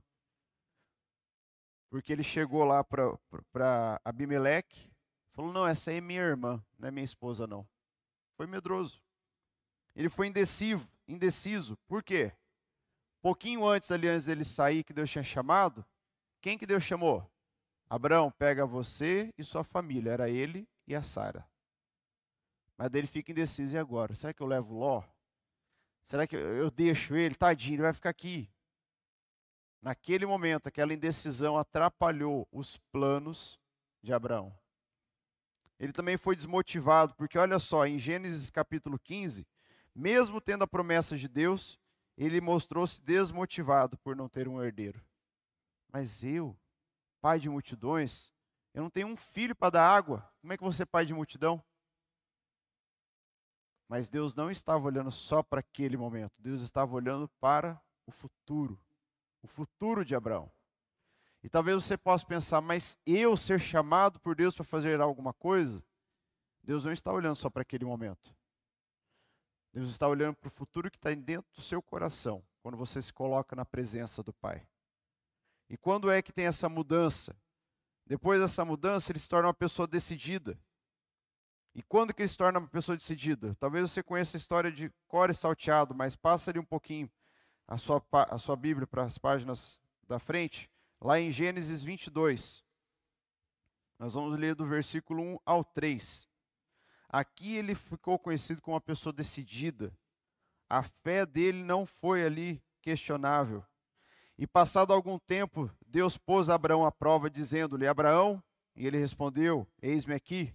Porque 1.96 2.12
ele 2.12 2.24
chegou 2.24 2.66
lá 2.66 2.84
para 2.84 4.02
Abimeleque, 4.04 4.92
falou: 5.32 5.54
Não, 5.54 5.66
essa 5.66 5.92
aí 5.92 5.98
é 6.00 6.02
minha 6.02 6.20
irmã, 6.20 6.62
não 6.78 6.90
é 6.90 6.92
minha 6.92 7.06
esposa, 7.06 7.48
não. 7.48 7.66
Foi 8.36 8.46
medroso. 8.46 9.02
Ele 9.96 10.10
foi 10.10 10.28
indeciso, 10.28 10.90
indeciso. 11.08 11.78
Por 11.88 12.04
quê? 12.04 12.34
Pouquinho 13.22 13.66
antes 13.66 13.94
ali, 13.94 14.10
antes 14.10 14.26
dele 14.26 14.44
sair, 14.44 14.84
que 14.84 14.92
Deus 14.92 15.10
tinha 15.10 15.24
chamado, 15.24 15.86
quem 16.42 16.58
que 16.58 16.66
Deus 16.66 16.84
chamou? 16.84 17.26
Abraão, 17.90 18.30
pega 18.30 18.66
você 18.66 19.34
e 19.38 19.44
sua 19.46 19.64
família. 19.64 20.12
Era 20.12 20.30
ele 20.30 20.68
e 20.86 20.94
a 20.94 21.02
Sara. 21.02 21.48
Mas 22.78 22.90
daí 22.90 23.00
ele 23.00 23.08
fica 23.08 23.32
indeciso 23.32 23.74
e 23.74 23.80
agora? 23.80 24.14
Será 24.16 24.34
que 24.34 24.44
eu 24.44 24.48
levo 24.48 24.78
Ló? 24.78 25.02
Será 26.04 26.28
que 26.28 26.36
eu 26.36 26.70
deixo 26.70 27.16
ele? 27.16 27.36
Tadinho, 27.36 27.76
ele 27.76 27.84
vai 27.84 27.94
ficar 27.94 28.10
aqui. 28.10 28.54
Naquele 29.86 30.26
momento, 30.26 30.66
aquela 30.66 30.96
indecisão 30.96 31.60
atrapalhou 31.60 32.48
os 32.52 32.76
planos 32.92 33.60
de 34.02 34.12
Abraão. 34.12 34.52
Ele 35.80 35.94
também 35.94 36.18
foi 36.18 36.36
desmotivado, 36.36 37.14
porque 37.14 37.38
olha 37.38 37.60
só, 37.60 37.86
em 37.86 38.00
Gênesis 38.00 38.50
capítulo 38.50 38.98
15, 38.98 39.46
mesmo 39.94 40.42
tendo 40.42 40.64
a 40.64 40.68
promessa 40.68 41.16
de 41.16 41.28
Deus, 41.28 41.80
ele 42.18 42.42
mostrou-se 42.42 43.00
desmotivado 43.00 43.96
por 44.00 44.16
não 44.16 44.28
ter 44.28 44.48
um 44.48 44.60
herdeiro. 44.60 45.06
Mas 45.94 46.24
eu, 46.24 46.58
pai 47.22 47.40
de 47.40 47.48
multidões, 47.48 48.34
eu 48.74 48.82
não 48.82 48.90
tenho 48.90 49.08
um 49.08 49.16
filho 49.16 49.56
para 49.56 49.70
dar 49.70 49.88
água. 49.88 50.28
Como 50.42 50.52
é 50.52 50.58
que 50.58 50.64
você 50.64 50.82
é 50.82 50.88
pai 50.88 51.06
de 51.06 51.14
multidão? 51.14 51.64
Mas 53.88 54.10
Deus 54.10 54.34
não 54.34 54.50
estava 54.50 54.84
olhando 54.84 55.12
só 55.12 55.44
para 55.44 55.60
aquele 55.60 55.96
momento. 55.96 56.34
Deus 56.40 56.62
estava 56.62 56.96
olhando 56.96 57.30
para 57.40 57.80
o 58.08 58.12
futuro. 58.12 58.84
O 59.46 59.48
futuro 59.48 60.04
de 60.04 60.16
Abraão. 60.16 60.52
E 61.44 61.48
talvez 61.48 61.84
você 61.84 61.96
possa 61.96 62.26
pensar, 62.26 62.62
mas 62.62 62.98
eu 63.06 63.38
ser 63.38 63.60
chamado 63.60 64.20
por 64.20 64.36
Deus 64.36 64.56
para 64.56 64.66
fazer 64.66 65.00
alguma 65.00 65.34
coisa? 65.34 65.86
Deus 66.64 66.84
não 66.84 66.92
está 66.92 67.14
olhando 67.14 67.36
só 67.36 67.48
para 67.48 67.62
aquele 67.62 67.86
momento. 67.86 68.36
Deus 69.72 69.90
está 69.90 70.08
olhando 70.08 70.36
para 70.36 70.48
o 70.48 70.52
futuro 70.52 70.90
que 70.90 70.98
está 70.98 71.14
dentro 71.14 71.46
do 71.54 71.62
seu 71.62 71.80
coração, 71.80 72.44
quando 72.64 72.76
você 72.76 73.00
se 73.00 73.14
coloca 73.14 73.56
na 73.56 73.64
presença 73.64 74.24
do 74.24 74.34
Pai. 74.34 74.68
E 75.70 75.78
quando 75.78 76.10
é 76.10 76.24
que 76.24 76.34
tem 76.34 76.48
essa 76.48 76.68
mudança? 76.68 77.36
Depois 78.04 78.42
dessa 78.42 78.66
mudança, 78.66 79.12
ele 79.12 79.20
se 79.20 79.30
torna 79.30 79.50
uma 79.50 79.54
pessoa 79.54 79.88
decidida. 79.88 80.60
E 81.76 81.84
quando 81.84 82.16
que 82.16 82.24
ele 82.24 82.30
se 82.30 82.38
torna 82.38 82.58
uma 82.58 82.68
pessoa 82.68 82.98
decidida? 82.98 83.54
Talvez 83.60 83.92
você 83.92 84.02
conheça 84.02 84.38
a 84.38 84.40
história 84.40 84.72
de 84.72 84.92
Core 85.08 85.36
salteado, 85.36 85.94
mas 85.94 86.16
passa 86.16 86.50
ali 86.50 86.58
um 86.58 86.66
pouquinho 86.66 87.08
a 87.68 87.78
sua, 87.78 88.04
a 88.12 88.38
sua 88.38 88.56
Bíblia 88.56 88.86
para 88.86 89.04
as 89.04 89.18
páginas 89.18 89.82
da 90.08 90.20
frente, 90.20 90.70
lá 91.02 91.20
em 91.20 91.32
Gênesis 91.32 91.84
22. 91.84 92.64
Nós 93.98 94.14
vamos 94.14 94.38
ler 94.38 94.56
do 94.56 94.66
versículo 94.66 95.22
1 95.22 95.40
ao 95.46 95.64
3. 95.64 96.28
Aqui 97.10 97.56
ele 97.56 97.76
ficou 97.76 98.20
conhecido 98.20 98.62
como 98.62 98.76
uma 98.76 98.82
pessoa 98.82 99.14
decidida. 99.14 99.98
A 100.70 100.84
fé 100.84 101.26
dele 101.26 101.64
não 101.64 101.86
foi 101.86 102.26
ali 102.26 102.62
questionável. 102.82 103.64
E 104.38 104.46
passado 104.46 104.92
algum 104.92 105.18
tempo, 105.18 105.72
Deus 105.88 106.18
pôs 106.18 106.50
Abraão 106.50 106.86
à 106.86 106.92
prova, 106.92 107.30
dizendo-lhe: 107.30 107.88
Abraão, 107.88 108.44
e 108.76 108.86
ele 108.86 108.98
respondeu: 108.98 109.66
Eis-me 109.82 110.14
aqui. 110.14 110.54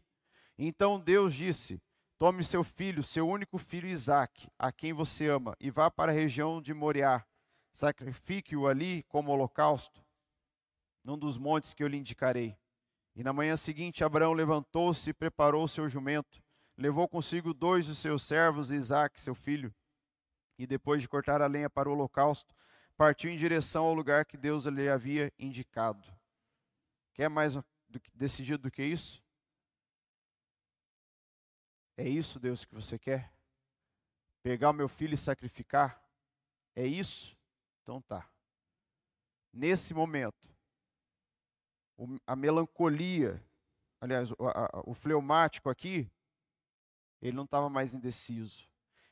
Então 0.58 1.00
Deus 1.00 1.34
disse: 1.34 1.80
Tome 2.20 2.44
seu 2.44 2.62
filho, 2.62 3.02
seu 3.02 3.26
único 3.26 3.56
filho 3.56 3.88
Isaque, 3.88 4.46
a 4.58 4.70
quem 4.70 4.92
você 4.92 5.28
ama, 5.28 5.56
e 5.58 5.70
vá 5.70 5.90
para 5.90 6.12
a 6.12 6.14
região 6.14 6.60
de 6.60 6.74
Moriá. 6.74 7.24
Sacrifique-o 7.72 8.68
ali 8.68 9.02
como 9.04 9.32
holocausto, 9.32 10.04
num 11.02 11.16
dos 11.16 11.38
montes 11.38 11.72
que 11.72 11.82
eu 11.82 11.88
lhe 11.88 11.96
indicarei. 11.96 12.58
E 13.16 13.24
na 13.24 13.32
manhã 13.32 13.56
seguinte, 13.56 14.04
Abraão 14.04 14.34
levantou-se 14.34 15.08
e 15.08 15.14
preparou 15.14 15.66
seu 15.66 15.88
jumento. 15.88 16.42
Levou 16.76 17.08
consigo 17.08 17.54
dois 17.54 17.86
dos 17.86 17.96
seus 17.96 18.22
servos, 18.22 18.70
Isaque, 18.70 19.18
seu 19.18 19.34
filho. 19.34 19.74
E 20.58 20.66
depois 20.66 21.00
de 21.00 21.08
cortar 21.08 21.40
a 21.40 21.46
lenha 21.46 21.70
para 21.70 21.88
o 21.88 21.92
holocausto, 21.92 22.54
partiu 22.98 23.30
em 23.30 23.38
direção 23.38 23.86
ao 23.86 23.94
lugar 23.94 24.26
que 24.26 24.36
Deus 24.36 24.66
lhe 24.66 24.90
havia 24.90 25.32
indicado. 25.38 26.06
Quer 27.14 27.30
mais 27.30 27.54
decidido 28.14 28.64
do 28.64 28.70
que 28.70 28.82
isso? 28.82 29.22
É 32.01 32.09
isso, 32.09 32.40
Deus, 32.40 32.64
que 32.64 32.74
você 32.74 32.98
quer? 32.98 33.30
Pegar 34.42 34.70
o 34.70 34.72
meu 34.72 34.88
filho 34.88 35.12
e 35.12 35.18
sacrificar? 35.18 36.03
É 36.74 36.86
isso? 36.86 37.36
Então 37.82 38.01
tá. 38.01 38.26
Nesse 39.53 39.92
momento, 39.92 40.48
a 42.26 42.34
melancolia, 42.34 43.44
aliás, 44.01 44.30
o, 44.86 44.94
fleumático 44.94 45.68
aqui, 45.68 46.11
ele 47.20 47.36
não 47.36 47.44
estava 47.44 47.68
mais 47.68 47.92
indeciso. 47.92 48.66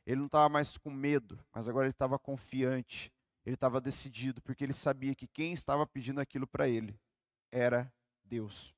Ele 0.06 0.20
não 0.20 0.26
estava 0.26 0.48
mais 0.48 0.78
com 0.78 0.90
medo, 0.90 1.38
mas 1.52 1.68
agora 1.68 1.84
ele 1.84 1.92
estava 1.92 2.18
confiante. 2.18 3.12
Ele 3.44 3.52
estava 3.52 3.82
decidido, 3.82 4.40
porque 4.40 4.64
ele 4.64 4.72
sabia 4.72 5.14
que 5.14 5.26
quem 5.26 5.52
estava 5.52 5.86
pedindo 5.86 6.22
aquilo 6.22 6.46
para 6.46 6.66
ele 6.66 6.98
era 7.52 7.92
Deus. 8.24 8.74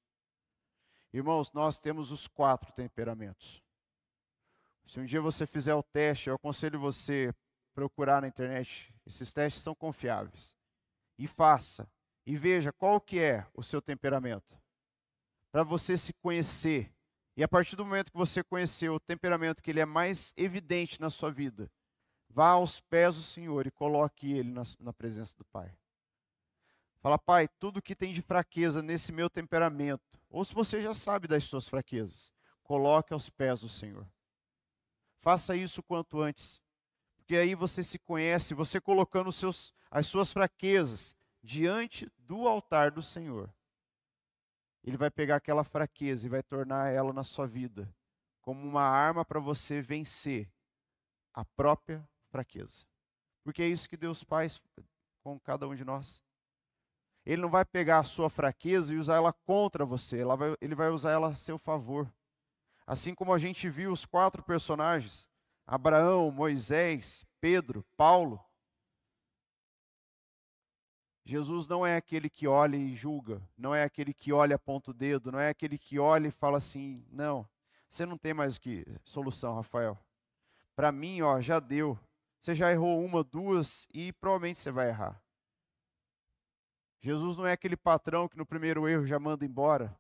Irmãos, 1.13 1.53
nós 1.53 1.79
temos 1.79 2.11
os 2.11 2.27
quatro 2.27 2.73
temperamentos. 2.73 3.63
Se 4.91 4.99
um 4.99 5.05
dia 5.05 5.21
você 5.21 5.47
fizer 5.47 5.73
o 5.73 5.85
teste, 5.85 6.29
eu 6.29 6.35
aconselho 6.35 6.77
você 6.77 7.33
procurar 7.73 8.21
na 8.21 8.27
internet. 8.27 8.93
Esses 9.07 9.33
testes 9.33 9.63
são 9.63 9.73
confiáveis. 9.73 10.57
E 11.17 11.29
faça. 11.29 11.89
E 12.27 12.37
veja 12.37 12.73
qual 12.73 13.01
que 13.01 13.21
é 13.21 13.47
o 13.55 13.63
seu 13.63 13.81
temperamento. 13.81 14.61
Para 15.53 15.63
você 15.63 15.97
se 15.97 16.13
conhecer. 16.15 16.93
E 17.37 17.45
a 17.45 17.47
partir 17.47 17.77
do 17.77 17.87
momento 17.87 18.11
que 18.11 18.19
você 18.19 18.43
conheceu 18.43 18.95
o 18.95 18.99
temperamento 18.99 19.63
que 19.63 19.71
ele 19.71 19.79
é 19.79 19.87
mais 19.87 20.35
evidente 20.37 21.01
na 21.01 21.09
sua 21.09 21.31
vida, 21.31 21.71
vá 22.29 22.49
aos 22.49 22.81
pés 22.81 23.15
do 23.15 23.23
Senhor 23.23 23.69
e 23.69 23.71
coloque 23.71 24.33
ele 24.33 24.51
na, 24.51 24.65
na 24.81 24.93
presença 24.93 25.37
do 25.39 25.45
Pai. 25.45 25.73
Fala, 27.01 27.17
Pai, 27.17 27.47
tudo 27.61 27.81
que 27.81 27.95
tem 27.95 28.13
de 28.13 28.23
fraqueza 28.23 28.83
nesse 28.83 29.13
meu 29.13 29.31
temperamento, 29.31 30.21
ou 30.29 30.45
se 30.45 30.53
você 30.53 30.83
já 30.83 30.93
sabe 30.93 31.29
das 31.29 31.45
suas 31.45 31.69
fraquezas, 31.69 32.33
coloque 32.65 33.13
aos 33.13 33.31
pés 33.31 33.61
do 33.61 33.69
Senhor. 33.69 34.05
Faça 35.21 35.57
isso 35.57 35.83
quanto 35.83 36.21
antes. 36.21 36.61
Porque 37.17 37.37
aí 37.37 37.55
você 37.55 37.83
se 37.83 37.99
conhece, 37.99 38.55
você 38.55 38.81
colocando 38.81 39.31
seus, 39.31 39.73
as 39.91 40.07
suas 40.07 40.33
fraquezas 40.33 41.15
diante 41.43 42.11
do 42.19 42.49
altar 42.49 42.91
do 42.91 43.03
Senhor. 43.03 43.53
Ele 44.83 44.97
vai 44.97 45.11
pegar 45.11 45.37
aquela 45.37 45.63
fraqueza 45.63 46.27
e 46.27 46.31
vai 46.31 46.43
tornar 46.43 46.93
ela 46.93 47.13
na 47.13 47.23
sua 47.23 47.47
vida 47.47 47.93
como 48.41 48.67
uma 48.67 48.83
arma 48.83 49.25
para 49.25 49.39
você 49.39 49.81
vencer 49.81 50.51
a 51.33 51.45
própria 51.45 52.07
fraqueza. 52.31 52.87
Porque 53.45 53.63
é 53.63 53.69
isso 53.69 53.89
que 53.89 53.97
Deus 53.97 54.23
faz 54.23 54.61
com 55.23 55.39
cada 55.39 55.69
um 55.69 55.75
de 55.75 55.85
nós. 55.85 56.23
Ele 57.25 57.43
não 57.43 57.51
vai 57.51 57.65
pegar 57.65 57.99
a 57.99 58.05
sua 58.05 58.31
fraqueza 58.31 58.95
e 58.95 58.99
usar 58.99 59.17
ela 59.17 59.33
contra 59.33 59.85
você, 59.85 60.25
vai, 60.25 60.57
ele 60.61 60.75
vai 60.75 60.89
usar 60.89 61.13
ela 61.13 61.29
a 61.29 61.35
seu 61.35 61.59
favor. 61.59 62.11
Assim 62.91 63.15
como 63.15 63.33
a 63.33 63.39
gente 63.39 63.71
viu 63.71 63.93
os 63.93 64.05
quatro 64.05 64.43
personagens: 64.43 65.29
Abraão, 65.65 66.29
Moisés, 66.33 67.25
Pedro, 67.41 67.87
Paulo. 67.97 68.45
Jesus 71.25 71.69
não 71.69 71.87
é 71.87 71.95
aquele 71.95 72.29
que 72.29 72.49
olha 72.49 72.77
e 72.77 72.97
julga, 72.97 73.41
não 73.57 73.73
é 73.73 73.85
aquele 73.85 74.13
que 74.13 74.33
olha 74.33 74.57
aponta 74.57 74.91
o 74.91 74.95
dedo, 74.95 75.31
não 75.31 75.39
é 75.39 75.51
aquele 75.51 75.79
que 75.79 76.01
olha 76.01 76.27
e 76.27 76.33
fala 76.33 76.59
assim: 76.59 77.07
não, 77.13 77.49
você 77.89 78.05
não 78.05 78.19
tem 78.19 78.35
mais 78.35 78.57
o 78.57 78.61
que 78.61 78.85
solução, 79.05 79.55
Rafael. 79.55 79.97
Para 80.75 80.91
mim, 80.91 81.23
ó, 81.23 81.41
já 81.41 81.61
deu. 81.61 81.97
Você 82.41 82.57
já 82.57 82.73
errou 82.73 83.05
uma, 83.05 83.23
duas 83.23 83.87
e 83.95 84.13
provavelmente 84.15 84.59
você 84.59 84.73
vai 84.73 84.89
errar. 84.89 85.23
Jesus 87.01 87.37
não 87.37 87.47
é 87.47 87.53
aquele 87.53 87.77
patrão 87.77 88.27
que 88.27 88.37
no 88.37 88.45
primeiro 88.45 88.89
erro 88.89 89.07
já 89.07 89.21
manda 89.21 89.45
embora. 89.45 89.97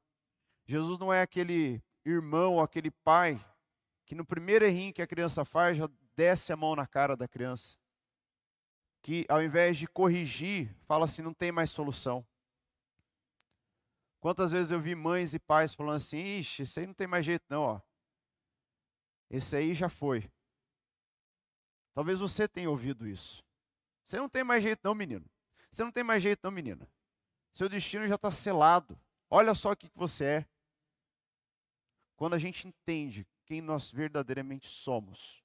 Jesus 0.66 0.98
não 0.98 1.12
é 1.12 1.22
aquele 1.22 1.80
irmão, 2.10 2.60
aquele 2.60 2.90
pai, 2.90 3.40
que 4.04 4.14
no 4.14 4.24
primeiro 4.24 4.64
errinho 4.64 4.92
que 4.92 5.02
a 5.02 5.06
criança 5.06 5.44
faz, 5.44 5.76
já 5.76 5.88
desce 6.16 6.52
a 6.52 6.56
mão 6.56 6.74
na 6.74 6.86
cara 6.86 7.16
da 7.16 7.28
criança. 7.28 7.78
Que 9.02 9.24
ao 9.28 9.42
invés 9.42 9.78
de 9.78 9.86
corrigir, 9.86 10.74
fala 10.86 11.04
assim: 11.06 11.22
não 11.22 11.32
tem 11.32 11.50
mais 11.50 11.70
solução. 11.70 12.26
Quantas 14.20 14.52
vezes 14.52 14.70
eu 14.70 14.80
vi 14.80 14.94
mães 14.94 15.32
e 15.32 15.38
pais 15.38 15.74
falando 15.74 15.96
assim: 15.96 16.18
ixi, 16.18 16.62
esse 16.62 16.80
aí 16.80 16.86
não 16.86 16.94
tem 16.94 17.06
mais 17.06 17.24
jeito, 17.24 17.44
não, 17.48 17.62
ó. 17.62 17.80
Esse 19.30 19.56
aí 19.56 19.72
já 19.72 19.88
foi. 19.88 20.30
Talvez 21.94 22.18
você 22.18 22.46
tenha 22.46 22.68
ouvido 22.68 23.06
isso. 23.06 23.42
Você 24.04 24.18
não 24.18 24.28
tem 24.28 24.44
mais 24.44 24.62
jeito, 24.62 24.80
não, 24.82 24.94
menino. 24.94 25.24
Você 25.70 25.84
não 25.84 25.92
tem 25.92 26.02
mais 26.02 26.22
jeito, 26.22 26.40
não, 26.42 26.50
menina. 26.50 26.88
Seu 27.52 27.68
destino 27.68 28.06
já 28.08 28.16
está 28.16 28.30
selado. 28.30 28.98
Olha 29.28 29.54
só 29.54 29.72
o 29.72 29.76
que 29.76 29.90
você 29.94 30.24
é. 30.24 30.46
Quando 32.20 32.34
a 32.34 32.38
gente 32.38 32.68
entende 32.68 33.26
quem 33.46 33.62
nós 33.62 33.90
verdadeiramente 33.90 34.68
somos, 34.68 35.42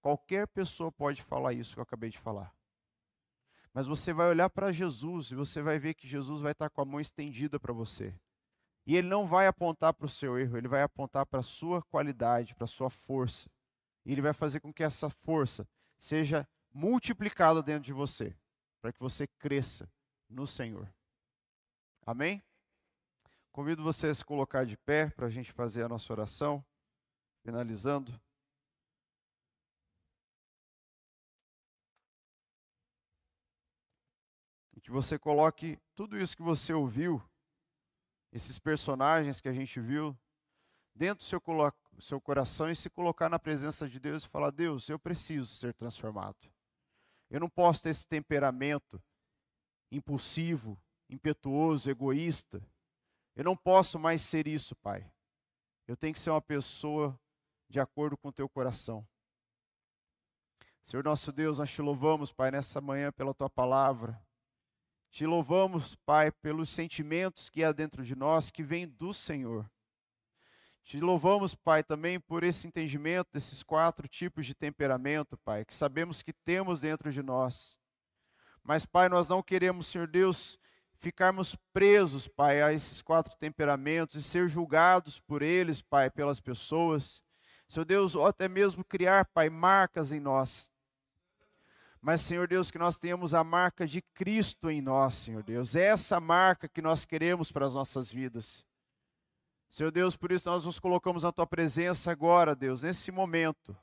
qualquer 0.00 0.46
pessoa 0.46 0.92
pode 0.92 1.20
falar 1.20 1.52
isso 1.52 1.74
que 1.74 1.80
eu 1.80 1.82
acabei 1.82 2.10
de 2.10 2.18
falar. 2.20 2.54
Mas 3.74 3.84
você 3.84 4.12
vai 4.12 4.28
olhar 4.28 4.48
para 4.50 4.70
Jesus 4.70 5.32
e 5.32 5.34
você 5.34 5.60
vai 5.60 5.76
ver 5.76 5.94
que 5.94 6.06
Jesus 6.06 6.40
vai 6.40 6.52
estar 6.52 6.70
com 6.70 6.80
a 6.80 6.84
mão 6.84 7.00
estendida 7.00 7.58
para 7.58 7.72
você. 7.72 8.14
E 8.86 8.94
ele 8.94 9.08
não 9.08 9.26
vai 9.26 9.48
apontar 9.48 9.92
para 9.94 10.06
o 10.06 10.08
seu 10.08 10.38
erro, 10.38 10.56
ele 10.56 10.68
vai 10.68 10.82
apontar 10.82 11.26
para 11.26 11.40
a 11.40 11.42
sua 11.42 11.82
qualidade, 11.82 12.54
para 12.54 12.62
a 12.62 12.68
sua 12.68 12.88
força. 12.88 13.50
E 14.06 14.12
ele 14.12 14.22
vai 14.22 14.32
fazer 14.32 14.60
com 14.60 14.72
que 14.72 14.84
essa 14.84 15.10
força 15.10 15.68
seja 15.98 16.48
multiplicada 16.72 17.64
dentro 17.64 17.82
de 17.82 17.92
você, 17.92 18.32
para 18.80 18.92
que 18.92 19.00
você 19.00 19.26
cresça 19.26 19.90
no 20.28 20.46
Senhor. 20.46 20.88
Amém? 22.06 22.40
Convido 23.58 23.82
você 23.82 24.06
a 24.06 24.14
se 24.14 24.24
colocar 24.24 24.64
de 24.64 24.76
pé 24.76 25.10
para 25.10 25.26
a 25.26 25.28
gente 25.28 25.50
fazer 25.50 25.82
a 25.82 25.88
nossa 25.88 26.12
oração, 26.12 26.64
finalizando. 27.42 28.12
E 34.76 34.80
que 34.80 34.92
você 34.92 35.18
coloque 35.18 35.76
tudo 35.96 36.16
isso 36.16 36.36
que 36.36 36.42
você 36.42 36.72
ouviu, 36.72 37.20
esses 38.30 38.60
personagens 38.60 39.40
que 39.40 39.48
a 39.48 39.52
gente 39.52 39.80
viu, 39.80 40.16
dentro 40.94 41.18
do 41.18 41.24
seu, 41.24 41.42
seu 41.98 42.20
coração 42.20 42.70
e 42.70 42.76
se 42.76 42.88
colocar 42.88 43.28
na 43.28 43.40
presença 43.40 43.88
de 43.88 43.98
Deus 43.98 44.22
e 44.22 44.28
falar: 44.28 44.52
Deus, 44.52 44.88
eu 44.88 45.00
preciso 45.00 45.52
ser 45.56 45.74
transformado. 45.74 46.48
Eu 47.28 47.40
não 47.40 47.50
posso 47.50 47.82
ter 47.82 47.88
esse 47.88 48.06
temperamento 48.06 49.02
impulsivo, 49.90 50.80
impetuoso, 51.10 51.90
egoísta 51.90 52.64
eu 53.38 53.44
não 53.44 53.56
posso 53.56 54.00
mais 54.00 54.20
ser 54.22 54.48
isso, 54.48 54.74
Pai. 54.74 55.08
Eu 55.86 55.96
tenho 55.96 56.12
que 56.12 56.18
ser 56.18 56.30
uma 56.30 56.42
pessoa 56.42 57.16
de 57.68 57.78
acordo 57.78 58.16
com 58.16 58.30
o 58.30 58.32
teu 58.32 58.48
coração. 58.48 59.06
Senhor 60.82 61.04
nosso 61.04 61.30
Deus, 61.30 61.58
nós 61.58 61.70
te 61.70 61.80
louvamos, 61.80 62.32
Pai, 62.32 62.50
nessa 62.50 62.80
manhã 62.80 63.12
pela 63.12 63.32
tua 63.32 63.48
palavra. 63.48 64.20
Te 65.08 65.24
louvamos, 65.24 65.94
Pai, 66.04 66.32
pelos 66.32 66.68
sentimentos 66.68 67.48
que 67.48 67.62
há 67.62 67.70
dentro 67.70 68.04
de 68.04 68.16
nós 68.16 68.50
que 68.50 68.64
vêm 68.64 68.88
do 68.88 69.14
Senhor. 69.14 69.70
Te 70.82 70.98
louvamos, 70.98 71.54
Pai, 71.54 71.84
também 71.84 72.18
por 72.18 72.42
esse 72.42 72.66
entendimento 72.66 73.28
desses 73.32 73.62
quatro 73.62 74.08
tipos 74.08 74.46
de 74.46 74.54
temperamento, 74.54 75.38
Pai, 75.38 75.64
que 75.64 75.76
sabemos 75.76 76.22
que 76.22 76.32
temos 76.32 76.80
dentro 76.80 77.12
de 77.12 77.22
nós. 77.22 77.78
Mas, 78.64 78.84
Pai, 78.84 79.08
nós 79.08 79.28
não 79.28 79.44
queremos, 79.44 79.86
Senhor 79.86 80.08
Deus, 80.08 80.58
ficarmos 81.00 81.56
presos, 81.72 82.28
Pai, 82.28 82.60
a 82.62 82.72
esses 82.72 83.02
quatro 83.02 83.34
temperamentos 83.36 84.16
e 84.16 84.22
ser 84.22 84.48
julgados 84.48 85.20
por 85.20 85.42
eles, 85.42 85.80
Pai, 85.82 86.10
pelas 86.10 86.40
pessoas. 86.40 87.22
Senhor 87.66 87.84
Deus, 87.84 88.14
ou 88.14 88.26
até 88.26 88.48
mesmo 88.48 88.84
criar, 88.84 89.26
Pai, 89.26 89.50
marcas 89.50 90.12
em 90.12 90.20
nós. 90.20 90.70
Mas, 92.00 92.20
Senhor 92.20 92.46
Deus, 92.46 92.70
que 92.70 92.78
nós 92.78 92.96
tenhamos 92.96 93.34
a 93.34 93.42
marca 93.42 93.86
de 93.86 94.00
Cristo 94.00 94.70
em 94.70 94.80
nós, 94.80 95.14
Senhor 95.14 95.42
Deus. 95.42 95.74
É 95.74 95.86
essa 95.86 96.20
marca 96.20 96.68
que 96.68 96.80
nós 96.80 97.04
queremos 97.04 97.50
para 97.50 97.66
as 97.66 97.74
nossas 97.74 98.10
vidas. 98.10 98.64
Senhor 99.68 99.90
Deus, 99.90 100.16
por 100.16 100.32
isso 100.32 100.48
nós 100.48 100.64
nos 100.64 100.78
colocamos 100.78 101.24
na 101.24 101.32
tua 101.32 101.46
presença 101.46 102.10
agora, 102.10 102.54
Deus, 102.54 102.82
nesse 102.82 103.10
momento. 103.10 103.76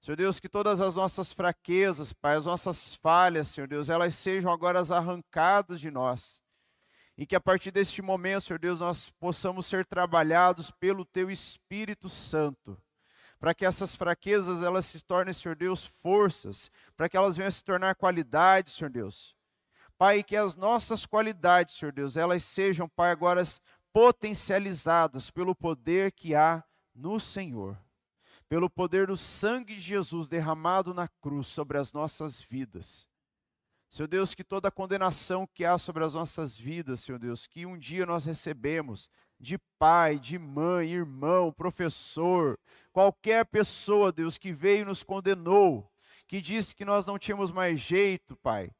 Senhor 0.00 0.16
Deus, 0.16 0.38
que 0.38 0.48
todas 0.48 0.80
as 0.80 0.94
nossas 0.94 1.32
fraquezas, 1.32 2.12
Pai, 2.12 2.36
as 2.36 2.46
nossas 2.46 2.94
falhas, 2.94 3.48
Senhor 3.48 3.66
Deus, 3.66 3.90
elas 3.90 4.14
sejam 4.14 4.50
agora 4.50 4.80
arrancadas 4.80 5.80
de 5.80 5.90
nós. 5.90 6.42
E 7.16 7.26
que 7.26 7.34
a 7.34 7.40
partir 7.40 7.72
deste 7.72 8.00
momento, 8.00 8.44
Senhor 8.44 8.60
Deus, 8.60 8.78
nós 8.78 9.10
possamos 9.18 9.66
ser 9.66 9.84
trabalhados 9.84 10.70
pelo 10.70 11.04
Teu 11.04 11.30
Espírito 11.30 12.08
Santo. 12.08 12.80
Para 13.40 13.54
que 13.54 13.66
essas 13.66 13.94
fraquezas, 13.94 14.62
elas 14.62 14.86
se 14.86 15.00
tornem, 15.02 15.34
Senhor 15.34 15.56
Deus, 15.56 15.84
forças. 15.84 16.70
Para 16.96 17.08
que 17.08 17.16
elas 17.16 17.36
venham 17.36 17.48
a 17.48 17.52
se 17.52 17.64
tornar 17.64 17.96
qualidades, 17.96 18.74
Senhor 18.74 18.90
Deus. 18.90 19.36
Pai, 19.98 20.22
que 20.22 20.36
as 20.36 20.54
nossas 20.54 21.04
qualidades, 21.04 21.74
Senhor 21.74 21.90
Deus, 21.92 22.16
elas 22.16 22.44
sejam, 22.44 22.88
Pai, 22.88 23.10
agora 23.10 23.42
potencializadas 23.92 25.28
pelo 25.28 25.56
poder 25.56 26.12
que 26.12 26.36
há 26.36 26.62
no 26.94 27.18
Senhor, 27.18 27.76
pelo 28.48 28.70
poder 28.70 29.06
do 29.06 29.16
sangue 29.16 29.74
de 29.74 29.80
Jesus 29.80 30.28
derramado 30.28 30.94
na 30.94 31.06
cruz 31.06 31.46
sobre 31.46 31.78
as 31.78 31.92
nossas 31.92 32.40
vidas. 32.40 33.08
Senhor 33.90 34.06
Deus, 34.06 34.34
que 34.34 34.44
toda 34.44 34.70
condenação 34.70 35.46
que 35.46 35.64
há 35.64 35.78
sobre 35.78 36.04
as 36.04 36.14
nossas 36.14 36.58
vidas, 36.58 37.00
Senhor 37.00 37.18
Deus, 37.18 37.46
que 37.46 37.64
um 37.64 37.78
dia 37.78 38.04
nós 38.04 38.24
recebemos 38.24 39.10
de 39.40 39.58
pai, 39.78 40.18
de 40.18 40.38
mãe, 40.38 40.90
irmão, 40.90 41.52
professor, 41.52 42.58
qualquer 42.92 43.46
pessoa, 43.46 44.12
Deus, 44.12 44.36
que 44.36 44.52
veio 44.52 44.82
e 44.82 44.84
nos 44.84 45.02
condenou, 45.02 45.90
que 46.26 46.40
disse 46.40 46.74
que 46.74 46.84
nós 46.84 47.06
não 47.06 47.18
tínhamos 47.18 47.50
mais 47.50 47.80
jeito, 47.80 48.36
Pai, 48.36 48.70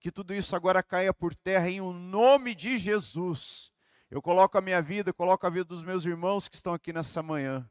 que 0.00 0.12
tudo 0.12 0.34
isso 0.34 0.54
agora 0.54 0.82
caia 0.82 1.14
por 1.14 1.34
terra 1.34 1.70
em 1.70 1.80
o 1.80 1.86
um 1.86 1.92
nome 1.92 2.54
de 2.54 2.76
Jesus 2.76 3.70
eu 4.10 4.22
coloco 4.22 4.56
a 4.56 4.60
minha 4.62 4.80
vida, 4.80 5.12
coloco 5.12 5.46
a 5.46 5.50
vida 5.50 5.64
dos 5.64 5.82
meus 5.82 6.06
irmãos 6.06 6.48
que 6.48 6.56
estão 6.56 6.72
aqui 6.72 6.94
nessa 6.94 7.22
manhã. 7.22 7.68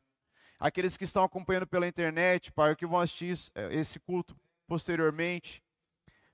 Aqueles 0.60 0.97
que 0.97 1.03
estão 1.03 1.24
acompanhando 1.24 1.68
pela 1.68 1.88
internet, 1.88 2.51
Pai, 2.51 2.76
que 2.76 2.86
vão 2.86 2.99
assistir 2.99 3.38
eh, 3.53 3.76
esse 3.76 3.99
culto 3.99 4.36
posteriormente. 4.68 5.64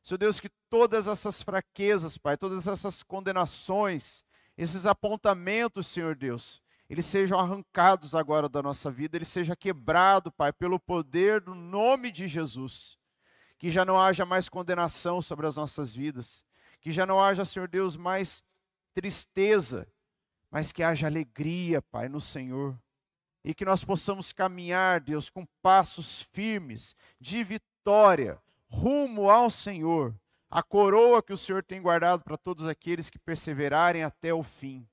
Senhor 0.02 0.18
Deus, 0.18 0.40
que 0.40 0.50
todas 0.70 1.08
essas 1.08 1.42
fraquezas, 1.42 2.18
Pai, 2.18 2.38
todas 2.38 2.68
essas 2.68 3.04
condenações, 3.04 4.24
esses 4.58 4.86
apontamentos, 4.86 5.88
Senhor 5.88 6.16
Deus, 6.16 6.62
eles 6.90 7.06
sejam 7.06 7.40
arrancados 7.40 8.14
agora 8.14 8.48
da 8.48 8.62
nossa 8.62 8.92
vida, 8.92 9.18
eles 9.18 9.28
sejam 9.28 9.56
quebrados, 9.56 10.32
Pai, 10.36 10.52
pelo 10.52 10.80
poder 10.80 11.42
do 11.42 11.56
nome 11.56 12.12
de 12.12 12.28
Jesus. 12.28 12.98
Que 13.58 13.70
já 13.70 13.86
não 13.86 14.00
haja 14.00 14.26
mais 14.26 14.50
condenação 14.50 15.22
sobre 15.22 15.48
as 15.48 15.56
nossas 15.56 15.94
vidas. 15.94 16.46
Que 16.82 16.92
já 16.92 17.06
não 17.06 17.20
haja, 17.20 17.46
Senhor 17.46 17.68
Deus, 17.68 17.96
mais 17.96 18.44
tristeza, 18.94 19.88
mas 20.52 20.72
que 20.72 20.84
haja 20.84 21.08
alegria, 21.08 21.82
Pai, 21.82 22.10
no 22.10 22.20
Senhor. 22.20 22.78
E 23.44 23.54
que 23.54 23.66
nós 23.66 23.84
possamos 23.84 24.32
caminhar, 24.32 25.02
Deus, 25.02 25.30
com 25.30 25.46
passos 25.62 26.22
firmes, 26.32 26.96
de 27.20 27.44
vitória, 27.44 28.42
rumo 28.70 29.30
ao 29.30 29.50
Senhor, 29.50 30.16
a 30.50 30.64
coroa 30.64 31.22
que 31.22 31.34
o 31.34 31.38
Senhor 31.38 31.64
tem 31.64 31.82
guardado 31.82 32.24
para 32.24 32.38
todos 32.38 32.66
aqueles 32.68 33.10
que 33.10 33.20
perseverarem 33.20 34.04
até 34.04 34.34
o 34.34 34.44
fim. 34.44 34.88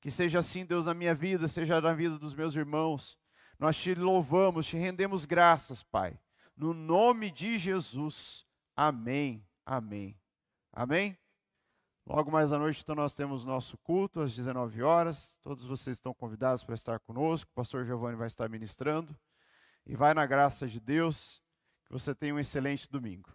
Que 0.00 0.10
seja 0.10 0.38
assim, 0.38 0.64
Deus, 0.64 0.86
na 0.86 0.94
minha 0.94 1.14
vida, 1.14 1.48
seja 1.48 1.80
na 1.80 1.92
vida 1.92 2.18
dos 2.18 2.34
meus 2.34 2.54
irmãos. 2.54 3.18
Nós 3.58 3.76
te 3.76 3.94
louvamos, 3.94 4.66
te 4.66 4.76
rendemos 4.76 5.26
graças, 5.26 5.82
Pai. 5.82 6.18
No 6.56 6.72
nome 6.72 7.30
de 7.30 7.58
Jesus. 7.58 8.46
Amém. 8.76 9.44
Amém. 9.64 10.16
Amém. 10.72 11.18
Logo 12.08 12.30
mais 12.30 12.52
à 12.52 12.58
noite, 12.58 12.82
então, 12.82 12.94
nós 12.94 13.12
temos 13.12 13.44
nosso 13.44 13.76
culto 13.78 14.20
às 14.20 14.32
19 14.32 14.80
horas. 14.80 15.36
Todos 15.42 15.64
vocês 15.64 15.96
estão 15.96 16.14
convidados 16.14 16.62
para 16.62 16.76
estar 16.76 17.00
conosco. 17.00 17.50
O 17.50 17.54
pastor 17.54 17.84
Giovanni 17.84 18.16
vai 18.16 18.28
estar 18.28 18.48
ministrando. 18.48 19.14
E 19.84 19.96
vai 19.96 20.14
na 20.14 20.24
graça 20.24 20.68
de 20.68 20.78
Deus. 20.78 21.42
Que 21.84 21.92
você 21.92 22.14
tenha 22.14 22.32
um 22.32 22.38
excelente 22.38 22.88
domingo. 22.88 23.28